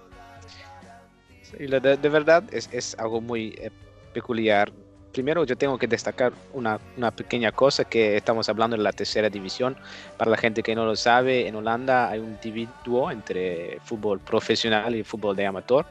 De, 1.68 2.10
verdad 2.10 2.44
es, 2.52 2.70
es, 2.72 2.98
algo 2.98 3.22
muy 3.22 3.56
eh, 3.58 3.70
peculiar. 4.14 4.72
Primero 5.12 5.44
yo 5.44 5.58
tengo 5.58 5.78
que 5.78 5.88
destacar 5.88 6.32
una, 6.54 6.80
una, 6.96 7.12
pequeña 7.12 7.52
cosa 7.52 7.84
que 7.84 8.16
estamos 8.16 8.48
hablando 8.48 8.78
de 8.78 8.84
la 8.84 8.94
tercera 8.94 9.30
división. 9.30 9.76
Para 10.18 10.32
la 10.32 10.38
gente 10.38 10.64
que 10.64 10.74
no 10.74 10.86
lo 10.86 10.96
sabe, 10.96 11.48
en 11.48 11.56
Holanda 11.56 12.10
hay 12.10 12.20
un 12.20 12.40
dividuo 12.42 13.12
entre 13.12 13.78
fútbol 13.84 14.20
profesional 14.20 14.96
y 14.96 15.04
fútbol 15.04 15.36
de 15.36 15.46
amateur. 15.46 15.86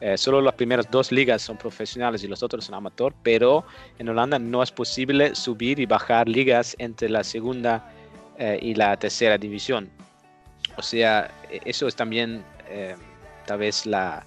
Eh, 0.00 0.18
solo 0.18 0.42
las 0.42 0.54
primeras 0.54 0.88
dos 0.90 1.10
ligas 1.10 1.40
son 1.42 1.56
profesionales 1.56 2.22
y 2.22 2.28
los 2.28 2.42
otros 2.42 2.66
son 2.66 2.74
amateur, 2.74 3.14
pero 3.22 3.64
en 3.98 4.10
Holanda 4.10 4.38
no 4.38 4.62
es 4.62 4.70
posible 4.70 5.34
subir 5.34 5.80
y 5.80 5.86
bajar 5.86 6.28
ligas 6.28 6.76
entre 6.78 7.08
la 7.08 7.24
segunda 7.24 7.90
eh, 8.36 8.58
y 8.60 8.74
la 8.74 8.96
tercera 8.98 9.38
división. 9.38 9.88
O 10.76 10.82
sea, 10.82 11.30
e, 11.50 11.60
eso 11.64 11.88
es 11.88 11.96
también 11.96 12.44
tal 13.46 13.60
vez 13.60 13.86
la, 13.86 14.26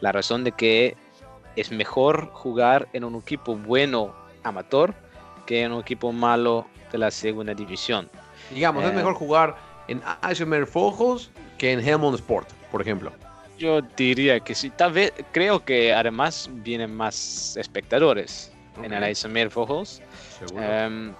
la 0.00 0.12
razón 0.12 0.44
de 0.44 0.52
que 0.52 0.96
es 1.56 1.70
mejor 1.70 2.30
jugar 2.32 2.88
en 2.92 3.04
un 3.04 3.16
equipo 3.16 3.56
bueno 3.56 4.14
amateur 4.42 4.94
que 5.46 5.62
en 5.62 5.72
un 5.72 5.80
equipo 5.80 6.12
malo 6.12 6.66
de 6.92 6.98
la 6.98 7.10
segunda 7.10 7.54
división. 7.54 8.08
Digamos, 8.50 8.84
es 8.84 8.90
eh, 8.90 8.94
mejor 8.94 9.14
jugar 9.14 9.56
en 9.88 10.00
ASMR 10.22 10.66
Fojos 10.66 11.30
que 11.58 11.72
en 11.72 11.80
Helmond 11.80 12.16
Sport, 12.16 12.48
por 12.70 12.80
ejemplo. 12.80 13.12
Yo 13.58 13.82
diría 13.96 14.40
que 14.40 14.54
sí, 14.54 14.70
tal 14.70 14.92
vez 14.92 15.12
creo 15.32 15.64
que 15.64 15.92
además 15.92 16.48
vienen 16.50 16.94
más 16.94 17.56
espectadores 17.56 18.50
en 18.82 18.92
el 18.92 19.04
ASMR 19.04 19.50
Fojos. 19.50 20.00
Em, 20.56 21.12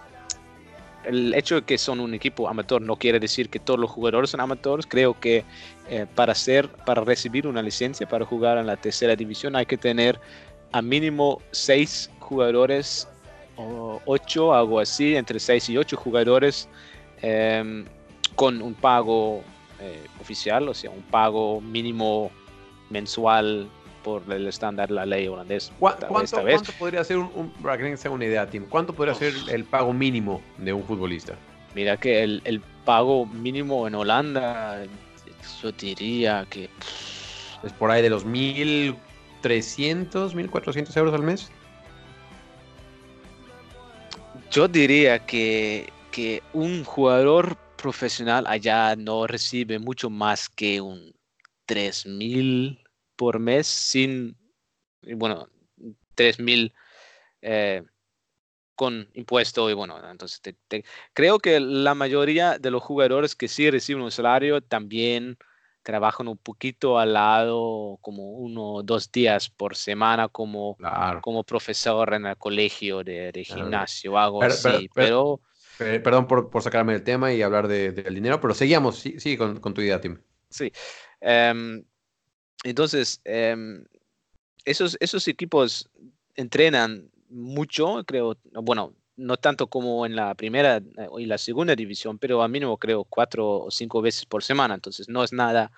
el 1.04 1.34
hecho 1.34 1.56
de 1.56 1.62
que 1.62 1.78
son 1.78 2.00
un 2.00 2.14
equipo 2.14 2.48
amateur 2.48 2.80
no 2.80 2.96
quiere 2.96 3.18
decir 3.18 3.48
que 3.48 3.58
todos 3.58 3.78
los 3.78 3.90
jugadores 3.90 4.30
son 4.30 4.40
amateurs. 4.40 4.86
Creo 4.86 5.18
que 5.18 5.44
eh, 5.88 6.06
para, 6.14 6.34
ser, 6.34 6.68
para 6.68 7.02
recibir 7.02 7.46
una 7.46 7.62
licencia 7.62 8.08
para 8.08 8.24
jugar 8.24 8.58
en 8.58 8.66
la 8.66 8.76
tercera 8.76 9.16
división 9.16 9.56
hay 9.56 9.66
que 9.66 9.76
tener 9.76 10.20
a 10.72 10.82
mínimo 10.82 11.40
seis 11.50 12.10
jugadores 12.18 13.08
o 13.56 14.00
ocho, 14.06 14.54
algo 14.54 14.80
así, 14.80 15.16
entre 15.16 15.40
seis 15.40 15.68
y 15.68 15.76
ocho 15.76 15.96
jugadores 15.96 16.68
em, 17.22 17.84
con 18.36 18.62
un 18.62 18.74
pago 18.74 19.42
eh, 19.80 20.04
oficial, 20.20 20.68
o 20.68 20.74
sea, 20.74 20.90
un 20.90 21.02
pago 21.02 21.60
mínimo 21.60 22.30
mensual 22.88 23.68
por 24.02 24.22
el 24.32 24.46
estándar, 24.46 24.90
la 24.90 25.06
ley 25.06 25.28
holandesa. 25.28 25.72
¿Cuánto, 25.78 26.08
podría 26.78 27.04
ser, 27.04 27.18
un, 27.18 27.52
para 27.62 27.76
que 27.76 27.84
tengan 27.84 28.12
una 28.12 28.24
idea, 28.24 28.48
Tim, 28.48 28.66
cuánto 28.66 28.92
podría 28.92 29.14
ser 29.14 29.32
el 29.50 29.64
pago 29.64 29.92
mínimo 29.92 30.42
de 30.58 30.72
un 30.72 30.84
futbolista? 30.84 31.34
Mira 31.74 31.96
que 31.96 32.22
el, 32.22 32.42
el 32.44 32.60
pago 32.84 33.26
mínimo 33.26 33.86
en 33.86 33.94
Holanda 33.94 34.82
yo 35.62 35.72
diría 35.72 36.46
que... 36.48 36.68
Es 37.62 37.72
por 37.74 37.90
ahí 37.90 38.00
de 38.02 38.08
los 38.08 38.26
1.300, 38.26 38.96
1.400 39.42 40.96
euros 40.96 41.14
al 41.14 41.22
mes. 41.22 41.50
Yo 44.50 44.66
diría 44.66 45.18
que, 45.26 45.92
que 46.10 46.42
un 46.54 46.84
jugador 46.84 47.58
profesional 47.76 48.46
allá 48.46 48.96
no 48.96 49.26
recibe 49.26 49.78
mucho 49.78 50.08
más 50.08 50.48
que 50.48 50.80
un 50.80 51.12
3 51.66 52.06
mil 52.06 52.79
por 53.20 53.38
mes 53.38 53.66
sin, 53.66 54.34
bueno, 55.02 55.46
3 56.14 56.40
mil 56.40 56.72
eh, 57.42 57.82
con 58.74 59.10
impuesto 59.12 59.68
y 59.68 59.74
bueno, 59.74 60.00
entonces 60.10 60.40
creo 61.12 61.38
que 61.38 61.60
la 61.60 61.94
mayoría 61.94 62.56
de 62.58 62.70
los 62.70 62.82
jugadores 62.82 63.36
que 63.36 63.46
sí 63.46 63.70
reciben 63.70 64.02
un 64.02 64.10
salario 64.10 64.62
también 64.62 65.36
trabajan 65.82 66.28
un 66.28 66.38
poquito 66.38 66.98
al 66.98 67.12
lado, 67.12 67.98
como 68.00 68.38
uno 68.38 68.76
o 68.76 68.82
dos 68.82 69.12
días 69.12 69.50
por 69.50 69.76
semana 69.76 70.28
como, 70.28 70.78
como 71.20 71.44
profesor 71.44 72.14
en 72.14 72.24
el 72.24 72.38
colegio 72.38 73.04
de, 73.04 73.44
gimnasio, 73.44 74.16
algo 74.16 74.42
así, 74.42 74.88
pero... 74.94 75.42
perdón 75.76 76.26
por, 76.26 76.48
por, 76.48 76.62
sacarme 76.62 76.94
del 76.94 77.04
tema 77.04 77.34
y 77.34 77.42
hablar 77.42 77.68
del 77.68 78.14
dinero, 78.14 78.40
pero 78.40 78.54
seguíamos, 78.54 78.98
sí, 78.98 79.36
con, 79.36 79.60
con, 79.60 79.74
tu 79.74 79.82
idea, 79.82 80.00
Tim. 80.00 80.18
Sí. 80.48 80.72
Em, 81.20 81.84
entonces, 82.64 83.20
em, 83.24 83.84
esos, 84.64 84.96
esos 85.00 85.26
equipos 85.28 85.88
entrenan 86.34 87.10
mucho, 87.28 88.04
creo, 88.04 88.36
bueno, 88.52 88.94
no 89.16 89.36
tanto 89.36 89.68
como 89.68 90.06
en 90.06 90.16
la 90.16 90.34
primera 90.34 90.78
eh, 90.78 91.08
y 91.18 91.26
la 91.26 91.38
segunda 91.38 91.76
división, 91.76 92.18
pero 92.18 92.42
a 92.42 92.48
mínimo 92.48 92.78
creo 92.78 93.04
cuatro 93.04 93.60
o 93.60 93.70
cinco 93.70 94.02
veces 94.02 94.26
por 94.26 94.42
semana, 94.42 94.74
entonces 94.74 95.08
no 95.08 95.22
es 95.22 95.32
nada, 95.32 95.70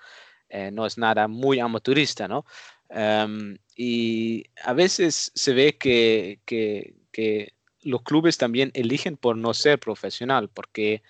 eh, 0.49 0.71
no 0.71 0.85
es 0.85 0.97
nada 0.97 1.27
muy 1.27 1.59
amateurista, 1.59 2.27
¿no? 2.27 2.45
Em, 2.89 3.57
y 3.75 4.45
a 4.63 4.73
veces 4.73 5.31
se 5.35 5.53
ve 5.53 5.77
que, 5.77 6.39
que, 6.45 6.95
que, 7.11 7.53
los 7.81 8.01
clubes 8.03 8.37
también 8.37 8.71
eligen 8.75 9.17
por 9.17 9.35
no 9.35 9.53
ser 9.53 9.77
profesional, 9.77 10.49
porque, 10.49 11.03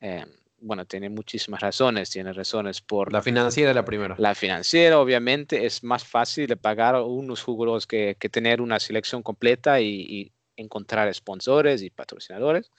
em, 0.00 0.28
bueno, 0.60 0.84
tiene 0.84 1.08
muchísimas 1.08 1.60
razones, 1.60 2.10
tiene 2.10 2.32
razones 2.32 2.80
por... 2.80 3.12
La 3.12 3.22
financiera 3.22 3.72
la 3.72 3.84
primera. 3.84 4.14
La 4.18 4.34
financiera, 4.34 4.98
obviamente, 4.98 5.64
es 5.66 5.82
más 5.82 6.04
fácil 6.04 6.46
de 6.46 6.56
pagar 6.56 6.94
a 6.94 7.02
unos 7.02 7.42
jugadores 7.42 7.86
que, 7.86 8.16
que 8.18 8.28
tener 8.28 8.60
una 8.60 8.78
selección 8.78 9.22
completa 9.22 9.80
y 9.80 10.32
encontrar 10.60 11.12
sponsores 11.14 11.82
y 11.82 11.90
patrocinadores. 11.90 12.70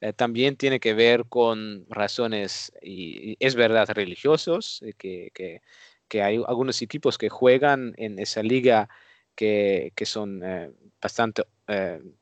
Eh, 0.00 0.12
también 0.12 0.56
tiene 0.56 0.80
que 0.80 0.94
ver 0.94 1.26
con 1.28 1.86
razones, 1.88 2.72
y, 2.82 3.36
es 3.44 3.54
verdad, 3.54 3.88
religiosos, 3.90 4.82
eh, 4.82 4.92
que, 4.96 5.30
que, 5.32 5.62
que, 6.08 6.22
hay 6.22 6.42
algunos 6.46 6.82
equipos 6.82 7.18
que 7.18 7.28
juegan 7.28 7.94
en 7.96 8.18
esa 8.18 8.42
liga 8.42 8.88
que, 9.34 9.92
que 9.94 10.06
son 10.06 10.42
eh, 10.44 10.70
bastante 11.00 11.44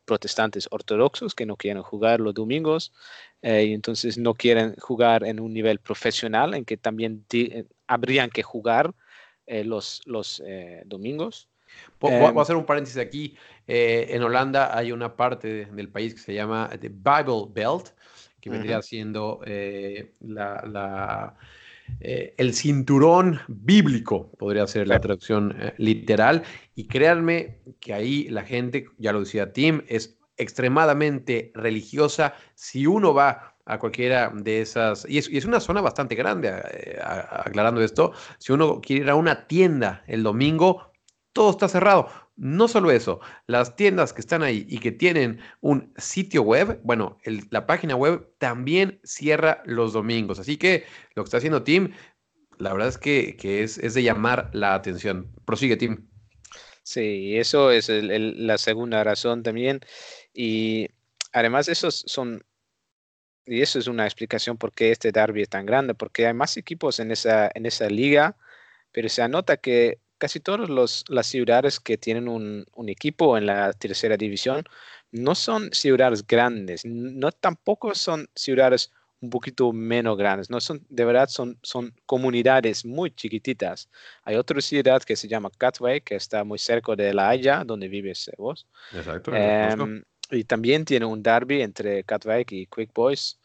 protestantes 0.05 0.69
ortodoxos, 0.71 1.35
que 1.35 1.47
no 1.47 1.57
quieren 1.57 1.83
jugar 1.83 2.21
los 2.21 2.35
domingos 2.35 2.93
y 3.43 3.73
entonces 3.73 4.19
no 4.19 4.35
quieren 4.35 4.75
jugar 4.77 5.25
en 5.25 5.41
un 5.41 5.55
nivel 5.55 5.79
profesional 5.79 6.55
en 6.55 6.65
que 6.65 6.77
también 6.77 7.25
habrían 7.87 8.31
que 8.31 8.43
jugar 8.43 8.95
los, 9.47 10.03
los 10.05 10.43
domingos. 10.85 11.49
Voy 12.01 12.13
a 12.13 12.29
em, 12.29 12.39
hacer 12.39 12.57
un 12.57 12.65
paréntesis 12.65 12.99
aquí. 12.99 13.37
Eh, 13.67 14.07
en 14.11 14.23
Holanda 14.23 14.77
hay 14.77 14.93
una 14.93 15.17
parte 15.17 15.67
del 15.67 15.89
país 15.89 16.15
que 16.15 16.21
se 16.21 16.35
llama 16.35 16.71
The 16.81 16.89
Bible 16.89 17.47
Belt, 17.51 17.91
que 18.41 18.51
vendría 18.51 18.81
siendo 18.83 19.41
eh, 19.45 20.13
la, 20.21 21.35
eh, 22.01 22.35
el 22.39 22.55
cinturón 22.55 23.41
bíblico, 23.49 24.31
podría 24.39 24.67
ser 24.67 24.89
la 24.89 25.01
traducción 25.01 25.57
literal. 25.77 26.43
Y 26.75 26.87
créanme 26.87 27.61
que 27.81 27.95
ahí 27.95 28.29
la 28.29 28.43
gente, 28.43 28.87
ya 28.99 29.13
lo 29.13 29.21
decía 29.21 29.53
Tim, 29.53 29.83
es 29.89 30.19
extremadamente 30.37 31.53
religiosa. 31.55 32.35
Si 32.55 32.87
uno 32.87 33.15
va 33.15 33.57
a 33.65 33.79
cualquiera 33.79 34.33
de 34.35 34.63
esas, 34.63 35.07
y 35.09 35.19
es, 35.19 35.29
y 35.29 35.37
es 35.37 35.45
una 35.45 35.61
zona 35.61 35.81
bastante 35.81 36.15
grande, 36.15 36.51
aclarando 37.03 37.83
esto, 37.83 38.13
si 38.39 38.53
uno 38.53 38.81
quiere 38.81 39.05
ir 39.05 39.11
a 39.11 39.15
una 39.15 39.47
tienda 39.47 40.05
el 40.07 40.23
domingo, 40.23 40.93
todo 41.33 41.51
está 41.51 41.69
cerrado. 41.69 42.09
No 42.39 42.69
solo 42.69 42.93
eso, 42.93 43.21
las 43.49 43.75
tiendas 43.75 44.13
que 44.13 44.21
están 44.21 44.45
ahí 44.45 44.65
y 44.69 44.79
que 44.79 44.93
tienen 44.93 45.41
un 45.61 45.93
sitio 45.97 46.43
web, 46.43 46.81
bueno, 46.85 47.19
la 47.51 47.67
página 47.67 47.97
web 47.97 48.29
también 48.39 49.01
cierra 49.03 49.61
los 49.67 49.93
domingos. 49.93 50.39
Así 50.39 50.57
que 50.57 50.85
lo 51.17 51.25
que 51.25 51.27
está 51.27 51.39
haciendo 51.39 51.65
Tim, 51.65 51.93
la 52.59 52.73
verdad 52.73 52.89
es 52.91 52.99
que, 52.99 53.37
es, 53.43 53.95
de 53.95 54.03
llamar 54.05 54.51
la 54.53 54.75
atención. 54.75 55.35
Prosigue, 55.45 55.77
Tim. 55.77 56.09
Sí, 56.85 57.37
eso 57.37 57.73
es 57.73 57.89
la 57.91 58.57
segunda 58.57 59.03
razón 59.03 59.43
también. 59.43 59.81
Y 60.33 60.87
además, 61.33 61.69
esos 61.69 62.05
son 62.07 62.45
y 63.47 63.63
eso 63.63 63.79
es 63.81 63.89
una 63.89 64.05
explicación 64.05 64.59
por 64.59 64.73
qué 64.73 64.93
este 64.93 65.11
derby 65.11 65.43
es 65.43 65.49
tan 65.49 65.67
grande, 65.67 65.95
porque 65.95 66.27
hay 66.27 66.35
más 66.35 66.57
equipos 66.57 67.01
en 67.01 67.11
esa, 67.11 67.51
en 67.53 67.67
esa 67.67 67.89
liga, 67.89 68.37
pero 68.93 69.09
se 69.09 69.23
anota 69.23 69.57
que 69.57 69.99
casi 70.19 70.41
todas 70.41 71.05
las 71.09 71.27
ciudades 71.27 71.81
que 71.81 71.97
tienen 71.97 72.29
un, 72.29 72.67
equipo 72.89 73.39
en 73.39 73.47
la 73.47 73.73
tercera 73.73 74.17
división 74.17 74.65
no 75.11 75.35
son 75.35 75.73
ciudades 75.73 76.27
grandes, 76.27 76.85
no 76.85 77.33
tampoco 77.33 77.95
son 77.95 78.29
ciudades 78.35 78.93
un 79.21 79.31
poquito 79.31 79.73
menos 79.73 80.17
grandes, 80.17 80.51
no 80.51 80.61
son, 80.61 80.85
de 80.89 81.05
verdad 81.05 81.29
son, 81.29 81.59
son 81.63 81.93
comunidades 82.07 82.85
muy 82.85 83.11
chiquititas. 83.11 83.89
Hay 84.23 84.37
otra 84.37 84.61
ciudad 84.61 85.03
que 85.03 85.17
se 85.17 85.27
llama 85.27 85.51
Catway, 85.57 86.03
que 86.03 86.15
está 86.15 86.45
muy 86.45 86.59
cerca 86.59 86.95
de 86.95 87.13
La 87.13 87.31
Haya, 87.31 87.65
donde 87.65 87.89
vives 87.89 88.31
vos. 88.37 88.67
Exacto. 88.93 89.33
Em, 89.35 90.05
y 90.31 90.45
también 90.45 90.85
tiene 90.85 91.07
un 91.07 91.23
derby 91.23 91.63
entre 91.63 92.05
Catway 92.05 92.45
y 92.51 92.67
Quick 92.67 92.93
Boys. 92.95 93.39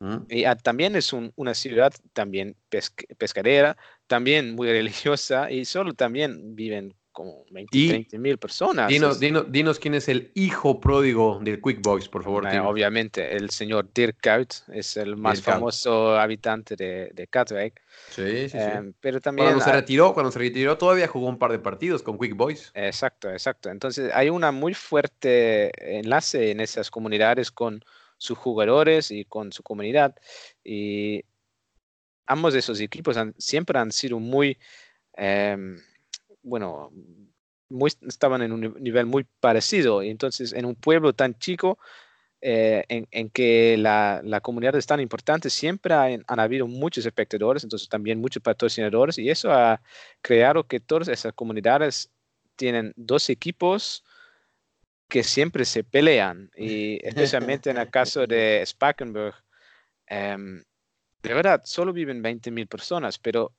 Mm. 0.00 0.16
Y 0.28 0.44
ah, 0.44 0.56
también 0.56 0.96
es 0.96 1.12
una 1.12 1.54
ciudad 1.54 1.92
también 2.12 2.56
pescadera, 3.16 3.76
también 4.06 4.54
muy 4.54 4.68
religiosa 4.72 5.50
y 5.50 5.64
solo 5.64 5.94
también 5.94 6.54
viven 6.54 6.94
como 7.14 7.44
20 7.50 8.18
mil 8.18 8.38
personas. 8.38 8.88
Dinos, 8.88 9.20
dinos, 9.20 9.78
quién 9.78 9.94
es 9.94 10.08
el 10.08 10.32
hijo 10.34 10.80
pródigo 10.80 11.38
del 11.40 11.62
Quick 11.62 11.80
Boys, 11.80 12.08
por 12.08 12.24
favor. 12.24 12.44
obviamente, 12.64 13.36
el 13.36 13.50
señor 13.50 13.88
Dirk 13.94 14.18
Kuyt 14.20 14.52
es 14.76 14.96
el 14.96 15.16
más 15.16 15.40
famoso 15.40 16.18
habitante 16.18 16.74
de, 16.74 17.10
de 17.14 17.26
Katwijk. 17.28 17.80
Sí, 18.10 18.48
sí, 18.48 18.48
sí. 18.48 18.58
Em, 18.58 18.92
pero 19.00 19.20
también, 19.20 19.46
cuando 19.46 19.64
se 19.64 19.72
retiró, 19.72 20.12
cuando 20.12 20.32
se 20.32 20.40
retiró, 20.40 20.76
todavía 20.76 21.06
jugó 21.06 21.28
un 21.28 21.38
par 21.38 21.52
de 21.52 21.60
partidos 21.60 22.02
con 22.02 22.18
Quick 22.18 22.34
Boys. 22.34 22.72
Exacto, 22.74 23.30
exacto. 23.30 23.70
Entonces 23.70 24.10
hay 24.12 24.28
una 24.28 24.50
muy 24.50 24.74
fuerte 24.74 25.70
enlace 25.98 26.50
en 26.50 26.58
esas 26.58 26.90
comunidades 26.90 27.52
con 27.52 27.84
sus 28.18 28.36
jugadores 28.36 29.12
y 29.12 29.24
con 29.24 29.52
su 29.52 29.62
comunidad. 29.62 30.16
Y 30.64 31.24
ambos 32.26 32.52
de 32.52 32.60
esos 32.60 32.80
equipos 32.80 33.16
siempre 33.38 33.78
han 33.78 33.92
sido 33.92 34.18
muy, 34.18 34.58
em, 35.14 35.80
bueno, 36.42 36.90
muy, 37.68 37.90
estaban 38.06 38.42
en 38.42 38.52
un 38.52 38.74
nivel 38.80 39.06
muy 39.06 39.26
parecido. 39.40 40.02
Y 40.02 40.10
entonces, 40.10 40.52
en 40.52 40.64
un 40.64 40.74
pueblo 40.74 41.12
tan 41.12 41.38
chico, 41.38 41.78
eh, 42.46 42.84
en, 43.10 43.30
que 43.30 43.74
la, 43.78 44.20
la, 44.22 44.42
comunidad 44.42 44.76
es 44.76 44.84
tan 44.84 45.00
importante, 45.00 45.48
siempre 45.48 45.94
han, 45.94 46.22
habido 46.40 46.66
muchos 46.66 47.06
espectadores, 47.06 47.64
entonces 47.64 47.88
también 47.88 48.20
muchos 48.20 48.42
patrocinadores, 48.42 49.16
y 49.16 49.30
eso 49.30 49.50
ha 49.50 49.80
creado 50.20 50.66
que 50.66 50.78
todas 50.78 51.08
esas 51.08 51.32
comunidades 51.32 52.10
tienen 52.54 52.92
dos 52.96 53.30
equipos 53.30 54.04
que 55.08 55.22
siempre 55.22 55.64
se 55.64 55.84
pelean, 55.84 56.50
y 56.54 56.98
especialmente 57.06 57.70
en 57.70 57.78
el 57.78 57.88
caso 57.88 58.26
de 58.26 58.62
Spakenburg, 58.66 59.36
em, 60.06 60.62
de 61.24 61.34
verdad, 61.34 61.62
solo 61.64 61.92
viven 61.92 62.22
20.000 62.22 62.68
personas, 62.68 63.18
pero 63.18 63.52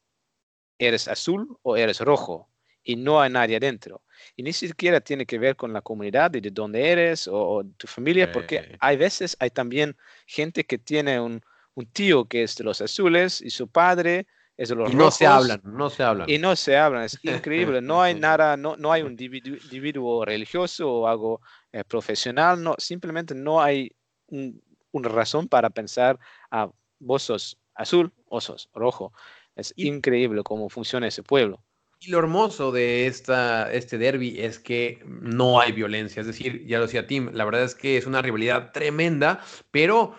eres 0.78 1.08
azul 1.08 1.58
o 1.64 1.76
eres 1.76 2.00
rojo 2.00 2.50
y 2.84 2.96
no 2.96 3.20
hay 3.20 3.32
nadie 3.32 3.58
adentro. 3.58 4.04
Y 4.36 4.44
ni 4.44 4.54
siquiera 4.54 5.02
tiene 5.02 5.26
que 5.26 5.40
ver 5.40 5.56
con 5.56 5.74
la 5.74 5.82
comunidad 5.82 6.34
y 6.36 6.42
de 6.42 6.52
dónde 6.52 6.92
eres 6.92 7.28
o, 7.28 7.64
tu 7.78 7.88
familia, 7.88 8.32
porque 8.32 8.78
hay 8.80 8.98
veces, 8.98 9.36
hay 9.40 9.50
también 9.50 9.98
gente 10.28 10.64
que 10.64 10.78
tiene 10.78 11.20
un, 11.20 11.42
un, 11.74 11.86
tío 11.88 12.26
que 12.26 12.44
es 12.44 12.56
de 12.56 12.64
los 12.64 12.82
azules 12.82 13.42
y 13.42 13.50
su 13.50 13.68
padre 13.68 14.28
es 14.56 14.70
de 14.70 14.76
los 14.76 14.94
y 14.94 14.96
no 14.96 15.10
se 15.10 15.26
hablan, 15.26 15.62
no 15.64 15.90
se 15.90 16.04
hablan. 16.04 16.30
Y 16.30 16.38
no 16.38 16.56
se 16.56 16.78
hablan, 16.78 17.04
es 17.04 17.20
increíble. 17.24 17.82
No 17.82 18.02
hay 18.02 18.14
nada, 18.20 18.56
no, 18.56 18.78
no 18.78 18.92
hay 18.92 19.02
un 19.02 19.18
individuo 19.20 20.24
religioso 20.24 20.88
o 20.88 21.08
algo 21.08 21.42
eh, 21.72 21.84
profesional, 21.84 22.62
no, 22.62 22.76
simplemente 22.78 23.34
no 23.34 23.60
hay 23.60 23.92
una 24.28 25.10
razón 25.10 25.48
para 25.48 25.72
pensar, 25.72 26.20
a 26.52 26.64
ah, 26.64 26.72
vos 27.00 27.24
sos 27.24 27.58
azul 27.76 28.12
o 28.30 28.42
sos 28.42 28.70
rojo. 28.74 29.14
Es 29.56 29.74
increíble 29.78 30.44
cómo 30.44 30.70
funciona 30.70 31.08
ese 31.08 31.24
pueblo. 31.24 31.64
Y 32.00 32.12
lo 32.12 32.20
hermoso 32.20 32.72
de 32.72 33.08
esta, 33.08 33.72
este 33.72 33.98
derby 33.98 34.40
es 34.40 34.60
que 34.60 35.02
no 35.06 35.60
hay 35.60 35.72
violencia. 35.72 36.20
Es 36.20 36.28
decir, 36.28 36.66
ya 36.68 36.78
lo 36.78 36.86
decía 36.86 37.08
Tim, 37.08 37.32
la 37.34 37.46
verdad 37.46 37.64
es 37.64 37.74
que 37.74 37.98
es 37.98 38.06
una 38.06 38.22
rivalidad 38.22 38.72
tremenda, 38.74 39.40
pero 39.72 40.16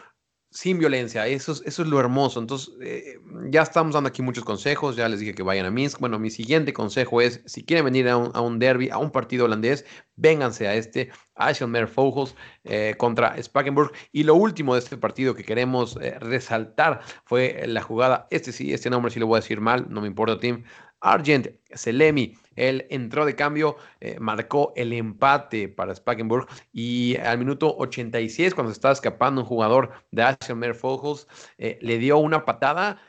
sin 0.57 0.79
violencia. 0.79 1.27
Eso 1.27 1.53
es, 1.53 1.62
eso 1.66 1.83
es 1.83 1.88
lo 1.88 2.01
hermoso. 2.01 2.40
Entonces, 2.40 2.73
eh, 2.81 3.21
ya 3.51 3.61
estamos 3.61 3.92
dando 3.92 4.09
aquí 4.09 4.23
muchos 4.23 4.42
consejos. 4.42 4.97
Ya 4.97 5.07
les 5.07 5.21
dije 5.21 5.35
que 5.35 5.42
vayan 5.42 5.66
a 5.66 5.71
Minsk. 5.71 6.01
Bueno, 6.01 6.19
mi 6.19 6.31
siguiente 6.31 6.73
consejo 6.73 7.21
es, 7.21 7.42
si 7.45 7.62
quieren 7.62 7.85
venir 7.85 8.09
a 8.09 8.16
un, 8.16 8.31
a 8.35 8.40
un 8.40 8.59
derby, 8.59 8.88
a 8.88 8.97
un 8.97 9.11
partido 9.11 9.45
holandés, 9.45 9.85
vénganse 10.16 10.66
a 10.66 10.75
este, 10.75 11.11
Eichelmer 11.38 11.87
Vogels 11.95 12.35
eh, 12.64 12.95
contra 12.97 13.40
Spakenburg. 13.42 13.92
Y 14.12 14.25
lo 14.25 14.35
último 14.35 14.73
de 14.73 14.81
este 14.81 14.97
partido 14.97 15.35
que 15.35 15.45
queremos 15.45 15.99
eh, 16.01 16.19
resaltar 16.21 17.03
fue 17.27 17.64
la 17.66 17.83
jugada, 17.83 18.27
este 18.31 18.51
sí, 18.51 18.73
este 18.73 18.88
nombre 18.88 19.12
sí 19.12 19.21
lo 19.21 19.27
voy 19.27 19.37
a 19.37 19.40
decir 19.40 19.61
mal, 19.61 19.87
no 19.90 20.01
me 20.01 20.07
importa, 20.07 20.40
Tim, 20.40 20.64
Argent 21.00 21.48
Selemi, 21.72 22.37
él 22.56 22.87
entró 22.90 23.24
de 23.26 23.37
cambio, 23.37 23.76
eh, 24.00 24.18
marcó 24.18 24.72
el 24.76 24.92
empate 24.92 25.68
para 25.68 25.94
Spakenburg 25.94 26.48
y 26.72 27.16
al 27.18 27.38
minuto 27.38 27.76
86, 27.76 28.54
cuando 28.54 28.72
se 28.72 28.78
estaba 28.78 28.92
escapando 28.92 29.42
un 29.42 29.46
jugador 29.46 29.92
de 30.11 30.22
Ashelmer 30.22 30.74
Fogels, 30.74 31.28
eh, 31.59 31.78
le 31.82 31.98
dio 31.98 32.18
una 32.18 32.44
patada, 32.44 33.00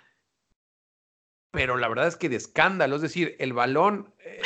pero 1.51 1.77
la 1.77 1.87
verdad 1.87 2.07
es 2.07 2.17
que 2.17 2.29
de 2.29 2.35
escándalo, 2.35 2.97
es 2.97 3.01
decir, 3.01 3.35
el 3.39 3.53
balón, 3.53 4.13
eh, 4.19 4.41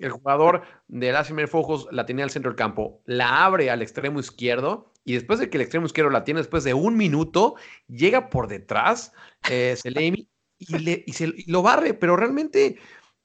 el 0.00 0.10
jugador 0.10 0.62
del 0.86 1.16
Ashelmer 1.16 1.48
Fogels 1.48 1.86
la 1.90 2.04
tenía 2.04 2.24
al 2.24 2.30
centro 2.30 2.50
del 2.50 2.58
campo, 2.58 3.02
la 3.06 3.44
abre 3.44 3.70
al 3.70 3.82
extremo 3.82 4.20
izquierdo 4.20 4.92
y 5.04 5.14
después 5.14 5.40
de 5.40 5.48
que 5.48 5.56
el 5.56 5.62
extremo 5.62 5.86
izquierdo 5.86 6.10
la 6.10 6.24
tiene, 6.24 6.40
después 6.40 6.62
de 6.62 6.74
un 6.74 6.96
minuto, 6.96 7.56
llega 7.88 8.28
por 8.28 8.46
detrás 8.46 9.12
Selemi 9.42 10.31
y, 10.68 10.78
le, 10.78 11.04
y, 11.06 11.12
se, 11.12 11.32
lo 11.46 11.62
barre, 11.62 11.94
pero 11.94 12.16
realmente 12.16 12.78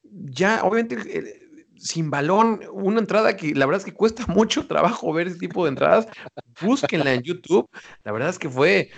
ya, 0.03 0.63
obviamente, 0.63 1.47
sin 1.79 2.09
balón, 2.09 2.61
una 2.71 2.99
entrada 2.99 3.35
que 3.35 3.53
la 3.53 3.65
verdad 3.65 3.81
es 3.81 3.85
que 3.85 3.93
cuesta 3.93 4.25
mucho 4.27 4.67
trabajo 4.67 5.13
ver 5.13 5.27
ese 5.27 5.39
tipo 5.39 5.63
de 5.63 5.69
entradas. 5.69 6.07
Búsquenla 6.61 7.13
en 7.13 7.21
YouTube. 7.21 7.69
La 8.03 8.11
verdad 8.11 8.29
es 8.29 8.39
que 8.39 8.49
fue 8.49 8.91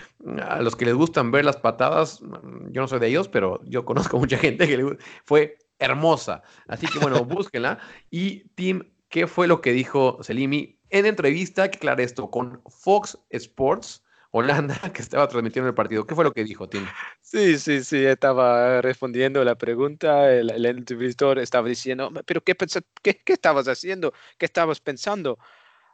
a 0.44 0.62
los 0.62 0.76
que 0.76 0.86
les 0.86 0.96
gustan 0.96 1.32
ver 1.32 1.46
las 1.46 1.58
patadas. 1.58 2.22
mm, 2.22 2.72
Yo 2.72 2.82
no 2.82 2.88
soy 2.88 3.00
de 3.00 3.08
ellos, 3.08 3.28
pero 3.28 3.62
yo 3.66 3.86
conozco 3.86 4.18
mucha 4.20 4.38
gente 4.38 4.68
que 4.68 4.78
le, 4.78 4.98
fue 5.26 5.58
hermosa. 5.80 6.42
Así 6.68 6.88
que 6.88 7.00
bueno, 7.00 7.24
búsquenla. 7.26 7.80
Y 8.10 8.50
Tim, 8.56 8.84
¿qué 9.10 9.28
fue 9.28 9.48
lo 9.48 9.62
que 9.62 9.72
dijo 9.74 10.20
Selimi 10.22 10.80
en 10.90 11.06
entrevista? 11.06 11.70
Que 11.70 11.78
aclare 11.78 12.04
esto 12.04 12.30
con 12.30 12.62
Fox 12.70 13.18
Sports. 13.30 14.04
Holanda, 14.32 14.76
que 14.94 15.02
estaba 15.02 15.28
transmitiendo 15.28 15.70
el 15.70 15.76
partido. 15.76 16.06
¿Qué 16.06 16.14
fue 16.16 16.24
lo 16.24 16.32
que 16.32 16.44
dijo, 16.44 16.70
Tim? 16.70 16.86
Sí, 17.32 17.60
sí, 17.60 17.84
sí, 17.84 18.04
estaba 18.08 18.82
respondiendo 18.82 19.44
la 19.44 19.56
pregunta, 19.56 20.34
el, 20.34 20.50
el 20.50 20.66
entrevistador 20.66 21.38
estaba 21.38 21.68
diciendo, 21.70 22.12
pero 22.26 22.44
qué, 22.44 22.56
qué, 23.04 23.22
¿qué, 23.24 23.34
estabas 23.34 23.68
haciendo? 23.68 24.14
¿Qué 24.40 24.48
estabas 24.48 24.80
pensando? 24.80 25.38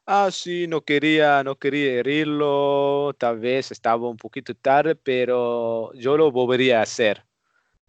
Ah, 0.06 0.30
sí, 0.32 0.66
no 0.68 0.86
quería, 0.86 1.44
no 1.44 1.58
quería 1.58 2.00
herirlo, 2.00 3.14
tal 3.20 3.40
vez 3.40 3.70
estaba 3.72 4.08
un 4.10 4.16
poquito 4.16 4.56
tarde, 4.56 4.96
pero 4.96 5.92
yo 5.96 6.16
lo 6.16 6.32
volvería 6.32 6.80
a 6.80 6.84
hacer 6.84 7.26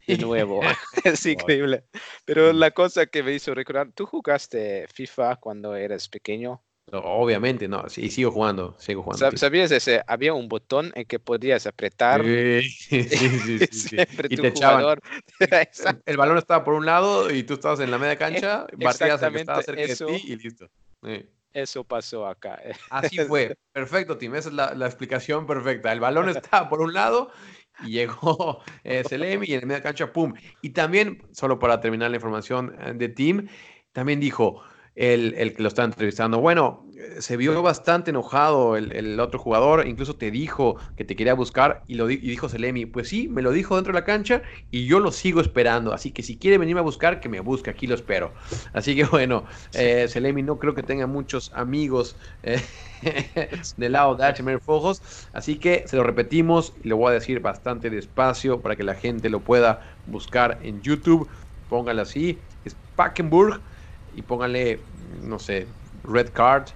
de 0.09 0.19
nuevo. 0.19 0.61
es 1.05 1.25
increíble. 1.25 1.85
Pero 2.25 2.53
la 2.53 2.73
cosa 2.73 3.07
que 3.07 3.23
me 3.23 3.33
hizo 3.33 3.55
recordar, 3.55 3.93
¿tú 3.93 4.07
jugaste 4.07 4.89
FIFA 4.89 5.37
cuando 5.37 5.77
eras 5.77 6.09
pequeño? 6.09 6.66
Obviamente, 6.93 7.67
no, 7.67 7.89
sí, 7.89 8.11
sigo 8.11 8.31
jugando, 8.31 8.77
sigo 8.79 9.03
jugando. 9.03 9.37
¿Sabías 9.37 9.73
ese? 9.73 10.03
Había 10.07 10.35
un 10.35 10.49
botón 10.49 10.93
en 10.95 11.05
que 11.05 11.19
podías 11.19 11.67
apretar. 11.67 12.23
Sí, 12.23 12.63
sí, 12.71 13.03
sí, 13.03 13.59
sí, 13.59 13.67
sí. 13.73 13.97
y 14.29 14.37
te 14.37 14.49
echaban. 14.49 15.01
El, 16.07 16.17
balón 16.17 16.39
estaba 16.39 16.63
por 16.63 16.75
un 16.75 16.87
lado 16.87 17.31
y 17.31 17.43
tú 17.43 17.55
estabas 17.55 17.81
en 17.81 17.91
la 17.91 17.99
media 17.99 18.17
cancha, 18.17 18.67
batías 18.77 19.21
al 19.23 19.33
que 19.33 19.41
estaba 19.41 19.63
cerca 19.63 19.83
eso, 19.83 20.07
de 20.07 20.19
ti 20.19 20.33
y 20.33 20.37
listo. 20.37 20.71
Sí. 21.03 21.29
Eso 21.53 21.83
pasó 21.83 22.27
acá. 22.27 22.61
Así 22.91 23.19
fue. 23.19 23.57
Perfecto, 23.73 24.17
Tim. 24.17 24.35
Esa 24.37 24.51
es 24.51 24.55
la, 24.55 24.75
la 24.75 24.87
explicación 24.87 25.47
perfecta. 25.47 25.91
El 25.91 26.01
balón 26.01 26.29
estaba 26.29 26.69
por 26.69 26.81
un 26.83 26.93
lado 26.93 27.31
y 27.83 27.93
llegó 27.93 28.63
eh, 28.85 29.03
y 29.11 29.55
en 29.55 29.61
la 29.61 29.67
media 29.67 29.83
cancha, 29.83 30.13
¡pum! 30.13 30.35
Y 30.63 30.71
también, 30.71 31.23
solo 31.33 31.59
para 31.59 31.81
terminar 31.81 32.11
la 32.11 32.17
información 32.17 32.77
de 32.95 33.09
Tim, 33.09 33.49
también 33.93 34.21
dijo 34.21 34.63
el, 34.97 35.35
el, 35.37 35.55
que 35.55 35.63
lo 35.63 35.69
está 35.69 35.85
entrevistando. 35.85 36.41
Bueno, 36.41 36.87
se 37.21 37.37
vio 37.37 37.63
bastante 37.63 38.11
enojado 38.11 38.77
el, 38.77 38.93
el, 38.93 39.21
otro 39.21 39.39
jugador, 39.39 39.87
incluso 39.87 40.17
te 40.17 40.31
dijo 40.31 40.77
que 40.97 41.05
te 41.05 41.17
quería 41.17 41.35
buscar 41.35 41.83
y, 41.87 41.95
lo, 41.95 42.11
y 42.11 42.17
dijo 42.17 42.49
Selemi, 42.49 42.87
pues 42.87 43.09
sí, 43.09 43.29
me 43.29 43.43
lo 43.43 43.53
dijo 43.53 43.77
dentro 43.77 43.93
de 43.93 44.01
la 44.01 44.05
cancha 44.05 44.43
y 44.71 44.87
yo 44.87 45.01
lo 45.01 45.13
sigo 45.13 45.41
esperando, 45.41 45.93
así 45.93 46.11
que 46.11 46.23
si 46.23 46.37
quiere 46.37 46.59
venirme 46.59 46.81
a 46.81 46.85
buscar, 46.85 47.21
que 47.21 47.29
me 47.29 47.41
busque, 47.41 47.71
aquí 47.71 47.87
lo 47.87 47.95
espero. 47.95 48.33
Así 48.73 48.97
que 48.97 49.05
bueno, 49.05 49.45
eh, 49.75 50.07
Selemi 50.09 50.43
no 50.43 50.59
creo 50.59 50.75
que 50.75 50.83
tenga 50.83 51.07
muchos 51.07 51.53
amigos 51.55 52.17
eh, 52.43 52.61
del 53.77 53.93
lado 53.93 54.15
de 54.17 54.25
HMR 54.25 54.61
Fojos, 54.61 55.29
así 55.33 55.57
que 55.57 55.85
se 55.87 55.97
lo 55.97 56.03
repetimos 56.03 56.73
y 56.83 56.89
lo 56.89 56.97
voy 56.97 57.11
a 57.11 57.15
decir 57.15 57.41
bastante 57.41 57.91
despacio 57.91 58.61
para 58.61 58.77
que 58.77 58.83
la 58.83 58.95
gente 58.95 59.29
lo 59.29 59.41
pueda 59.41 59.83
buscar 60.07 60.59
en 60.63 60.81
YouTube, 60.83 61.29
póngale 61.69 62.03
así, 62.03 62.39
es 62.65 62.77
Packenburg 62.95 63.61
y 64.17 64.23
pónganle, 64.23 64.81
no 65.23 65.39
sé, 65.39 65.67
Red 66.05 66.31
Card 66.33 66.69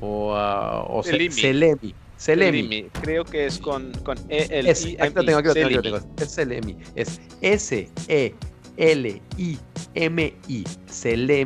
o, 0.00 0.32
uh, 0.32 0.84
o 0.98 1.02
Selimi. 1.02 1.32
Selemi. 1.32 1.94
Selemi. 2.16 2.62
Selimi. 2.62 2.90
Creo 3.00 3.24
que 3.24 3.46
es 3.46 3.58
con, 3.58 3.92
con 4.04 4.18
E, 4.28 4.46
L, 4.50 4.68
I, 4.70 4.96
aquí 5.00 5.14
lo 5.14 5.24
tengo, 5.24 5.38
aquí 5.38 5.48
lo 5.48 5.54
tengo, 5.54 5.80
tengo. 5.82 6.00
Es 6.18 6.30
Selemi. 6.32 6.76
Es 6.94 7.20
S-E-L-I-M-I. 7.40 8.34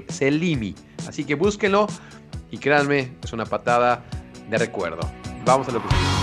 Selimi. 0.09 0.75
Así 1.07 1.25
que 1.25 1.35
búsquenlo 1.35 1.87
y 2.51 2.59
créanme, 2.59 3.13
es 3.23 3.33
una 3.33 3.45
patada 3.45 4.03
de 4.49 4.59
recuerdo. 4.59 5.01
Vamos 5.45 5.69
a 5.69 5.73
lo 5.73 5.83
que 5.83 5.89
sigue. 5.89 6.22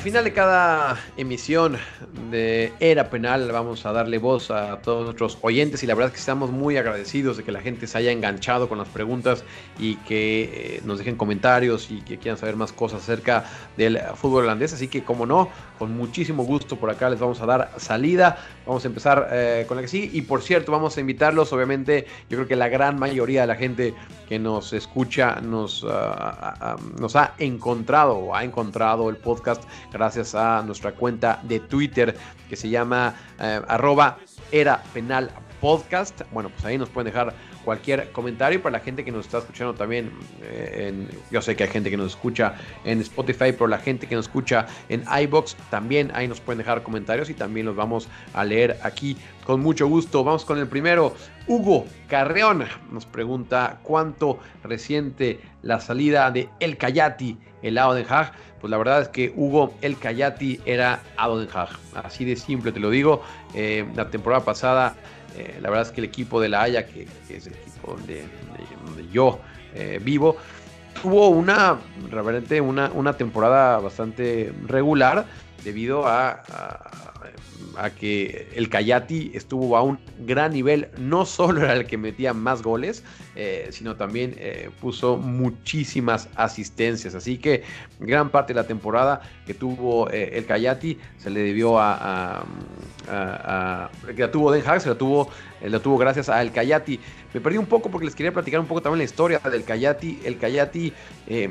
Final 0.00 0.22
de 0.24 0.32
cada 0.32 0.96
emisión 1.16 1.76
de 2.30 2.72
Era 2.78 3.10
Penal 3.10 3.50
vamos 3.50 3.84
a 3.86 3.92
darle 3.92 4.18
voz 4.18 4.50
a 4.50 4.80
todos 4.80 5.04
nuestros 5.04 5.38
oyentes 5.40 5.82
y 5.82 5.86
la 5.86 5.94
verdad 5.94 6.08
es 6.08 6.14
que 6.14 6.20
estamos 6.20 6.50
muy 6.50 6.76
agradecidos 6.76 7.36
de 7.38 7.44
que 7.44 7.52
la 7.52 7.60
gente 7.60 7.86
se 7.86 7.98
haya 7.98 8.12
enganchado 8.12 8.68
con 8.68 8.78
las 8.78 8.88
preguntas 8.88 9.44
y 9.78 9.96
que 9.96 10.76
eh, 10.76 10.82
nos 10.84 10.98
dejen 10.98 11.16
comentarios 11.16 11.90
y 11.90 12.02
que 12.02 12.18
quieran 12.18 12.38
saber 12.38 12.54
más 12.54 12.72
cosas 12.72 13.02
acerca 13.02 13.44
del 13.76 13.98
fútbol 14.14 14.44
holandés. 14.44 14.72
Así 14.72 14.88
que 14.88 15.02
como 15.02 15.26
no, 15.26 15.48
con 15.78 15.96
muchísimo 15.96 16.44
gusto 16.44 16.76
por 16.76 16.90
acá 16.90 17.10
les 17.10 17.18
vamos 17.18 17.40
a 17.40 17.46
dar 17.46 17.70
salida. 17.78 18.38
Vamos 18.66 18.84
a 18.84 18.88
empezar 18.88 19.28
eh, 19.32 19.64
con 19.66 19.78
la 19.78 19.82
que 19.82 19.88
sigue 19.88 20.10
y 20.12 20.22
por 20.22 20.42
cierto 20.42 20.70
vamos 20.70 20.96
a 20.96 21.00
invitarlos, 21.00 21.52
obviamente 21.52 22.06
yo 22.28 22.36
creo 22.36 22.46
que 22.46 22.56
la 22.56 22.68
gran 22.68 22.98
mayoría 22.98 23.40
de 23.40 23.46
la 23.46 23.56
gente 23.56 23.94
que 24.28 24.38
nos 24.38 24.74
escucha 24.74 25.40
nos, 25.40 25.82
uh, 25.82 25.88
uh, 25.88 27.00
nos 27.00 27.16
ha 27.16 27.32
encontrado 27.38 28.18
o 28.18 28.34
ha 28.34 28.44
encontrado 28.44 29.08
el 29.08 29.16
podcast 29.16 29.64
gracias 29.92 30.34
a 30.34 30.62
nuestra 30.62 30.92
cuenta 30.92 31.40
de 31.42 31.60
Twitter 31.60 32.16
que 32.48 32.56
se 32.56 32.68
llama 32.68 33.14
uh, 33.38 33.64
arroba 33.68 34.18
era 34.50 34.82
penal 34.94 35.30
podcast. 35.60 36.22
Bueno, 36.32 36.50
pues 36.50 36.64
ahí 36.64 36.78
nos 36.78 36.88
pueden 36.88 37.12
dejar 37.12 37.34
cualquier 37.64 38.10
comentario 38.12 38.62
para 38.62 38.78
la 38.78 38.80
gente 38.80 39.04
que 39.04 39.12
nos 39.12 39.26
está 39.26 39.38
escuchando 39.38 39.74
también. 39.74 40.10
Eh, 40.42 40.88
en, 40.88 41.08
yo 41.30 41.42
sé 41.42 41.56
que 41.56 41.64
hay 41.64 41.70
gente 41.70 41.90
que 41.90 41.96
nos 41.96 42.12
escucha 42.12 42.54
en 42.84 43.00
Spotify, 43.00 43.52
pero 43.52 43.66
la 43.66 43.78
gente 43.78 44.06
que 44.06 44.14
nos 44.14 44.26
escucha 44.26 44.66
en 44.88 45.04
iBox 45.22 45.56
también 45.70 46.10
ahí 46.14 46.28
nos 46.28 46.40
pueden 46.40 46.58
dejar 46.58 46.82
comentarios 46.82 47.28
y 47.30 47.34
también 47.34 47.66
los 47.66 47.76
vamos 47.76 48.08
a 48.34 48.44
leer 48.44 48.78
aquí 48.82 49.16
con 49.44 49.60
mucho 49.60 49.86
gusto. 49.86 50.24
Vamos 50.24 50.44
con 50.44 50.58
el 50.58 50.66
primero. 50.66 51.14
Hugo 51.46 51.86
Carreón 52.08 52.64
nos 52.90 53.06
pregunta 53.06 53.80
cuánto 53.82 54.38
reciente 54.62 55.40
la 55.62 55.80
salida 55.80 56.30
de 56.30 56.48
El 56.60 56.76
Cayati, 56.76 57.38
el 57.62 57.74
lado 57.74 57.94
de 57.94 58.04
Haag. 58.08 58.32
Pues 58.60 58.70
la 58.70 58.78
verdad 58.78 59.02
es 59.02 59.08
que 59.08 59.32
Hugo 59.34 59.74
El 59.80 59.98
Cayati 59.98 60.60
era 60.64 61.00
a 61.16 61.28
Den 61.28 61.48
Haag. 61.52 61.70
Así 61.94 62.24
de 62.24 62.36
simple 62.36 62.72
te 62.72 62.80
lo 62.80 62.90
digo. 62.90 63.22
Eh, 63.54 63.86
la 63.94 64.10
temporada 64.10 64.44
pasada 64.44 64.96
eh, 65.36 65.58
la 65.60 65.70
verdad 65.70 65.86
es 65.86 65.92
que 65.92 66.00
el 66.00 66.06
equipo 66.06 66.40
de 66.40 66.48
La 66.48 66.62
Haya, 66.62 66.86
que, 66.86 67.06
es 67.28 67.46
el 67.46 67.54
equipo 67.54 67.92
donde, 67.92 68.24
donde 68.84 69.08
yo 69.12 69.38
eh, 69.74 70.00
vivo, 70.02 70.36
tuvo 71.00 71.28
una, 71.28 71.78
realmente 72.10 72.60
una, 72.60 72.90
una 72.92 73.12
temporada 73.12 73.78
bastante 73.78 74.52
regular 74.66 75.26
debido 75.64 76.06
a, 76.06 76.42
a, 77.76 77.90
que 77.90 78.48
el 78.54 78.68
Cayati 78.68 79.32
estuvo 79.34 79.76
a 79.76 79.82
un 79.82 79.98
gran 80.20 80.52
nivel. 80.52 80.88
No 80.98 81.26
solo 81.26 81.62
era 81.62 81.74
el 81.74 81.86
que 81.86 81.98
metía 81.98 82.32
más 82.32 82.62
goles, 82.62 83.04
eh, 83.34 83.68
sino 83.70 83.96
también 83.96 84.34
eh, 84.38 84.70
puso 84.80 85.16
muchísimas 85.16 86.28
asistencias. 86.36 87.14
Así 87.14 87.38
que 87.38 87.62
gran 88.00 88.30
parte 88.30 88.52
de 88.52 88.60
la 88.60 88.66
temporada 88.66 89.20
que 89.46 89.54
tuvo 89.54 90.10
eh, 90.10 90.30
el 90.34 90.46
Cayati 90.46 90.98
se 91.18 91.30
le 91.30 91.40
debió 91.40 91.78
a, 91.78 92.44
que 93.06 94.22
la 94.22 94.30
tuvo 94.30 94.52
Den 94.52 94.66
Haag, 94.66 94.80
se 94.80 94.88
la 94.88 94.98
tuvo, 94.98 95.30
la 95.62 95.80
tuvo 95.80 95.98
gracias 95.98 96.28
al 96.28 96.52
Cayati. 96.52 97.00
Me 97.32 97.40
perdí 97.40 97.58
un 97.58 97.66
poco 97.66 97.90
porque 97.90 98.06
les 98.06 98.14
quería 98.14 98.32
platicar 98.32 98.60
un 98.60 98.66
poco 98.66 98.82
también 98.82 98.98
la 98.98 99.04
historia 99.04 99.38
del 99.38 99.64
Cayati. 99.64 100.20
El 100.24 100.38
Cayati 100.38 100.92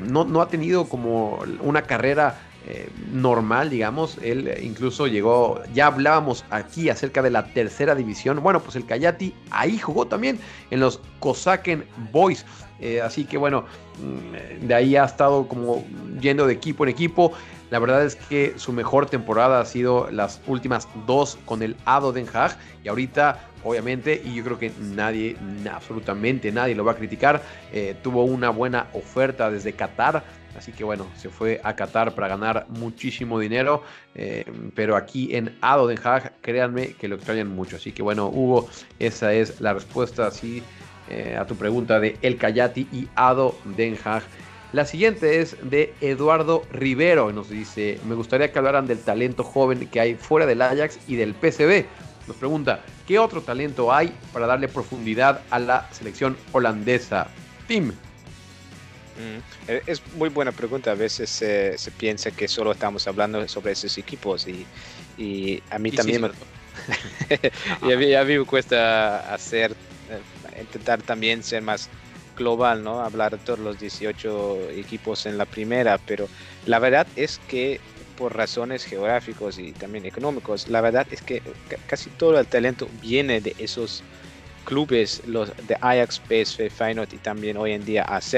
no, 0.00 0.24
no 0.24 0.40
ha 0.40 0.48
tenido 0.48 0.88
como 0.88 1.38
una 1.60 1.82
carrera 1.82 2.38
eh, 2.70 2.90
normal, 3.12 3.70
digamos. 3.70 4.18
Él 4.22 4.54
incluso 4.62 5.06
llegó, 5.06 5.62
ya 5.72 5.86
hablábamos 5.86 6.44
aquí 6.50 6.90
acerca 6.90 7.22
de 7.22 7.30
la 7.30 7.46
tercera 7.54 7.94
división. 7.94 8.42
Bueno, 8.42 8.60
pues 8.60 8.76
el 8.76 8.84
Cayati 8.84 9.34
ahí 9.50 9.78
jugó 9.78 10.06
también 10.06 10.38
en 10.70 10.80
los 10.80 11.00
Kosaken 11.18 11.86
Boys. 12.12 12.44
Eh, 12.78 13.00
así 13.00 13.24
que 13.24 13.38
bueno, 13.38 13.64
mm, 14.02 14.66
de 14.66 14.74
ahí 14.74 14.96
ha 14.96 15.04
estado 15.04 15.48
como 15.48 15.82
yendo 16.20 16.46
de 16.46 16.52
equipo 16.52 16.84
en 16.84 16.90
equipo. 16.90 17.32
La 17.70 17.78
verdad 17.78 18.04
es 18.04 18.16
que 18.16 18.52
su 18.58 18.74
mejor 18.74 19.06
temporada 19.06 19.60
ha 19.60 19.64
sido 19.64 20.10
las 20.10 20.42
últimas 20.46 20.86
dos 21.06 21.38
con 21.46 21.62
el 21.62 21.74
Ado 21.86 22.12
Den 22.12 22.26
Haag. 22.30 22.54
Y 22.84 22.88
ahorita, 22.88 23.40
obviamente, 23.64 24.20
y 24.22 24.34
yo 24.34 24.44
creo 24.44 24.58
que 24.58 24.72
nadie, 24.78 25.38
absolutamente 25.72 26.52
nadie 26.52 26.74
lo 26.74 26.84
va 26.84 26.92
a 26.92 26.96
criticar, 26.96 27.42
eh, 27.72 27.96
tuvo 28.02 28.24
una 28.24 28.50
buena 28.50 28.88
oferta 28.92 29.50
desde 29.50 29.72
Qatar 29.72 30.22
Así 30.56 30.72
que 30.72 30.84
bueno, 30.84 31.06
se 31.16 31.28
fue 31.28 31.60
a 31.62 31.76
Qatar 31.76 32.14
para 32.14 32.28
ganar 32.28 32.66
muchísimo 32.68 33.38
dinero. 33.38 33.82
Eh, 34.14 34.44
pero 34.74 34.96
aquí 34.96 35.34
en 35.34 35.56
Ado 35.60 35.86
Den 35.86 35.98
Haag, 36.02 36.32
créanme 36.40 36.94
que 36.94 37.08
lo 37.08 37.16
extrañan 37.16 37.48
mucho. 37.48 37.76
Así 37.76 37.92
que 37.92 38.02
bueno, 38.02 38.28
Hugo, 38.28 38.68
esa 38.98 39.32
es 39.32 39.60
la 39.60 39.74
respuesta 39.74 40.26
así 40.26 40.62
eh, 41.10 41.36
a 41.38 41.46
tu 41.46 41.56
pregunta 41.56 42.00
de 42.00 42.16
El 42.22 42.36
Cayati 42.36 42.88
y 42.92 43.08
Ado 43.14 43.56
Den 43.76 43.96
Haag. 44.04 44.22
La 44.72 44.84
siguiente 44.84 45.40
es 45.40 45.56
de 45.62 45.94
Eduardo 46.00 46.62
Rivero. 46.72 47.32
Nos 47.32 47.48
dice: 47.48 47.98
Me 48.06 48.14
gustaría 48.14 48.52
que 48.52 48.58
hablaran 48.58 48.86
del 48.86 48.98
talento 48.98 49.42
joven 49.42 49.86
que 49.88 50.00
hay 50.00 50.14
fuera 50.14 50.44
del 50.44 50.60
Ajax 50.60 50.98
y 51.08 51.16
del 51.16 51.34
PCB. 51.34 51.86
Nos 52.26 52.36
pregunta: 52.36 52.80
¿Qué 53.06 53.18
otro 53.18 53.40
talento 53.40 53.92
hay 53.92 54.12
para 54.32 54.46
darle 54.46 54.68
profundidad 54.68 55.40
a 55.50 55.58
la 55.58 55.88
selección 55.92 56.36
holandesa? 56.52 57.28
Tim. 57.66 57.92
Mm, 59.18 59.70
e, 59.70 59.82
es 59.86 60.02
muy 60.14 60.28
buena 60.28 60.52
pregunta. 60.52 60.92
A 60.92 60.94
veces 60.94 61.28
se 61.30 61.90
piensa 61.96 62.30
que 62.30 62.48
solo 62.48 62.72
estamos 62.72 63.06
hablando 63.06 63.46
sobre 63.48 63.72
esos 63.72 63.98
equipos 63.98 64.46
y, 64.46 65.62
a 65.70 65.78
mí 65.78 65.90
también 65.90 66.22
me, 66.22 66.30
y 67.88 68.14
a 68.14 68.24
mí, 68.24 68.38
me 68.38 68.44
cuesta 68.44 69.32
hacer, 69.32 69.72
eh, 69.72 70.60
intentar 70.60 71.02
también 71.02 71.42
ser 71.42 71.62
más 71.62 71.88
global, 72.36 72.84
¿no? 72.84 73.00
Hablar 73.00 73.32
de 73.32 73.38
todos 73.38 73.58
los 73.58 73.80
18 73.80 74.70
equipos 74.70 75.26
en 75.26 75.36
la 75.36 75.44
primera, 75.44 75.98
pero 75.98 76.28
la 76.66 76.78
verdad 76.78 77.06
es 77.16 77.40
que 77.48 77.80
por 78.16 78.36
razones 78.36 78.84
geográficos 78.84 79.58
y 79.58 79.72
también 79.72 80.06
económicos, 80.06 80.68
la 80.68 80.80
verdad 80.80 81.06
es 81.10 81.22
que 81.22 81.42
casi 81.86 82.10
todo 82.10 82.38
el 82.38 82.46
talento 82.46 82.88
viene 83.00 83.40
de 83.40 83.54
esos 83.58 84.02
clubes, 84.64 85.22
los 85.26 85.50
de 85.66 85.76
Ajax, 85.80 86.20
PSV, 86.28 86.70
Feyenoord 86.70 87.12
y 87.12 87.18
también 87.18 87.56
hoy 87.56 87.72
en 87.72 87.84
día 87.84 88.02
AZ. 88.02 88.34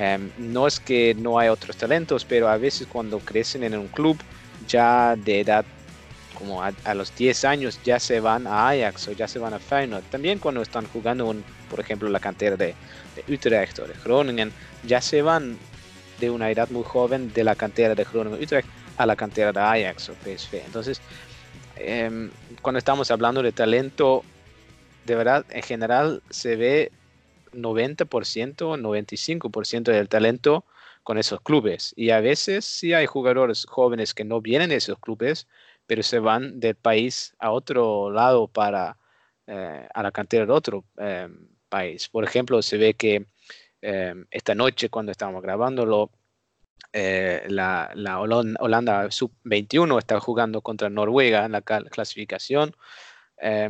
Em, 0.00 0.30
no 0.38 0.68
es 0.68 0.78
que 0.78 1.12
no 1.14 1.40
hay 1.40 1.48
otros 1.48 1.76
talentos, 1.76 2.24
pero 2.24 2.48
a 2.48 2.56
veces 2.56 2.86
cuando 2.86 3.18
crecen 3.18 3.64
en 3.64 3.76
un 3.76 3.88
club 3.88 4.16
ya 4.68 5.16
de 5.16 5.40
edad 5.40 5.64
como 6.34 6.62
a, 6.62 6.94
los 6.94 7.16
10 7.16 7.44
años 7.44 7.80
ya 7.82 7.98
se 7.98 8.20
van 8.20 8.46
a 8.46 8.68
Ajax 8.68 9.08
o 9.08 9.12
ya 9.12 9.26
se 9.26 9.40
van 9.40 9.54
a 9.54 9.58
Feyenoord. 9.58 10.04
También 10.04 10.38
cuando 10.38 10.62
están 10.62 10.86
jugando, 10.86 11.34
por 11.68 11.80
ejemplo, 11.80 12.08
la 12.10 12.20
cantera 12.20 12.56
de, 12.56 12.76
Utrecht 13.28 13.80
o 13.80 13.88
de 13.88 13.94
Groningen, 14.04 14.52
ya 14.84 15.00
se 15.00 15.20
van 15.20 15.58
de 16.20 16.30
una 16.30 16.48
edad 16.48 16.68
muy 16.70 16.84
joven 16.84 17.32
de 17.32 17.42
la 17.42 17.56
cantera 17.56 17.96
de 17.96 18.04
Groningen 18.04 18.40
Utrecht 18.40 18.68
a 18.98 19.04
la 19.04 19.16
cantera 19.16 19.52
de 19.52 19.58
Ajax 19.58 20.10
o 20.10 20.14
PSV. 20.14 20.64
Entonces, 20.64 21.00
em, 21.74 22.30
cuando 22.62 22.78
estamos 22.78 23.10
hablando 23.10 23.42
de 23.42 23.50
talento, 23.50 24.22
de 25.06 25.16
verdad, 25.16 25.44
en 25.50 25.62
general 25.64 26.22
se 26.30 26.54
ve 26.54 26.92
90%, 27.52 28.76
95% 28.76 29.82
del 29.92 30.08
talento 30.08 30.64
con 31.02 31.18
esos 31.18 31.40
clubes. 31.40 31.94
Y 31.96 32.10
a 32.10 32.20
veces 32.20 32.64
sí 32.64 32.92
hay 32.92 33.06
jugadores 33.06 33.64
jóvenes 33.66 34.14
que 34.14 34.24
no 34.24 34.40
vienen 34.40 34.70
de 34.70 34.76
esos 34.76 34.98
clubes, 34.98 35.48
pero 35.86 36.02
se 36.02 36.18
van 36.18 36.60
del 36.60 36.74
país 36.74 37.34
a 37.38 37.50
otro 37.50 38.10
lado 38.10 38.46
para 38.48 38.98
eh, 39.46 39.88
a 39.94 40.02
la 40.02 40.12
cantera 40.12 40.44
de 40.44 40.52
otro 40.52 40.84
eh, 40.98 41.28
país. 41.70 42.10
Por 42.10 42.24
ejemplo, 42.24 42.60
se 42.60 42.76
ve 42.76 42.92
que 42.92 43.26
eh, 43.80 44.14
esta 44.30 44.54
noche 44.54 44.90
cuando 44.90 45.10
estábamos 45.10 45.42
grabándolo, 45.42 46.10
la, 46.92 47.90
la, 47.94 48.20
Holanda 48.20 49.10
sub-21 49.10 49.98
está 49.98 50.20
jugando 50.20 50.60
contra 50.62 50.90
Noruega 50.90 51.44
en 51.44 51.52
la 51.52 51.62
clasificación 51.62 52.74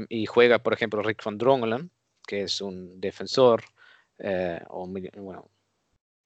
y 0.09 0.27
juega, 0.27 0.61
por 0.61 0.73
ejemplo, 0.73 1.03
Rick 1.03 1.23
van 1.25 1.37
Drongelen, 1.37 1.91
que 2.29 2.43
es 2.43 2.61
un 2.61 3.01
defensor, 3.01 3.65
eh, 4.19 4.61
o 4.69 4.87
bueno, 4.87 5.51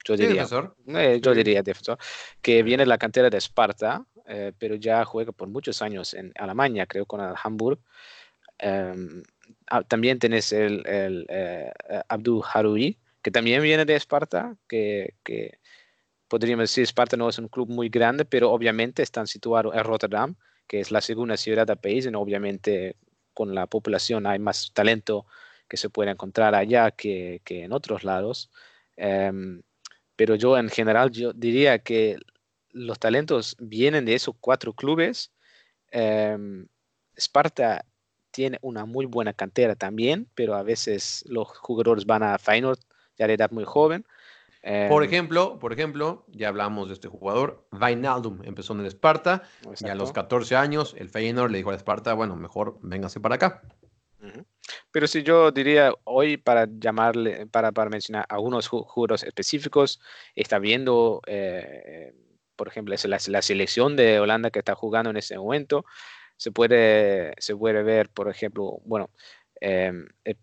yo 0.04 0.16
diría, 0.16 0.42
defensor. 0.42 0.74
Eh, 0.88 1.20
yo 1.22 1.32
diría 1.32 1.62
defensor, 1.62 1.96
que 2.42 2.64
viene 2.64 2.82
de 2.82 2.88
la 2.88 2.98
cantera 2.98 3.30
de 3.30 3.38
Esparta, 3.38 4.04
eh, 4.26 4.52
pero 4.58 4.74
ya 4.74 5.04
juega 5.04 5.30
por 5.30 5.48
muchos 5.48 5.80
años 5.80 6.12
en 6.14 6.32
Alemania, 6.34 6.86
creo, 6.86 7.06
con 7.06 7.20
el 7.20 7.34
Hamburg. 7.40 7.78
Em, 8.58 9.22
ah, 9.68 9.84
también 9.84 10.18
tenés 10.18 10.52
el, 10.52 10.84
el 10.88 11.26
Abdul 12.08 12.42
Haroui, 12.52 12.98
que 13.22 13.30
también 13.30 13.62
viene 13.62 13.84
de 13.84 13.94
Esparta, 13.94 14.56
que, 14.66 15.14
que 15.22 15.60
podríamos 16.26 16.64
decir 16.64 16.82
Esparta 16.82 17.16
no 17.16 17.28
es 17.28 17.38
un 17.38 17.46
club 17.46 17.68
muy 17.68 17.88
grande, 17.90 18.24
pero 18.24 18.50
obviamente 18.50 19.04
están 19.04 19.28
situados 19.28 19.72
en 19.72 19.84
Rotterdam, 19.84 20.34
que 20.66 20.80
es 20.80 20.90
la 20.90 21.00
segunda 21.00 21.36
ciudad 21.36 21.64
del 21.64 21.76
país, 21.76 22.06
y 22.06 22.14
obviamente 22.16 22.96
con 23.34 23.54
la 23.54 23.68
población 23.68 24.26
hay 24.26 24.40
más 24.40 24.72
talento 24.74 25.26
que 25.72 25.78
se 25.78 25.88
puede 25.88 26.10
encontrar 26.10 26.54
allá 26.54 26.90
que, 26.90 27.40
que 27.44 27.64
en 27.64 27.72
otros 27.72 28.04
lados. 28.04 28.50
Em, 28.94 29.62
pero 30.16 30.34
yo 30.34 30.58
en 30.58 30.68
general 30.68 31.10
yo 31.10 31.32
diría 31.32 31.78
que 31.78 32.18
los 32.72 32.98
talentos 32.98 33.56
vienen 33.58 34.04
de 34.04 34.14
esos 34.14 34.34
cuatro 34.38 34.74
clubes. 34.74 35.32
Eh, 35.90 36.36
Sparta 37.16 37.86
tiene 38.30 38.58
una 38.60 38.84
muy 38.84 39.06
buena 39.06 39.32
cantera 39.32 39.74
también, 39.74 40.28
pero 40.34 40.56
a 40.56 40.62
veces 40.62 41.24
los 41.26 41.48
jugadores 41.48 42.04
van 42.04 42.22
a 42.22 42.36
Feyenoord 42.36 42.80
ya 43.16 43.26
de 43.26 43.32
edad 43.32 43.50
muy 43.50 43.64
joven. 43.64 44.04
por 44.90 45.02
em, 45.02 45.08
ejemplo, 45.08 45.58
por 45.58 45.72
ejemplo, 45.72 46.26
ya 46.28 46.48
hablamos 46.48 46.88
de 46.88 46.92
este 46.92 47.08
jugador, 47.08 47.66
Wijnaldum 47.72 48.42
empezó 48.44 48.74
en 48.74 48.80
el 48.80 48.88
Sparta 48.88 49.44
y 49.80 49.88
a 49.88 49.94
los 49.94 50.12
14 50.12 50.54
años 50.54 50.94
el 50.98 51.08
Feyenoord 51.08 51.50
le 51.50 51.56
dijo 51.56 51.70
a 51.70 51.78
Sparta, 51.78 52.12
bueno, 52.12 52.36
mejor 52.36 52.78
véngase 52.82 53.20
para 53.20 53.36
acá. 53.36 53.62
Pero 54.90 55.06
si 55.06 55.22
yo 55.22 55.50
diría 55.50 55.92
hoy 56.04 56.36
para 56.36 56.68
llamarle, 56.70 57.46
para, 57.46 57.72
para 57.72 57.90
mencionar 57.90 58.24
algunos 58.28 58.68
jugadores 58.68 59.24
específicos, 59.24 60.00
está 60.34 60.58
viendo, 60.58 61.20
eh, 61.26 62.14
por 62.56 62.68
ejemplo, 62.68 62.94
la, 63.04 63.18
la, 63.26 63.42
selección 63.42 63.96
de 63.96 64.20
Holanda 64.20 64.50
que 64.50 64.60
está 64.60 64.74
jugando 64.74 65.10
en 65.10 65.16
ese 65.16 65.36
momento. 65.36 65.84
Se 66.36 66.52
puede, 66.52 67.34
se 67.38 67.56
puede 67.56 67.82
ver, 67.82 68.08
por 68.10 68.28
ejemplo, 68.28 68.80
bueno, 68.84 69.10
em, 69.60 70.08
eh, 70.24 70.36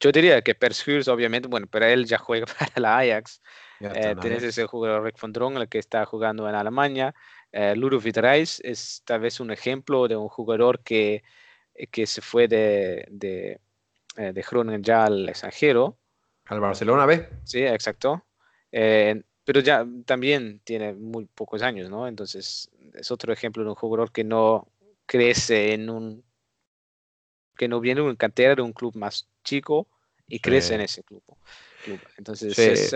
yo 0.00 0.12
diría 0.12 0.42
que 0.42 0.54
Persfurs, 0.54 1.08
obviamente, 1.08 1.48
bueno, 1.48 1.66
pero 1.70 1.86
él 1.86 2.04
ya 2.04 2.18
juega 2.18 2.46
para 2.58 2.72
la 2.76 2.98
Ajax. 2.98 3.40
Eh, 3.80 4.14
tienes 4.20 4.42
ese 4.42 4.66
jugador 4.66 5.02
Rick 5.02 5.20
von 5.20 5.32
Drong, 5.32 5.66
que 5.68 5.78
está 5.78 6.04
jugando 6.04 6.48
en 6.48 6.54
Alemania. 6.54 7.14
Eh, 7.52 7.74
Ludovic 7.76 8.16
Reis 8.16 8.60
es 8.64 9.02
tal 9.04 9.20
vez 9.20 9.40
un 9.40 9.50
ejemplo 9.50 10.08
de 10.08 10.16
un 10.16 10.28
jugador 10.28 10.80
que 10.80 11.16
eh, 11.16 11.22
que 11.90 12.06
se 12.06 12.20
fue 12.20 12.48
de, 12.48 13.06
de, 13.10 13.60
eh, 14.16 14.32
de 14.32 14.42
Groningen 14.42 14.82
ya 14.82 15.04
al 15.04 15.28
extranjero. 15.28 15.98
Al 16.46 16.60
Barcelona 16.60 17.06
B. 17.06 17.28
Sí, 17.44 17.62
exacto. 17.62 18.24
Eh, 18.70 19.22
pero 19.44 19.60
ya 19.60 19.86
también 20.06 20.60
tiene 20.64 20.94
muy 20.94 21.26
pocos 21.26 21.62
años, 21.62 21.90
¿no? 21.90 22.08
Entonces 22.08 22.70
es 22.94 23.10
otro 23.10 23.32
ejemplo 23.32 23.62
de 23.62 23.70
un 23.70 23.74
jugador 23.74 24.10
que 24.10 24.24
no 24.24 24.68
crece 25.06 25.74
en 25.74 25.90
un 25.90 26.24
que 27.56 27.68
no 27.68 27.80
viene 27.80 28.00
de 28.00 28.06
una 28.06 28.16
cantera 28.16 28.56
de 28.56 28.62
un 28.62 28.72
club 28.72 28.96
más 28.96 29.28
chico 29.44 29.86
y 30.26 30.40
crece 30.40 30.74
en 30.74 30.80
ese 30.80 31.04
club. 31.04 31.22
Entonces 32.16 32.92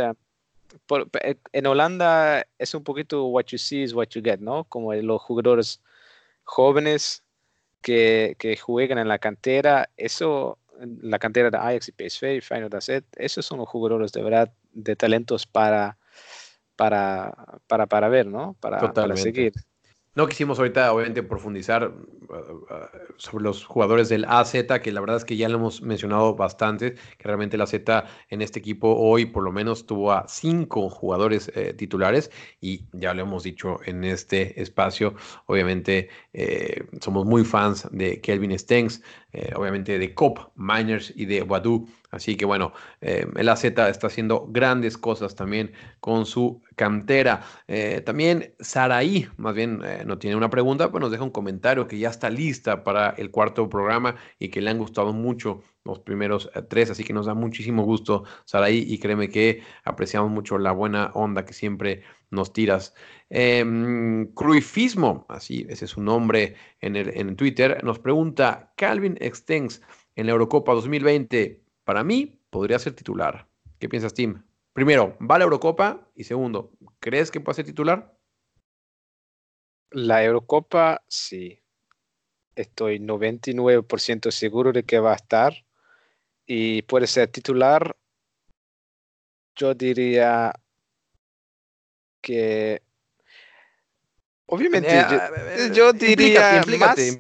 en 1.52 1.66
Holanda 1.66 2.46
es 2.58 2.74
un 2.74 2.82
poquito 2.82 3.26
what 3.26 3.44
you 3.46 3.58
see 3.58 3.82
is 3.82 3.92
what 3.92 4.08
you 4.08 4.22
get, 4.22 4.40
¿no? 4.40 4.64
Como 4.64 4.92
los 4.94 5.22
jugadores 5.22 5.80
jóvenes 6.44 7.22
que, 7.82 8.36
que 8.38 8.56
juegan 8.56 8.98
en 8.98 9.08
la 9.08 9.18
cantera, 9.18 9.90
eso, 9.96 10.58
la 11.02 11.18
cantera 11.18 11.50
de 11.50 11.58
Ajax 11.58 11.88
y 11.88 11.92
PSV 11.92 12.36
y 12.36 12.40
Feyenoord 12.40 12.76
AZ, 12.76 12.88
esos 13.16 13.44
son 13.44 13.58
los 13.58 13.68
jugadores 13.68 14.12
de 14.12 14.22
verdad 14.22 14.52
de 14.72 14.96
talentos 14.96 15.46
para, 15.46 15.98
para, 16.76 17.32
para, 17.66 17.86
para 17.86 18.08
ver, 18.08 18.26
¿no? 18.26 18.56
Para, 18.60 18.92
para 18.92 19.16
seguir. 19.16 19.52
No 20.18 20.26
quisimos 20.26 20.58
ahorita, 20.58 20.92
obviamente, 20.92 21.22
profundizar 21.22 21.92
uh, 21.92 22.32
uh, 22.32 22.66
sobre 23.18 23.44
los 23.44 23.64
jugadores 23.64 24.08
del 24.08 24.24
AZ, 24.24 24.52
que 24.82 24.90
la 24.90 25.00
verdad 25.00 25.18
es 25.18 25.24
que 25.24 25.36
ya 25.36 25.48
lo 25.48 25.58
hemos 25.58 25.80
mencionado 25.80 26.34
bastante, 26.34 26.94
que 26.94 27.22
realmente 27.22 27.54
el 27.54 27.62
AZ 27.62 27.74
en 28.28 28.42
este 28.42 28.58
equipo 28.58 28.96
hoy 28.96 29.26
por 29.26 29.44
lo 29.44 29.52
menos 29.52 29.86
tuvo 29.86 30.10
a 30.10 30.26
cinco 30.26 30.90
jugadores 30.90 31.52
eh, 31.54 31.72
titulares 31.72 32.32
y 32.60 32.86
ya 32.92 33.14
lo 33.14 33.22
hemos 33.22 33.44
dicho 33.44 33.78
en 33.84 34.02
este 34.02 34.60
espacio, 34.60 35.14
obviamente 35.46 36.08
eh, 36.32 36.82
somos 37.00 37.24
muy 37.24 37.44
fans 37.44 37.86
de 37.92 38.20
Kelvin 38.20 38.58
Stengs, 38.58 39.00
eh, 39.32 39.52
obviamente 39.54 40.00
de 40.00 40.14
Cop, 40.14 40.50
Miners 40.56 41.12
y 41.14 41.26
de 41.26 41.42
Wadu. 41.42 41.86
Así 42.10 42.36
que 42.36 42.44
bueno, 42.44 42.72
eh, 43.00 43.26
el 43.36 43.48
AZ 43.48 43.64
está 43.64 44.06
haciendo 44.06 44.46
grandes 44.48 44.96
cosas 44.96 45.34
también 45.34 45.72
con 46.00 46.26
su 46.26 46.62
cantera. 46.74 47.42
Eh, 47.66 48.02
también 48.04 48.54
Saraí, 48.60 49.28
más 49.36 49.54
bien 49.54 49.82
no 50.06 50.18
tiene 50.18 50.36
una 50.36 50.50
pregunta, 50.50 50.88
pero 50.88 51.00
nos 51.00 51.10
deja 51.10 51.24
un 51.24 51.30
comentario 51.30 51.86
que 51.86 51.98
ya 51.98 52.08
está 52.08 52.30
lista 52.30 52.82
para 52.84 53.10
el 53.10 53.30
cuarto 53.30 53.68
programa 53.68 54.16
y 54.38 54.48
que 54.48 54.60
le 54.60 54.70
han 54.70 54.78
gustado 54.78 55.12
mucho 55.12 55.62
los 55.84 56.00
primeros 56.00 56.50
tres, 56.68 56.90
así 56.90 57.02
que 57.02 57.14
nos 57.14 57.26
da 57.26 57.34
muchísimo 57.34 57.82
gusto 57.82 58.24
Saraí 58.44 58.84
y 58.86 58.98
créeme 58.98 59.30
que 59.30 59.62
apreciamos 59.84 60.30
mucho 60.30 60.58
la 60.58 60.72
buena 60.72 61.12
onda 61.14 61.46
que 61.46 61.54
siempre 61.54 62.02
nos 62.30 62.52
tiras. 62.52 62.94
Eh, 63.30 63.64
así, 65.28 65.66
ese 65.68 65.84
es 65.84 65.90
su 65.90 66.02
nombre 66.02 66.54
en, 66.80 66.96
el, 66.96 67.10
en 67.14 67.36
Twitter, 67.36 67.82
nos 67.84 67.98
pregunta, 67.98 68.72
Calvin 68.76 69.16
Extens 69.20 69.82
en 70.16 70.26
la 70.26 70.32
Eurocopa 70.32 70.74
2020, 70.74 71.62
para 71.88 72.04
mí 72.04 72.38
podría 72.50 72.78
ser 72.78 72.92
titular. 72.92 73.48
¿Qué 73.78 73.88
piensas, 73.88 74.12
Tim? 74.12 74.42
Primero, 74.74 75.16
¿va 75.22 75.36
a 75.36 75.38
la 75.38 75.44
Eurocopa? 75.44 76.06
Y 76.14 76.24
segundo, 76.24 76.70
¿crees 77.00 77.30
que 77.30 77.40
puede 77.40 77.56
ser 77.56 77.64
titular? 77.64 78.14
La 79.92 80.22
Eurocopa, 80.22 81.02
sí. 81.08 81.58
Estoy 82.54 82.98
99% 82.98 84.30
seguro 84.30 84.70
de 84.70 84.82
que 84.82 84.98
va 84.98 85.12
a 85.12 85.16
estar. 85.16 85.64
Y 86.44 86.82
puede 86.82 87.06
ser 87.06 87.28
titular. 87.28 87.96
Yo 89.56 89.72
diría 89.72 90.52
que 92.20 92.82
Obviamente, 94.44 95.06
yo, 95.72 95.94
diría 95.94 96.62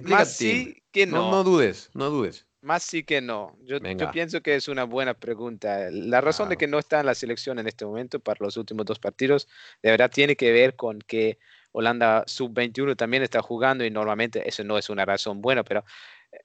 más, 0.02 0.36
sí 0.36 0.82
que 0.92 1.06
no. 1.06 1.30
no. 1.30 1.42
dudes, 1.42 1.88
no 1.94 2.10
dudes. 2.10 2.47
Más 2.60 2.82
sí 2.82 3.04
que 3.04 3.20
no. 3.20 3.56
Yo, 3.62 3.78
pienso 4.12 4.40
que 4.40 4.56
es 4.56 4.66
una 4.68 4.84
buena 4.84 5.14
pregunta. 5.14 5.88
La 5.90 6.20
razón 6.20 6.48
de 6.48 6.56
que 6.56 6.66
no 6.66 6.78
está 6.78 7.00
en 7.00 7.06
la 7.06 7.14
selección 7.14 7.58
en 7.58 7.68
este 7.68 7.84
momento 7.84 8.18
para 8.18 8.44
los 8.44 8.56
últimos 8.56 8.84
dos 8.84 8.98
partidos, 8.98 9.48
de 9.82 9.92
verdad 9.92 10.10
tiene 10.10 10.34
que 10.34 10.50
ver 10.50 10.74
con 10.74 10.98
que 10.98 11.38
Holanda 11.70 12.24
sub-21 12.26 12.96
también 12.96 13.22
está 13.22 13.42
jugando 13.42 13.84
y 13.84 13.90
normalmente 13.90 14.48
eso 14.48 14.64
no 14.64 14.76
es 14.76 14.90
una 14.90 15.04
razón 15.04 15.40
buena, 15.40 15.62
pero 15.62 15.84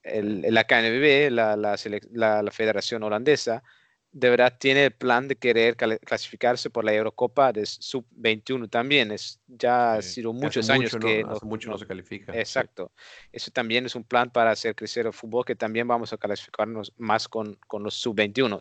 el, 0.04 0.42
la 0.42 0.64
KNVB, 0.64 1.30
la, 1.32 1.56
la, 1.56 1.76
la 2.42 2.50
Federación 2.52 3.02
Holandesa, 3.02 3.64
de 4.14 4.30
verdad 4.30 4.56
tiene 4.60 4.84
el 4.84 4.92
plan 4.92 5.26
de 5.26 5.34
querer 5.34 5.76
clasificarse 5.76 6.70
por 6.70 6.84
la 6.84 6.94
Eurocopa 6.94 7.52
de 7.52 7.66
sub-21 7.66 8.70
también. 8.70 9.10
Es, 9.10 9.40
ya 9.48 9.94
ha 9.94 10.02
sido 10.02 10.32
muchos 10.32 10.70
años 10.70 10.96
que 11.00 11.24
no, 11.24 11.36
mucho 11.42 11.68
no, 11.68 11.76
se 11.76 11.84
califica. 11.84 12.32
Exacto. 12.32 12.92
Eso 13.32 13.50
también 13.50 13.86
es 13.86 13.96
un 13.96 14.04
plan 14.04 14.30
para 14.30 14.52
hacer 14.52 14.76
crecer 14.76 15.06
el 15.06 15.12
fútbol 15.12 15.44
que 15.44 15.56
también 15.56 15.88
vamos 15.88 16.12
a 16.12 16.16
clasificarnos 16.16 16.92
más 16.96 17.26
con, 17.26 17.58
con 17.66 17.82
los 17.82 17.94
sub-21. 17.94 18.60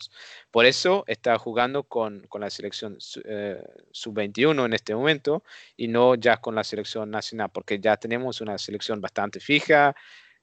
Por 0.49 0.65
eso 0.65 1.03
está 1.05 1.37
jugando 1.37 1.83
con, 1.83 2.25
con 2.29 2.41
la 2.41 2.49
selección 2.49 2.97
eh, 3.23 3.63
sub-21 3.91 4.65
en 4.65 4.73
este 4.73 4.95
momento 4.95 5.43
y 5.77 5.87
no 5.87 6.15
ya 6.15 6.37
con 6.37 6.55
la 6.55 6.63
selección 6.63 7.11
nacional, 7.11 7.51
porque 7.53 7.79
ya 7.79 7.95
tenemos 7.97 8.41
una 8.41 8.57
selección 8.57 8.99
bastante 9.01 9.39
fija. 9.39 9.95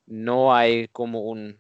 No 0.07 0.55
hay 0.55 0.87
como 0.87 1.23
un 1.23 1.59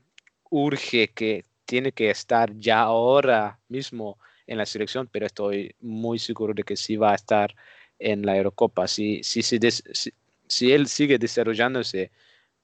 urge 0.51 1.09
que 1.12 1.49
tiene 1.71 1.93
que 1.93 2.11
estar 2.11 2.53
ya 2.59 2.81
ahora 2.81 3.61
mismo 3.68 4.18
en 4.49 4.59
la 4.59 4.66
selección, 4.66 5.07
pero 5.07 5.27
estoy 5.27 5.77
muy 5.79 6.18
seguro 6.18 6.53
de 6.53 6.64
que 6.64 6.77
sí 6.77 6.97
va 6.97 7.12
a 7.12 7.14
estar 7.14 7.55
en 8.01 8.27
la 8.27 8.37
Eurocopa. 8.37 8.89
Si, 8.89 9.23
si, 9.23 9.43
si, 9.45 10.73
él 10.73 10.89
sigue 10.89 11.16
desarrollándose 11.16 12.11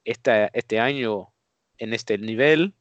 este 0.03 0.81
año 0.81 1.33
en 1.79 1.95
este 1.95 2.19
nivel, 2.19 2.75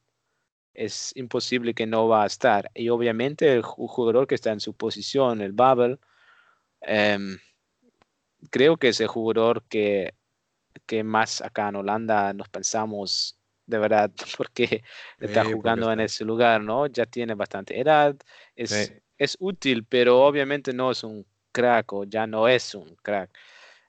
es 0.74 1.12
imposible 1.14 1.74
que 1.74 1.86
no 1.86 2.08
va 2.08 2.24
a 2.24 2.26
estar. 2.26 2.72
Y 2.74 2.88
obviamente 2.88 3.52
el 3.52 3.62
jugador 3.62 4.26
que 4.26 4.34
está 4.34 4.50
en 4.50 4.58
su 4.58 4.74
posición, 4.74 5.40
el 5.40 5.52
Babel, 5.52 6.00
em, 6.80 7.38
creo 8.50 8.78
que 8.78 8.88
es 8.88 9.00
el 9.00 9.06
jugador 9.06 9.62
que, 9.68 10.14
que 10.86 11.04
más 11.04 11.40
acá 11.40 11.68
en 11.68 11.76
Holanda 11.76 12.32
nos 12.32 12.48
pensamos 12.48 13.35
de 13.66 13.78
verdad, 13.78 14.10
porque 14.36 14.82
está 15.20 15.44
jugando 15.44 15.90
en 15.92 16.00
ese 16.00 16.24
lugar, 16.24 16.60
¿no? 16.62 16.86
Ya 16.86 17.06
tiene 17.06 17.34
bastante 17.34 17.78
edad, 17.80 18.16
es, 18.54 18.94
es 19.18 19.36
útil, 19.40 19.84
pero 19.84 20.24
obviamente 20.24 20.72
no 20.72 20.90
es 20.90 21.04
un 21.04 21.26
crack 21.52 21.92
o 21.92 22.04
ya 22.04 22.26
no 22.26 22.48
es 22.48 22.74
un 22.74 22.94
crack. 22.96 23.30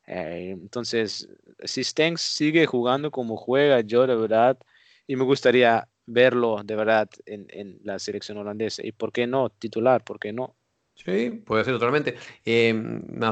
Eh, 0.08 0.52
entonces, 0.52 1.28
si 1.64 1.84
Stengs 1.84 2.22
sigue 2.22 2.66
jugando 2.66 3.12
como 3.12 3.38
juega, 3.38 3.82
yo 3.82 4.08
de 4.08 4.16
verdad, 4.16 4.58
y 5.06 5.16
me 5.16 5.24
gustaría 5.24 5.88
verlo 6.06 6.62
de 6.64 6.76
verdad 6.76 7.10
en, 7.26 7.48
en 7.50 7.80
la 7.84 8.00
selección 8.00 8.38
holandesa. 8.38 8.86
¿Y 8.86 8.94
por 8.94 9.12
qué 9.12 9.28
no? 9.28 9.50
Titular, 9.50 10.04
¿por 10.04 10.20
qué 10.20 10.34
no? 10.34 10.56
Sí, 10.96 11.30
puede 11.46 11.64
ser 11.64 11.74
totalmente. 11.74 12.16
Eh, 12.44 12.74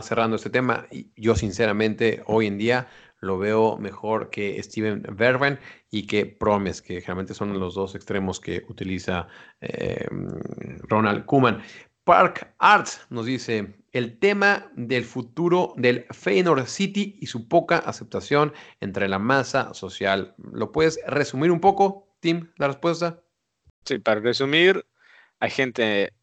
cerrando 0.03 0.35
este 0.35 0.49
tema, 0.49 0.87
yo 1.15 1.35
sinceramente 1.35 2.23
hoy 2.27 2.47
en 2.47 2.57
día 2.57 2.87
lo 3.25 3.37
veo 3.37 3.77
mejor 3.77 4.29
que 4.29 4.61
Steven 4.61 5.03
Verben 5.11 5.59
y 5.91 6.07
que 6.07 6.25
Promes, 6.25 6.81
que 6.81 7.01
generalmente 7.01 7.33
son 7.33 7.57
los 7.59 7.75
dos 7.75 7.95
extremos 7.95 8.39
que 8.39 8.63
utiliza 8.69 9.27
eh, 9.61 10.07
Ronald 10.87 11.25
Kuman. 11.25 11.61
Park 12.03 12.53
Arts 12.59 13.01
nos 13.09 13.25
dice 13.25 13.75
el 13.91 14.19
tema 14.19 14.71
del 14.75 15.03
futuro 15.03 15.73
del 15.77 16.05
Feyenoord 16.11 16.67
City 16.67 17.17
y 17.19 17.25
su 17.25 17.47
poca 17.47 17.77
aceptación 17.77 18.53
entre 18.79 19.07
la 19.07 19.19
masa 19.19 19.73
social. 19.73 20.35
¿Lo 20.37 20.71
puedes 20.71 20.99
resumir 21.07 21.49
un 21.49 21.59
poco, 21.59 22.15
Tim, 22.19 22.51
la 22.57 22.67
respuesta? 22.67 23.23
Sí, 23.85 23.99
para 23.99 24.19
resumir, 24.19 24.85
hay 25.39 25.49
gente 25.49 26.13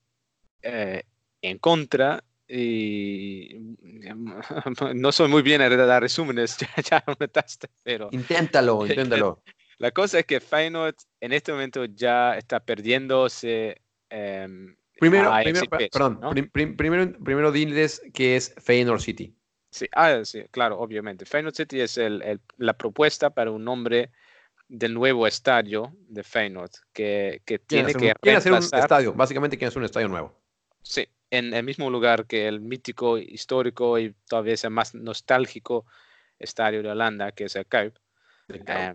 eh, 0.63 1.03
en 1.41 1.59
contra 1.59 2.23
y 2.55 3.57
no 4.95 5.11
soy 5.11 5.29
muy 5.29 5.41
bien 5.43 5.63
a 5.63 5.69
dar 5.71 6.03
resúmenes, 6.03 6.57
ya, 6.59 6.69
ya 6.83 7.05
notaste, 7.19 7.69
pero... 7.83 8.09
Inténtalo, 8.13 8.87
inténtalo. 8.87 9.43
La 9.79 9.91
cosa 9.91 10.19
es 10.19 10.27
que 10.27 10.39
Feyenoord 10.39 10.95
en 11.21 11.33
este 11.33 11.53
momento 11.53 11.87
ya 11.87 12.37
está 12.37 12.61
perdiéndose... 12.61 13.81
Em, 14.11 14.77
primero, 15.01 15.33
primero, 15.43 15.67
perdón, 15.91 16.21
primero, 16.53 17.19
primero 17.25 17.53
diles 17.53 18.03
que 18.13 18.37
es 18.37 18.55
Feyenoord 18.59 19.01
City. 19.01 19.35
Sí, 19.71 19.87
ah, 19.93 20.21
sí, 20.23 20.45
claro, 20.51 20.79
obviamente. 20.79 21.25
Feyenoord 21.25 21.55
City 21.55 21.81
es 21.81 21.97
el, 21.97 22.39
la 22.59 22.75
propuesta 22.75 23.31
para 23.31 23.51
un 23.51 23.65
nombre 23.65 24.11
del 24.69 24.93
nuevo 24.93 25.27
estadio 25.27 25.97
de 26.09 26.23
Feyenoord, 26.23 26.71
que, 26.93 27.41
que 27.47 27.59
tiene 27.59 27.95
que... 27.95 28.13
Quiere 28.21 28.37
hacer 28.37 28.53
un 28.53 28.59
estadio, 28.59 29.15
básicamente 29.15 29.57
quiere 29.57 29.69
hacer 29.69 29.79
un 29.79 29.87
estadio 29.87 30.09
nuevo. 30.09 30.42
Sí, 30.83 31.07
en 31.31 31.55
el 31.55 31.65
mismo 31.65 31.89
lugar 31.91 32.27
que 32.27 32.47
el 32.47 32.61
mítico, 32.61 33.19
histórico 33.19 33.99
y 33.99 34.15
todavía 34.29 34.55
el 34.63 34.71
más 34.71 34.95
nostálgico 34.95 35.87
estadio 36.39 36.83
de 36.83 36.91
Holanda, 36.91 37.33
que 37.33 37.45
es 37.45 37.57
el 37.57 37.67
Kuip. 37.67 37.97
Eh, 38.49 38.95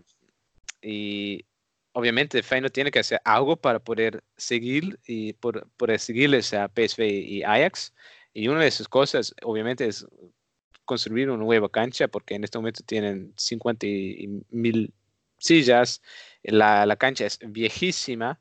y 0.80 1.44
obviamente 1.92 2.42
Feyenoord 2.42 2.72
tiene 2.72 2.90
que 2.90 3.00
hacer 3.00 3.20
algo 3.24 3.56
para 3.56 3.80
poder 3.80 4.22
seguir 4.36 5.00
y 5.04 5.32
por, 5.32 5.68
poder 5.70 5.98
seguirles 5.98 6.54
a 6.54 6.68
PSV 6.68 7.02
y 7.02 7.42
Ajax. 7.42 7.92
Y 8.32 8.46
una 8.48 8.60
de 8.60 8.68
esas 8.68 8.88
cosas, 8.88 9.34
obviamente, 9.42 9.86
es 9.86 10.06
construir 10.84 11.28
una 11.28 11.42
nueva 11.42 11.68
cancha, 11.68 12.06
porque 12.06 12.34
en 12.34 12.44
este 12.44 12.58
momento 12.58 12.84
tienen 12.86 13.32
50 13.36 13.86
mil 14.50 14.94
sillas. 15.38 16.02
La, 16.44 16.86
la 16.86 16.96
cancha 16.96 17.26
es 17.26 17.38
viejísima 17.42 18.38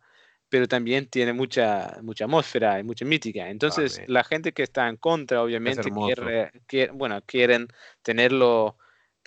pero 0.50 0.68
también 0.68 1.08
tiene 1.08 1.34
mucha, 1.34 1.98
mucha 2.02 2.26
atmósfera 2.26 2.80
y 2.80 2.84
mucha 2.84 3.06
mítica. 3.06 3.50
Entonces, 3.50 4.02
la 4.08 4.24
gente 4.24 4.54
que 4.54 4.64
está 4.64 4.88
en 4.88 4.98
contra, 4.98 5.44
obviamente, 5.44 5.90
quiere, 6.68 6.92
bueno, 6.92 7.22
quieren 7.26 7.68
tenerlo 8.02 8.78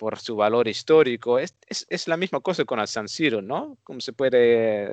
por 0.01 0.17
su 0.17 0.35
valor 0.35 0.67
histórico. 0.67 1.37
Es, 1.37 1.55
es, 1.67 1.85
es, 1.87 2.07
la 2.07 2.17
misma 2.17 2.39
cosa 2.39 2.65
con 2.65 2.79
el 2.79 2.87
San 2.87 3.07
Siro, 3.07 3.39
¿no? 3.39 3.77
Como 3.83 4.01
se 4.01 4.13
puede, 4.13 4.85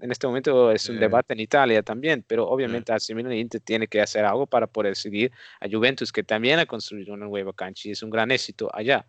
en 0.00 0.10
este 0.10 0.26
momento 0.26 0.72
es 0.72 0.88
un 0.88 0.98
debate 0.98 1.34
en 1.34 1.38
Italia 1.38 1.84
también, 1.84 2.24
pero 2.26 2.48
obviamente 2.48 2.92
AC 2.92 3.14
Milan 3.14 3.34
Inter 3.34 3.60
tiene 3.60 3.86
que 3.86 4.00
hacer 4.00 4.24
algo 4.24 4.48
para 4.48 4.66
poder 4.66 4.96
seguir 4.96 5.30
a 5.60 5.68
Juventus, 5.70 6.10
que 6.10 6.24
también 6.24 6.58
ha 6.58 6.66
construido 6.66 7.14
una 7.14 7.26
nueva 7.26 7.52
cancha 7.52 7.88
y 7.88 7.92
es 7.92 8.02
un 8.02 8.10
gran 8.10 8.32
éxito 8.32 8.68
allá. 8.74 9.06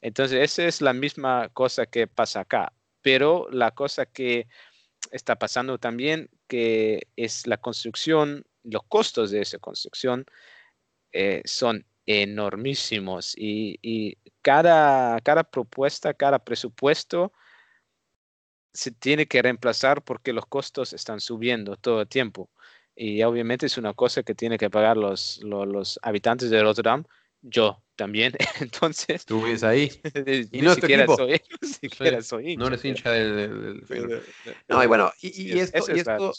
Entonces, 0.00 0.40
esa 0.40 0.64
es 0.64 0.80
la 0.80 0.92
misma 0.92 1.48
cosa 1.48 1.86
que 1.86 2.06
pasa 2.06 2.40
acá. 2.40 2.72
Pero 3.02 3.48
la 3.50 3.72
cosa 3.72 4.06
que 4.06 4.46
está 5.10 5.36
pasando 5.36 5.78
también 5.78 6.30
que 6.48 7.08
es 7.16 7.46
la 7.46 7.58
construcción, 7.58 8.44
los 8.62 8.82
costos 8.84 9.30
de 9.30 9.42
esa 9.42 9.58
construcción 9.58 10.24
eh, 11.12 11.42
son 11.44 11.86
enormísimos 12.06 13.34
y, 13.36 14.18
cada, 14.42 15.20
cada 15.22 15.44
propuesta, 15.44 16.12
cada 16.12 16.38
presupuesto 16.38 17.32
se 18.74 18.90
tiene 18.90 19.26
que 19.26 19.40
reemplazar 19.40 20.02
porque 20.02 20.32
los 20.34 20.46
costos 20.46 20.92
están 20.92 21.20
subiendo 21.20 21.76
todo 21.76 22.02
el 22.02 22.08
tiempo. 22.08 22.50
Y 22.96 23.22
obviamente 23.22 23.66
es 23.66 23.78
una 23.78 23.94
cosa 23.94 24.22
que 24.22 24.34
tiene 24.34 24.58
que 24.58 24.70
pagar 24.70 24.96
los, 24.96 25.40
los, 25.42 25.98
habitantes 26.02 26.50
de 26.50 26.62
Rotterdam, 26.62 27.04
yo 27.44 27.82
también. 27.96 28.32
Entonces. 28.60 29.24
Tú 29.24 29.44
ahí. 29.62 29.90
y 30.52 30.60
no 30.62 30.74
siquiera 30.74 31.06
soy, 31.06 31.40
siquiera 31.62 32.22
soy. 32.22 32.56
No 32.56 32.66
eres 32.66 32.84
hincha 32.84 33.10
del. 33.10 33.82
no, 34.68 34.82
y 34.82 34.86
bueno, 34.86 35.12
y, 35.20 35.58
esto, 35.58 36.32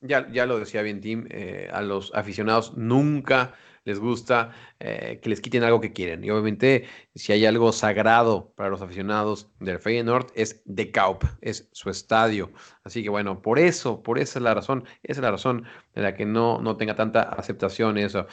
ya, 0.00 0.30
ya 0.32 0.46
lo 0.46 0.58
decía 0.58 0.82
bien 0.82 1.00
Tim, 1.00 1.26
eh, 1.30 1.68
a 1.72 1.82
los 1.82 2.12
aficionados 2.14 2.76
nunca 2.76 3.54
les 3.84 3.98
gusta 3.98 4.52
eh, 4.78 5.18
que 5.20 5.28
les 5.28 5.40
quiten 5.40 5.64
algo 5.64 5.80
que 5.80 5.92
quieren. 5.92 6.24
Y 6.24 6.30
obviamente, 6.30 6.86
si 7.16 7.32
hay 7.32 7.46
algo 7.46 7.72
sagrado 7.72 8.52
para 8.54 8.70
los 8.70 8.80
aficionados 8.80 9.50
del 9.58 9.80
Feyenoord, 9.80 10.28
es 10.34 10.62
De 10.64 10.92
Kaup, 10.92 11.24
es 11.40 11.68
su 11.72 11.90
estadio. 11.90 12.52
Así 12.84 13.02
que 13.02 13.08
bueno, 13.08 13.42
por 13.42 13.58
eso, 13.58 14.02
por 14.02 14.20
esa 14.20 14.38
es 14.38 14.42
la 14.44 14.54
razón, 14.54 14.84
esa 15.02 15.20
es 15.20 15.22
la 15.22 15.32
razón 15.32 15.64
de 15.96 16.02
la 16.02 16.14
que 16.14 16.24
no, 16.24 16.60
no 16.60 16.76
tenga 16.76 16.94
tanta 16.94 17.22
aceptación 17.22 17.98
eso. 17.98 18.28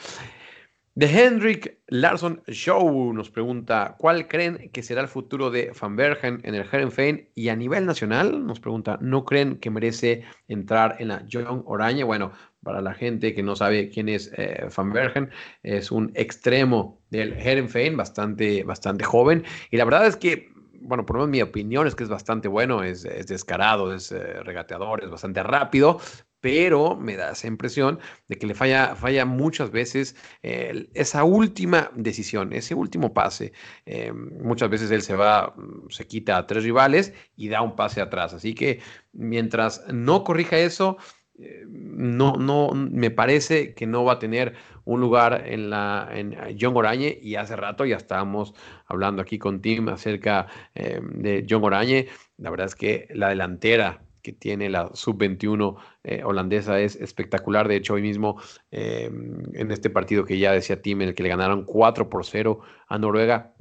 De 1.00 1.06
Hendrik 1.06 1.78
Larsson 1.86 2.42
Show 2.46 3.14
nos 3.14 3.30
pregunta, 3.30 3.96
¿cuál 3.98 4.28
creen 4.28 4.68
que 4.70 4.82
será 4.82 5.00
el 5.00 5.08
futuro 5.08 5.50
de 5.50 5.72
Van 5.80 5.96
Bergen 5.96 6.40
en 6.42 6.54
el 6.54 6.66
Herenveen? 6.70 7.30
Y 7.34 7.48
a 7.48 7.56
nivel 7.56 7.86
nacional 7.86 8.46
nos 8.46 8.60
pregunta, 8.60 8.98
¿no 9.00 9.24
creen 9.24 9.56
que 9.56 9.70
merece 9.70 10.24
entrar 10.46 10.96
en 10.98 11.08
la 11.08 11.24
John 11.32 11.62
Oraña? 11.64 12.04
Bueno, 12.04 12.32
para 12.62 12.82
la 12.82 12.92
gente 12.92 13.32
que 13.32 13.42
no 13.42 13.56
sabe 13.56 13.88
quién 13.88 14.10
es 14.10 14.30
eh, 14.36 14.68
Van 14.76 14.92
Bergen, 14.92 15.30
es 15.62 15.90
un 15.90 16.12
extremo 16.14 17.00
del 17.08 17.32
Herenveen, 17.32 17.96
bastante, 17.96 18.62
bastante 18.62 19.02
joven. 19.02 19.44
Y 19.70 19.78
la 19.78 19.86
verdad 19.86 20.06
es 20.06 20.16
que 20.16 20.50
bueno, 20.82 21.06
por 21.06 21.16
lo 21.16 21.22
menos 21.22 21.30
mi 21.30 21.42
opinión 21.42 21.86
es 21.86 21.94
que 21.94 22.04
es 22.04 22.10
bastante 22.10 22.46
bueno, 22.48 22.82
es, 22.82 23.04
descarado, 23.26 23.94
es 23.94 24.12
eh, 24.12 24.42
regateador, 24.42 25.04
es 25.04 25.10
bastante 25.10 25.42
rápido, 25.42 25.98
pero 26.40 26.96
me 26.96 27.16
da 27.16 27.32
esa 27.32 27.46
impresión 27.46 27.98
de 28.28 28.36
que 28.36 28.46
le 28.46 28.54
falla, 28.54 28.94
falla 28.96 29.24
muchas 29.24 29.70
veces 29.70 30.16
esa 30.42 31.24
última 31.24 31.90
decisión, 31.94 32.52
ese 32.52 32.74
último 32.74 33.12
pase. 33.12 33.52
Eh, 33.86 34.12
muchas 34.12 34.70
veces 34.70 34.90
él 34.90 35.02
se 35.02 35.16
va, 35.16 35.54
mm, 35.56 35.90
se 35.90 36.06
quita 36.06 36.36
a 36.36 36.46
tres 36.46 36.64
rivales 36.64 37.12
y 37.36 37.48
da 37.48 37.62
un 37.62 37.76
pase 37.76 38.00
atrás. 38.00 38.34
Así 38.34 38.54
que 38.54 38.80
mientras 39.12 39.84
no 39.92 40.24
corrija 40.24 40.58
eso, 40.58 40.96
eh, 41.38 41.64
no, 41.68 42.36
no, 42.36 42.70
me 42.72 43.10
parece 43.10 43.74
que 43.74 43.86
no 43.86 44.04
va 44.04 44.14
a 44.14 44.18
tener 44.18 44.54
un 44.84 45.00
lugar 45.00 45.44
en 45.46 45.70
la 45.70 46.08
en 46.12 46.36
John 46.60 46.76
Orañe 46.76 47.18
y 47.22 47.36
hace 47.36 47.54
rato 47.56 47.84
ya 47.84 47.96
estábamos 47.96 48.54
hablando 48.86 49.22
aquí 49.22 49.38
con 49.38 49.60
Tim 49.60 49.88
acerca 49.88 50.46
eh, 50.74 51.00
de 51.02 51.46
John 51.48 51.64
Orañe. 51.64 52.08
La 52.38 52.50
verdad 52.50 52.66
es 52.66 52.74
que 52.74 53.08
la 53.14 53.28
delantera 53.28 54.02
que 54.22 54.32
tiene 54.32 54.68
la 54.68 54.90
sub-21 54.94 55.76
eh, 56.04 56.22
holandesa 56.24 56.80
es 56.80 56.96
espectacular. 56.96 57.68
De 57.68 57.76
hecho, 57.76 57.94
hoy 57.94 58.02
mismo 58.02 58.40
en 58.70 59.70
este 59.70 59.90
partido 59.90 60.24
que 60.24 60.38
ya 60.38 60.52
decía 60.52 60.80
Tim, 60.80 61.02
en 61.02 61.08
el 61.08 61.14
que 61.14 61.22
le 61.22 61.28
ganaron 61.28 61.64
4 61.64 62.08
por 62.08 62.24
0 62.24 62.60
a 62.88 62.98
Noruega, 62.98 63.52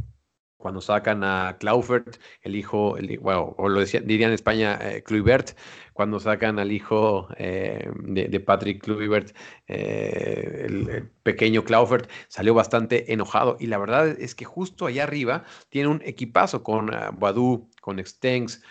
cuando 0.60 0.82
sacan 0.82 1.24
a 1.24 1.56
Claufert, 1.58 2.18
el 2.42 2.58
hijo, 2.58 2.98
bueno, 3.22 3.56
o 3.58 3.70
lo 3.70 3.80
decía, 3.80 4.02
diría 4.02 4.28
en 4.28 4.34
España 4.34 4.78
eh, 4.82 5.04
cuando 5.94 6.20
sacan 6.20 6.60
al 6.60 6.74
hijo 6.74 7.30
eh, 7.38 7.90
de, 7.96 8.40
Patrick 8.42 8.84
Kluivert, 8.84 9.34
eh, 9.70 10.66
el, 10.68 11.10
pequeño 11.24 11.64
Claufert, 11.64 12.10
salió 12.28 12.54
bastante 12.54 13.14
enojado. 13.14 13.56
Y 13.60 13.68
la 13.68 13.78
verdad 13.78 14.10
es 14.10 14.36
que 14.36 14.44
justo 14.44 14.86
allá 14.86 15.04
arriba 15.04 15.46
tiene 15.70 15.88
un 15.88 16.02
equipazo 16.04 16.62
con 16.62 16.90
uh, 16.94 17.70
con 17.80 18.06
Stengs, 18.06 18.62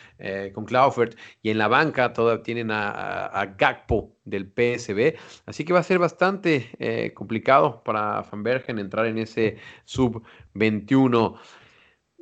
con 0.53 0.65
Claufert, 0.67 1.17
y 1.43 1.51
en 1.51 1.59
la 1.59 1.69
banca 1.69 2.13
todavía 2.13 2.43
tienen 2.43 2.71
a, 2.71 3.27
a, 3.27 3.47
Gakpo 3.47 4.15
del 4.25 4.45
PSB. 4.45 5.17
Así 5.47 5.65
que 5.65 5.73
va 5.73 5.79
a 5.79 5.83
ser 5.83 5.99
bastante 5.99 7.13
complicado 7.15 7.83
para 7.83 8.23
Van 8.31 8.43
Bergen 8.43 8.79
entrar 8.79 9.07
en 9.07 9.19
ese 9.19 9.57
sub-21. 9.85 11.39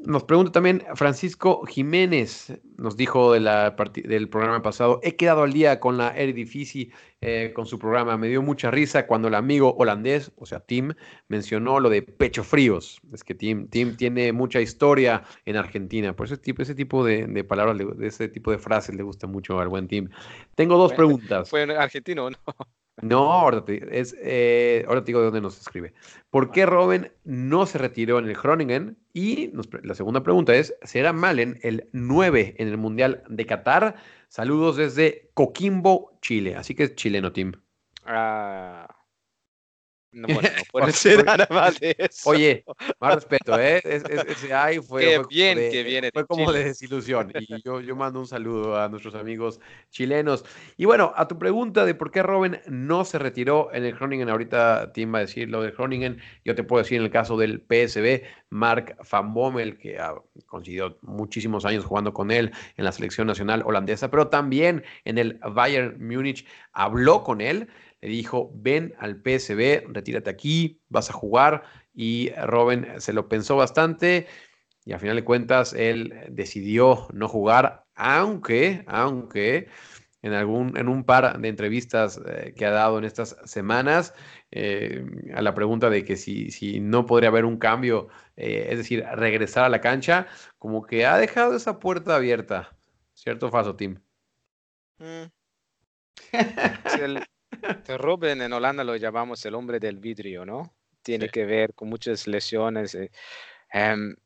Nos 0.06 0.22
pregunta 0.22 0.52
también 0.52 0.84
Francisco 0.94 1.66
Jiménez, 1.66 2.56
nos 2.76 2.96
dijo 2.96 3.32
de 3.32 3.40
la 3.40 3.74
del 4.04 4.28
programa 4.28 4.62
pasado, 4.62 5.00
he 5.02 5.16
quedado 5.16 5.42
al 5.42 5.52
día 5.52 5.80
con 5.80 5.98
la 5.98 6.16
Eredivisie, 6.16 6.92
eh, 7.20 7.50
con 7.52 7.66
su 7.66 7.80
programa, 7.80 8.16
me 8.16 8.28
dio 8.28 8.40
mucha 8.40 8.70
risa 8.70 9.08
cuando 9.08 9.26
el 9.26 9.34
amigo 9.34 9.74
holandés, 9.76 10.30
o 10.36 10.46
sea, 10.46 10.60
Tim, 10.60 10.94
mencionó 11.26 11.80
lo 11.80 11.90
de 11.90 12.02
pecho 12.02 12.44
fríos. 12.44 13.00
Es 13.12 13.24
que 13.24 13.34
Tim, 13.34 13.66
Tim 13.66 13.96
tiene 13.96 14.32
mucha 14.32 14.60
historia 14.60 15.24
en 15.44 15.56
Argentina, 15.56 16.14
por 16.14 16.26
ese 16.26 16.36
tipo, 16.36 16.62
ese 16.62 16.76
tipo 16.76 17.04
de, 17.04 17.42
palabras, 17.42 17.76
de 17.76 18.06
ese 18.06 18.28
tipo 18.28 18.52
de 18.52 18.58
frases 18.58 18.94
le 18.94 19.02
gusta 19.02 19.26
mucho 19.26 19.58
al 19.58 19.66
buen 19.66 19.88
Tim. 19.88 20.08
Tengo 20.54 20.78
dos 20.78 20.92
preguntas. 20.92 21.50
¿Fue 21.50 21.62
argentino 21.62 22.26
o 22.26 22.30
no? 22.30 22.38
No, 23.02 23.30
ahora 23.30 23.62
te, 23.62 24.00
es, 24.00 24.16
eh, 24.18 24.84
ahora 24.88 25.02
te 25.02 25.08
digo 25.08 25.18
de 25.18 25.26
dónde 25.26 25.42
nos 25.42 25.60
escribe. 25.60 25.92
¿Por 26.30 26.50
qué 26.50 26.64
Robin 26.64 27.10
no 27.24 27.66
se 27.66 27.76
retiró 27.76 28.18
en 28.18 28.26
el 28.26 28.34
Groningen? 28.34 28.96
Y 29.12 29.52
la 29.82 29.94
segunda 29.94 30.22
pregunta 30.22 30.54
es, 30.54 30.74
¿será 30.82 31.12
Malen 31.12 31.58
el 31.62 31.88
9 31.92 32.54
en 32.58 32.68
el 32.68 32.78
Mundial 32.78 33.22
de 33.28 33.44
Qatar? 33.44 33.96
Saludos 34.28 34.76
desde 34.76 35.30
Coquimbo, 35.34 36.18
Chile. 36.22 36.56
Así 36.56 36.74
que 36.74 36.84
es 36.84 36.94
chileno, 36.94 37.32
Tim. 37.32 37.52
Ah, 38.06 38.95
no, 40.12 40.32
bueno, 40.32 40.48
no 40.56 40.62
puede 40.72 40.92
ser 40.92 41.24
nada 41.24 41.46
más 41.50 41.78
de 41.78 41.94
eso. 41.98 42.30
Oye, 42.30 42.64
más 43.00 43.14
respeto, 43.16 43.58
¿eh? 43.58 43.80
ese 43.84 44.52
ay 44.52 44.78
fue, 44.78 45.02
Qué 45.02 45.22
bien 45.28 45.58
que 45.70 45.82
viene. 45.82 46.10
Fue 46.12 46.26
como 46.26 46.52
de 46.52 46.64
desilusión. 46.64 47.32
Y 47.38 47.62
yo, 47.62 47.80
yo 47.80 47.96
mando 47.96 48.20
un 48.20 48.26
saludo 48.26 48.80
a 48.80 48.88
nuestros 48.88 49.14
amigos 49.14 49.60
chilenos. 49.90 50.44
Y 50.76 50.84
bueno, 50.84 51.12
a 51.16 51.28
tu 51.28 51.38
pregunta 51.38 51.84
de 51.84 51.94
por 51.94 52.10
qué 52.10 52.22
Robin 52.22 52.58
no 52.66 53.04
se 53.04 53.18
retiró 53.18 53.72
en 53.72 53.84
el 53.84 53.94
Groningen, 53.94 54.28
ahorita 54.28 54.92
Tim 54.92 55.12
va 55.14 55.18
a 55.18 55.22
decir 55.22 55.48
lo 55.48 55.62
del 55.62 55.72
Groningen. 55.72 56.20
Yo 56.44 56.54
te 56.54 56.62
puedo 56.62 56.82
decir 56.82 56.98
en 56.98 57.04
el 57.04 57.10
caso 57.10 57.36
del 57.36 57.60
PSB, 57.60 58.22
Mark 58.50 58.96
Van 59.10 59.34
Bommel, 59.34 59.76
que 59.76 59.98
ha 59.98 60.14
conseguido 60.46 60.98
muchísimos 61.02 61.64
años 61.64 61.84
jugando 61.84 62.12
con 62.12 62.30
él 62.30 62.52
en 62.76 62.84
la 62.84 62.92
selección 62.92 63.26
nacional 63.26 63.62
holandesa, 63.64 64.10
pero 64.10 64.28
también 64.28 64.84
en 65.04 65.18
el 65.18 65.38
Bayern 65.52 65.96
Múnich, 65.98 66.46
habló 66.72 67.22
con 67.22 67.40
él 67.40 67.68
le 68.06 68.12
dijo, 68.12 68.52
ven 68.54 68.94
al 68.98 69.16
PSB, 69.16 69.84
retírate 69.88 70.30
aquí, 70.30 70.80
vas 70.88 71.10
a 71.10 71.12
jugar. 71.12 71.64
Y 71.92 72.30
Robin 72.44 72.86
se 72.98 73.12
lo 73.12 73.28
pensó 73.28 73.56
bastante 73.56 74.26
y 74.84 74.92
al 74.92 75.00
final 75.00 75.16
de 75.16 75.24
cuentas 75.24 75.72
él 75.72 76.14
decidió 76.30 77.08
no 77.12 77.26
jugar, 77.26 77.84
aunque, 77.96 78.84
aunque 78.86 79.68
en, 80.22 80.32
algún, 80.32 80.76
en 80.76 80.88
un 80.88 81.02
par 81.02 81.40
de 81.40 81.48
entrevistas 81.48 82.20
eh, 82.24 82.54
que 82.56 82.64
ha 82.64 82.70
dado 82.70 82.96
en 82.98 83.04
estas 83.04 83.36
semanas, 83.44 84.14
eh, 84.52 85.04
a 85.34 85.42
la 85.42 85.54
pregunta 85.54 85.90
de 85.90 86.04
que 86.04 86.14
si, 86.14 86.52
si 86.52 86.78
no 86.78 87.04
podría 87.04 87.30
haber 87.30 87.44
un 87.44 87.58
cambio, 87.58 88.06
eh, 88.36 88.68
es 88.70 88.78
decir, 88.78 89.04
regresar 89.14 89.64
a 89.64 89.68
la 89.68 89.80
cancha, 89.80 90.28
como 90.58 90.86
que 90.86 91.04
ha 91.04 91.18
dejado 91.18 91.56
esa 91.56 91.80
puerta 91.80 92.14
abierta. 92.14 92.76
¿Cierto, 93.14 93.50
Faso, 93.50 93.74
Tim? 93.74 93.98
Mm. 95.00 95.24
Robin 97.98 98.42
en 98.42 98.52
Holanda 98.52 98.84
lo 98.84 98.96
llamamos 98.96 99.44
el 99.46 99.54
hombre 99.54 99.78
del 99.78 99.98
vidrio, 99.98 100.44
¿no? 100.44 100.74
Tiene 101.02 101.28
que 101.28 101.44
ver 101.44 101.74
con 101.74 101.88
muchas 101.88 102.26
lesiones. 102.26 102.94
Eh, 102.94 103.10
em, 103.72 104.16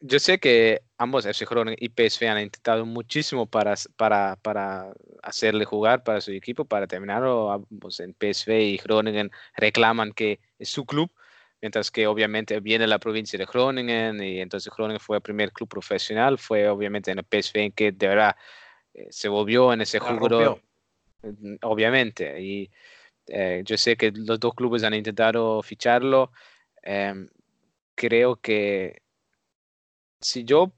yo 0.00 0.18
sé 0.18 0.38
que 0.38 0.82
ambos, 0.98 1.26
FC 1.26 1.44
Groningen 1.44 1.78
y 1.80 1.88
PSV, 1.88 2.28
han 2.28 2.40
intentado 2.40 2.84
muchísimo 2.84 3.46
para, 3.46 3.74
para, 3.96 4.36
para 4.36 4.92
hacerle 5.22 5.64
jugar 5.64 6.02
para 6.02 6.20
su 6.20 6.32
equipo, 6.32 6.64
para 6.64 6.86
terminarlo. 6.86 7.52
Ambos 7.52 8.00
en 8.00 8.14
PSV 8.14 8.50
y 8.60 8.76
Groningen 8.78 9.30
reclaman 9.56 10.12
que 10.12 10.40
es 10.58 10.68
su 10.68 10.84
club, 10.84 11.10
mientras 11.60 11.90
que 11.90 12.06
obviamente 12.06 12.60
viene 12.60 12.86
la 12.86 12.98
provincia 12.98 13.38
de 13.38 13.46
Groningen 13.46 14.22
y 14.22 14.40
entonces 14.40 14.72
Groningen 14.76 15.00
fue 15.00 15.16
el 15.18 15.22
primer 15.22 15.52
club 15.52 15.68
profesional, 15.68 16.38
fue 16.38 16.68
obviamente 16.68 17.10
en 17.12 17.18
el 17.18 17.24
PSV 17.24 17.56
en 17.58 17.72
que 17.72 17.92
de 17.92 18.08
verdad 18.08 18.36
eh, 18.94 19.06
se 19.10 19.28
volvió 19.28 19.72
en 19.72 19.82
ese 19.82 20.00
jugador 20.00 20.60
obviamente. 21.62 22.40
Y 22.40 22.70
eh, 23.26 23.62
yo 23.64 23.76
sé 23.76 23.96
que 23.96 24.12
los 24.12 24.40
dos 24.40 24.54
clubes 24.54 24.82
han 24.84 24.94
intentado 24.94 25.62
ficharlo. 25.62 26.32
Em, 26.82 27.28
creo 27.94 28.36
que 28.36 29.02
si 30.20 30.44
yo 30.44 30.72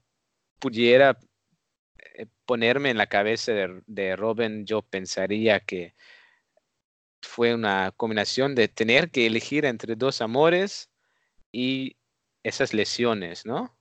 pudiera 0.59 1.17
eh, 2.15 2.27
ponerme 2.45 2.89
en 2.91 2.97
la 2.97 3.07
cabeza 3.07 3.53
de, 3.53 3.81
de, 3.87 4.15
Robin, 4.15 4.65
yo 4.65 4.81
pensaría 4.81 5.59
que 5.59 5.95
fue 7.21 7.53
una 7.53 7.91
combinación 7.91 8.55
de 8.55 8.67
tener 8.67 9.11
que 9.11 9.25
elegir 9.25 9.65
entre 9.65 9.95
dos 9.95 10.21
amores 10.21 10.89
y 11.51 11.97
esas 12.43 12.73
lesiones, 12.73 13.45
¿no? 13.45 13.75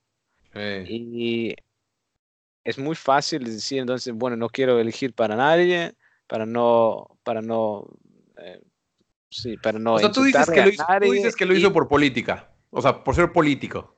Y 0.87 1.55
es 2.65 2.79
muy 2.79 2.95
fácil 2.95 3.45
decir 3.45 3.81
entonces, 3.81 4.15
bueno, 4.15 4.37
no 4.37 4.49
quiero 4.49 4.79
elegir 4.79 5.12
para 5.12 5.37
nadie, 5.37 5.95
para 6.27 6.47
no, 6.47 7.18
para 7.22 7.43
no, 7.43 7.87
eh, 8.39 8.61
sí, 9.31 9.57
para 9.57 9.79
no. 9.79 9.95
O 9.95 9.99
sea, 9.99 10.11
tú 10.11 10.22
dices, 10.22 10.49
que 10.51 10.62
lo 10.62 10.68
hizo, 10.68 10.85
tú 11.01 11.12
dices 11.12 11.37
que 11.37 11.47
lo 11.47 11.55
hizo 11.55 11.72
por 11.72 11.89
política. 11.89 12.51
O 12.70 12.83
sea, 12.83 13.05
por 13.05 13.14
ser 13.14 13.33
político. 13.33 13.97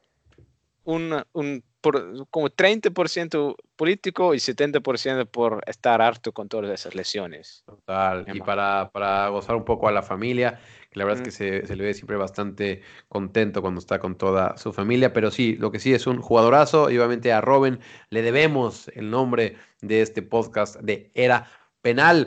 Un, 0.85 1.22
un 1.33 1.64
por, 1.81 2.29
como 2.31 2.49
30% 2.49 3.57
político 3.77 4.35
y 4.35 4.39
70% 4.39 5.27
por 5.29 5.62
estar 5.66 6.03
harto 6.03 6.33
con 6.33 6.49
todas 6.49 6.70
esas 6.70 6.95
lesiones. 6.95 7.64
Total. 7.64 8.27
Y 8.33 8.41
para, 8.41 8.91
para 8.93 9.29
gozar 9.29 9.57
un 9.57 9.64
poco 9.64 9.89
a 9.89 9.93
la 9.93 10.03
familia, 10.03 10.61
que 10.91 10.99
la 10.99 11.05
verdad 11.05 11.22
es 11.22 11.24
que 11.24 11.31
se, 11.31 11.66
se, 11.66 11.77
le 11.77 11.85
ve 11.85 11.95
siempre 11.95 12.16
bastante 12.16 12.83
contento 13.09 13.62
cuando 13.62 13.79
está 13.79 13.99
con 13.99 14.16
toda 14.16 14.57
su 14.59 14.72
familia. 14.72 15.12
Pero 15.12 15.31
sí, 15.31 15.55
lo 15.55 15.70
que 15.70 15.79
sí 15.79 15.95
es 15.95 16.07
un 16.07 16.20
jugadorazo. 16.20 16.91
Y 16.91 16.99
obviamente 16.99 17.33
a 17.33 17.41
Robin 17.41 17.79
le 18.11 18.22
debemos 18.22 18.89
el 18.89 19.11
nombre 19.11 19.57
de 19.81 20.03
este 20.03 20.22
podcast 20.22 20.77
de 20.81 21.11
Era 21.14 21.49
Penal. 21.87 22.26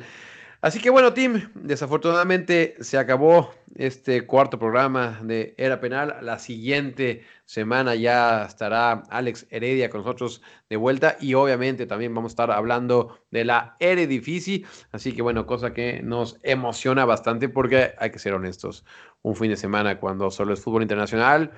Así 0.62 0.80
que 0.80 0.90
bueno, 0.90 1.12
Tim, 1.12 1.50
desafortunadamente 1.54 2.78
se 2.80 2.98
acabó 2.98 3.54
este 3.76 4.26
cuarto 4.26 4.58
programa 4.58 5.20
de 5.22 5.54
Era 5.58 5.82
Penal. 5.82 6.16
La 6.22 6.40
siguiente 6.40 7.26
semana 7.44 7.94
ya 7.94 8.46
estará 8.46 9.04
Alex 9.10 9.48
Heredia 9.50 9.90
con 9.90 10.00
nosotros 10.00 10.42
de 10.70 10.78
vuelta 10.78 11.18
y 11.20 11.34
obviamente 11.34 11.86
también 11.86 12.16
vamos 12.16 12.32
a 12.32 12.36
estar 12.36 12.52
hablando 12.52 13.20
de 13.32 13.44
la 13.44 13.76
Eredivisie. 13.82 14.64
Así 14.94 15.12
que 15.12 15.22
bueno, 15.22 15.46
cosa 15.46 15.74
que 15.74 16.00
nos 16.04 16.40
emociona 16.44 17.04
bastante 17.04 17.50
porque 17.50 17.96
hay 17.98 18.12
que 18.12 18.20
ser 18.20 18.34
honestos. 18.34 18.86
Un 19.24 19.36
fin 19.36 19.50
de 19.50 19.58
semana 19.58 20.00
cuando 20.00 20.32
solo 20.32 20.54
es 20.54 20.62
fútbol 20.62 20.84
internacional 20.84 21.52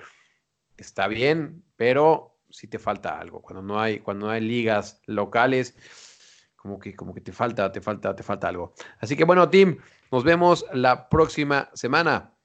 está 0.75 1.07
bien, 1.07 1.63
pero 1.75 2.39
sí 2.49 2.65
te 2.65 2.79
falta 2.79 3.19
algo. 3.19 3.43
Cuando 3.43 3.61
no 3.61 3.79
hay, 3.79 3.99
cuando 3.99 4.25
no 4.25 4.31
hay 4.31 4.41
ligas 4.41 5.03
locales 5.05 5.77
como 6.61 6.77
que, 6.79 6.95
como 6.95 7.11
que 7.11 7.21
te 7.21 7.31
falta, 7.31 7.71
te 7.71 7.81
falta, 7.81 8.15
te 8.15 8.21
falta 8.21 8.47
algo. 8.47 8.73
Así 8.99 9.15
que 9.15 9.23
bueno, 9.23 9.49
Tim, 9.49 9.79
nos 10.11 10.23
vemos 10.23 10.63
la 10.73 11.09
próxima 11.09 11.71
semana. 11.73 12.35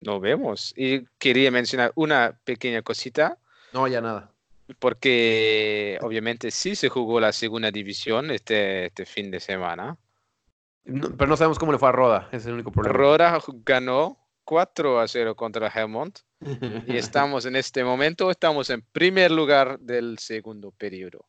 Nos 0.00 0.20
vemos. 0.20 0.72
Y 0.76 1.04
quería 1.18 1.50
mencionar 1.50 1.92
una 1.94 2.40
pequeña 2.44 2.80
cosita. 2.80 3.36
No, 3.74 3.86
ya 3.86 4.00
nada. 4.00 4.32
Porque 4.78 5.98
obviamente 6.00 6.50
sí 6.50 6.74
se 6.74 6.88
jugó 6.88 7.20
la 7.20 7.32
segunda 7.32 7.70
división 7.70 8.30
este, 8.30 8.86
este 8.86 9.04
fin 9.04 9.30
de 9.30 9.40
semana. 9.40 9.98
pero 10.84 11.26
no 11.26 11.36
sabemos 11.36 11.58
cómo 11.58 11.72
le 11.72 11.78
fue 11.78 11.90
a 11.90 11.92
Roda, 11.92 12.28
es 12.32 12.46
el 12.46 12.54
único 12.54 12.72
problema. 12.72 12.96
Roda 12.96 13.38
ganó 13.64 14.16
4 14.44 15.00
a 15.00 15.08
0 15.08 15.36
contra 15.36 15.68
Helmont. 15.68 16.20
y 16.86 16.96
estamos 16.96 17.44
en 17.44 17.56
este 17.56 17.84
momento, 17.84 18.30
estamos 18.30 18.70
en 18.70 18.80
primer 18.80 19.30
lugar 19.30 19.78
del 19.80 20.18
segundo 20.18 20.70
periodo. 20.70 21.26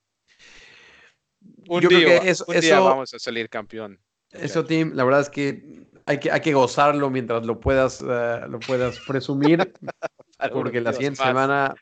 Un, 1.67 1.81
Yo 1.81 1.89
día, 1.89 1.99
creo 1.99 2.21
que 2.21 2.29
eso, 2.29 2.45
un 2.47 2.55
eso, 2.55 2.61
día 2.61 2.79
vamos 2.79 3.13
a 3.13 3.19
salir 3.19 3.49
campeón. 3.49 3.99
Eso, 4.31 4.65
Tim, 4.65 4.91
la 4.93 5.03
verdad 5.03 5.21
es 5.21 5.29
que 5.29 5.87
hay 6.05 6.19
que, 6.19 6.31
hay 6.31 6.41
que 6.41 6.53
gozarlo 6.53 7.09
mientras 7.09 7.45
lo 7.45 7.59
puedas, 7.59 8.01
uh, 8.01 8.47
lo 8.49 8.59
puedas 8.59 8.99
presumir. 9.07 9.73
porque 10.53 10.81
la 10.81 10.93
siguiente 10.93 11.19
más. 11.19 11.27
semana, 11.27 11.75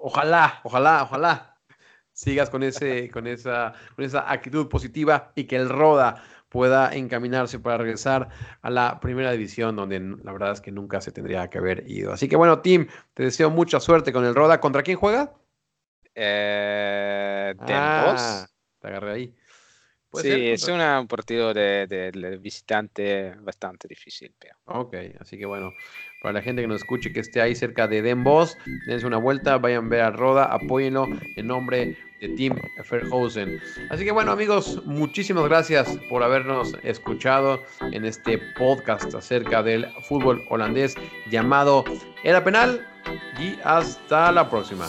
ojalá, 0.00 0.60
ojalá, 0.64 1.02
ojalá 1.02 1.54
sigas 2.14 2.48
con, 2.48 2.62
ese, 2.62 3.10
con, 3.10 3.26
esa, 3.26 3.74
con 3.94 4.04
esa 4.04 4.30
actitud 4.30 4.68
positiva 4.68 5.32
y 5.34 5.44
que 5.44 5.56
el 5.56 5.68
Roda 5.68 6.22
pueda 6.48 6.94
encaminarse 6.94 7.58
para 7.58 7.78
regresar 7.78 8.28
a 8.62 8.70
la 8.70 9.00
primera 9.00 9.32
división, 9.32 9.74
donde 9.74 9.98
la 9.98 10.32
verdad 10.32 10.52
es 10.52 10.60
que 10.60 10.70
nunca 10.70 11.00
se 11.00 11.10
tendría 11.10 11.50
que 11.50 11.58
haber 11.58 11.84
ido. 11.90 12.12
Así 12.12 12.28
que 12.28 12.36
bueno, 12.36 12.60
Tim, 12.60 12.86
te 13.12 13.24
deseo 13.24 13.50
mucha 13.50 13.80
suerte 13.80 14.12
con 14.12 14.24
el 14.24 14.36
Roda. 14.36 14.60
¿Contra 14.60 14.84
quién 14.84 14.96
juega? 14.96 15.34
Eh, 16.14 17.54
ah, 17.58 18.46
te 18.84 18.90
agarré 18.90 19.12
ahí. 19.12 19.34
Sí, 20.12 20.28
ser, 20.28 20.40
es 20.40 20.68
un 20.68 21.08
partido 21.08 21.52
de, 21.52 21.88
de, 21.88 22.12
de, 22.12 22.36
visitante 22.36 23.34
bastante 23.40 23.88
difícil. 23.88 24.32
Pero. 24.38 24.54
Ok, 24.66 24.94
así 25.18 25.36
que 25.36 25.44
bueno, 25.44 25.72
para 26.22 26.34
la 26.34 26.42
gente 26.42 26.62
que 26.62 26.68
nos 26.68 26.82
escuche 26.82 27.12
que 27.12 27.18
esté 27.18 27.40
ahí 27.40 27.56
cerca 27.56 27.88
de 27.88 28.00
Den 28.00 28.22
Bosch, 28.22 28.52
dense 28.86 29.06
una 29.06 29.16
vuelta, 29.16 29.58
vayan 29.58 29.86
a 29.86 29.88
ver 29.88 30.00
a 30.02 30.10
Roda, 30.10 30.44
apóyenlo 30.44 31.08
en 31.36 31.46
nombre 31.48 31.96
de 32.20 32.28
Team 32.36 32.56
Ferhausen. 32.84 33.60
Así 33.90 34.04
que 34.04 34.12
bueno 34.12 34.30
amigos, 34.30 34.80
muchísimas 34.84 35.46
gracias 35.46 35.98
por 36.08 36.22
habernos 36.22 36.76
escuchado 36.84 37.60
en 37.80 38.04
este 38.04 38.38
podcast 38.56 39.12
acerca 39.14 39.64
del 39.64 39.86
fútbol 40.08 40.44
holandés 40.48 40.94
llamado 41.28 41.84
Era 42.22 42.44
Penal 42.44 42.86
y 43.40 43.58
hasta 43.64 44.30
la 44.30 44.48
próxima. 44.48 44.86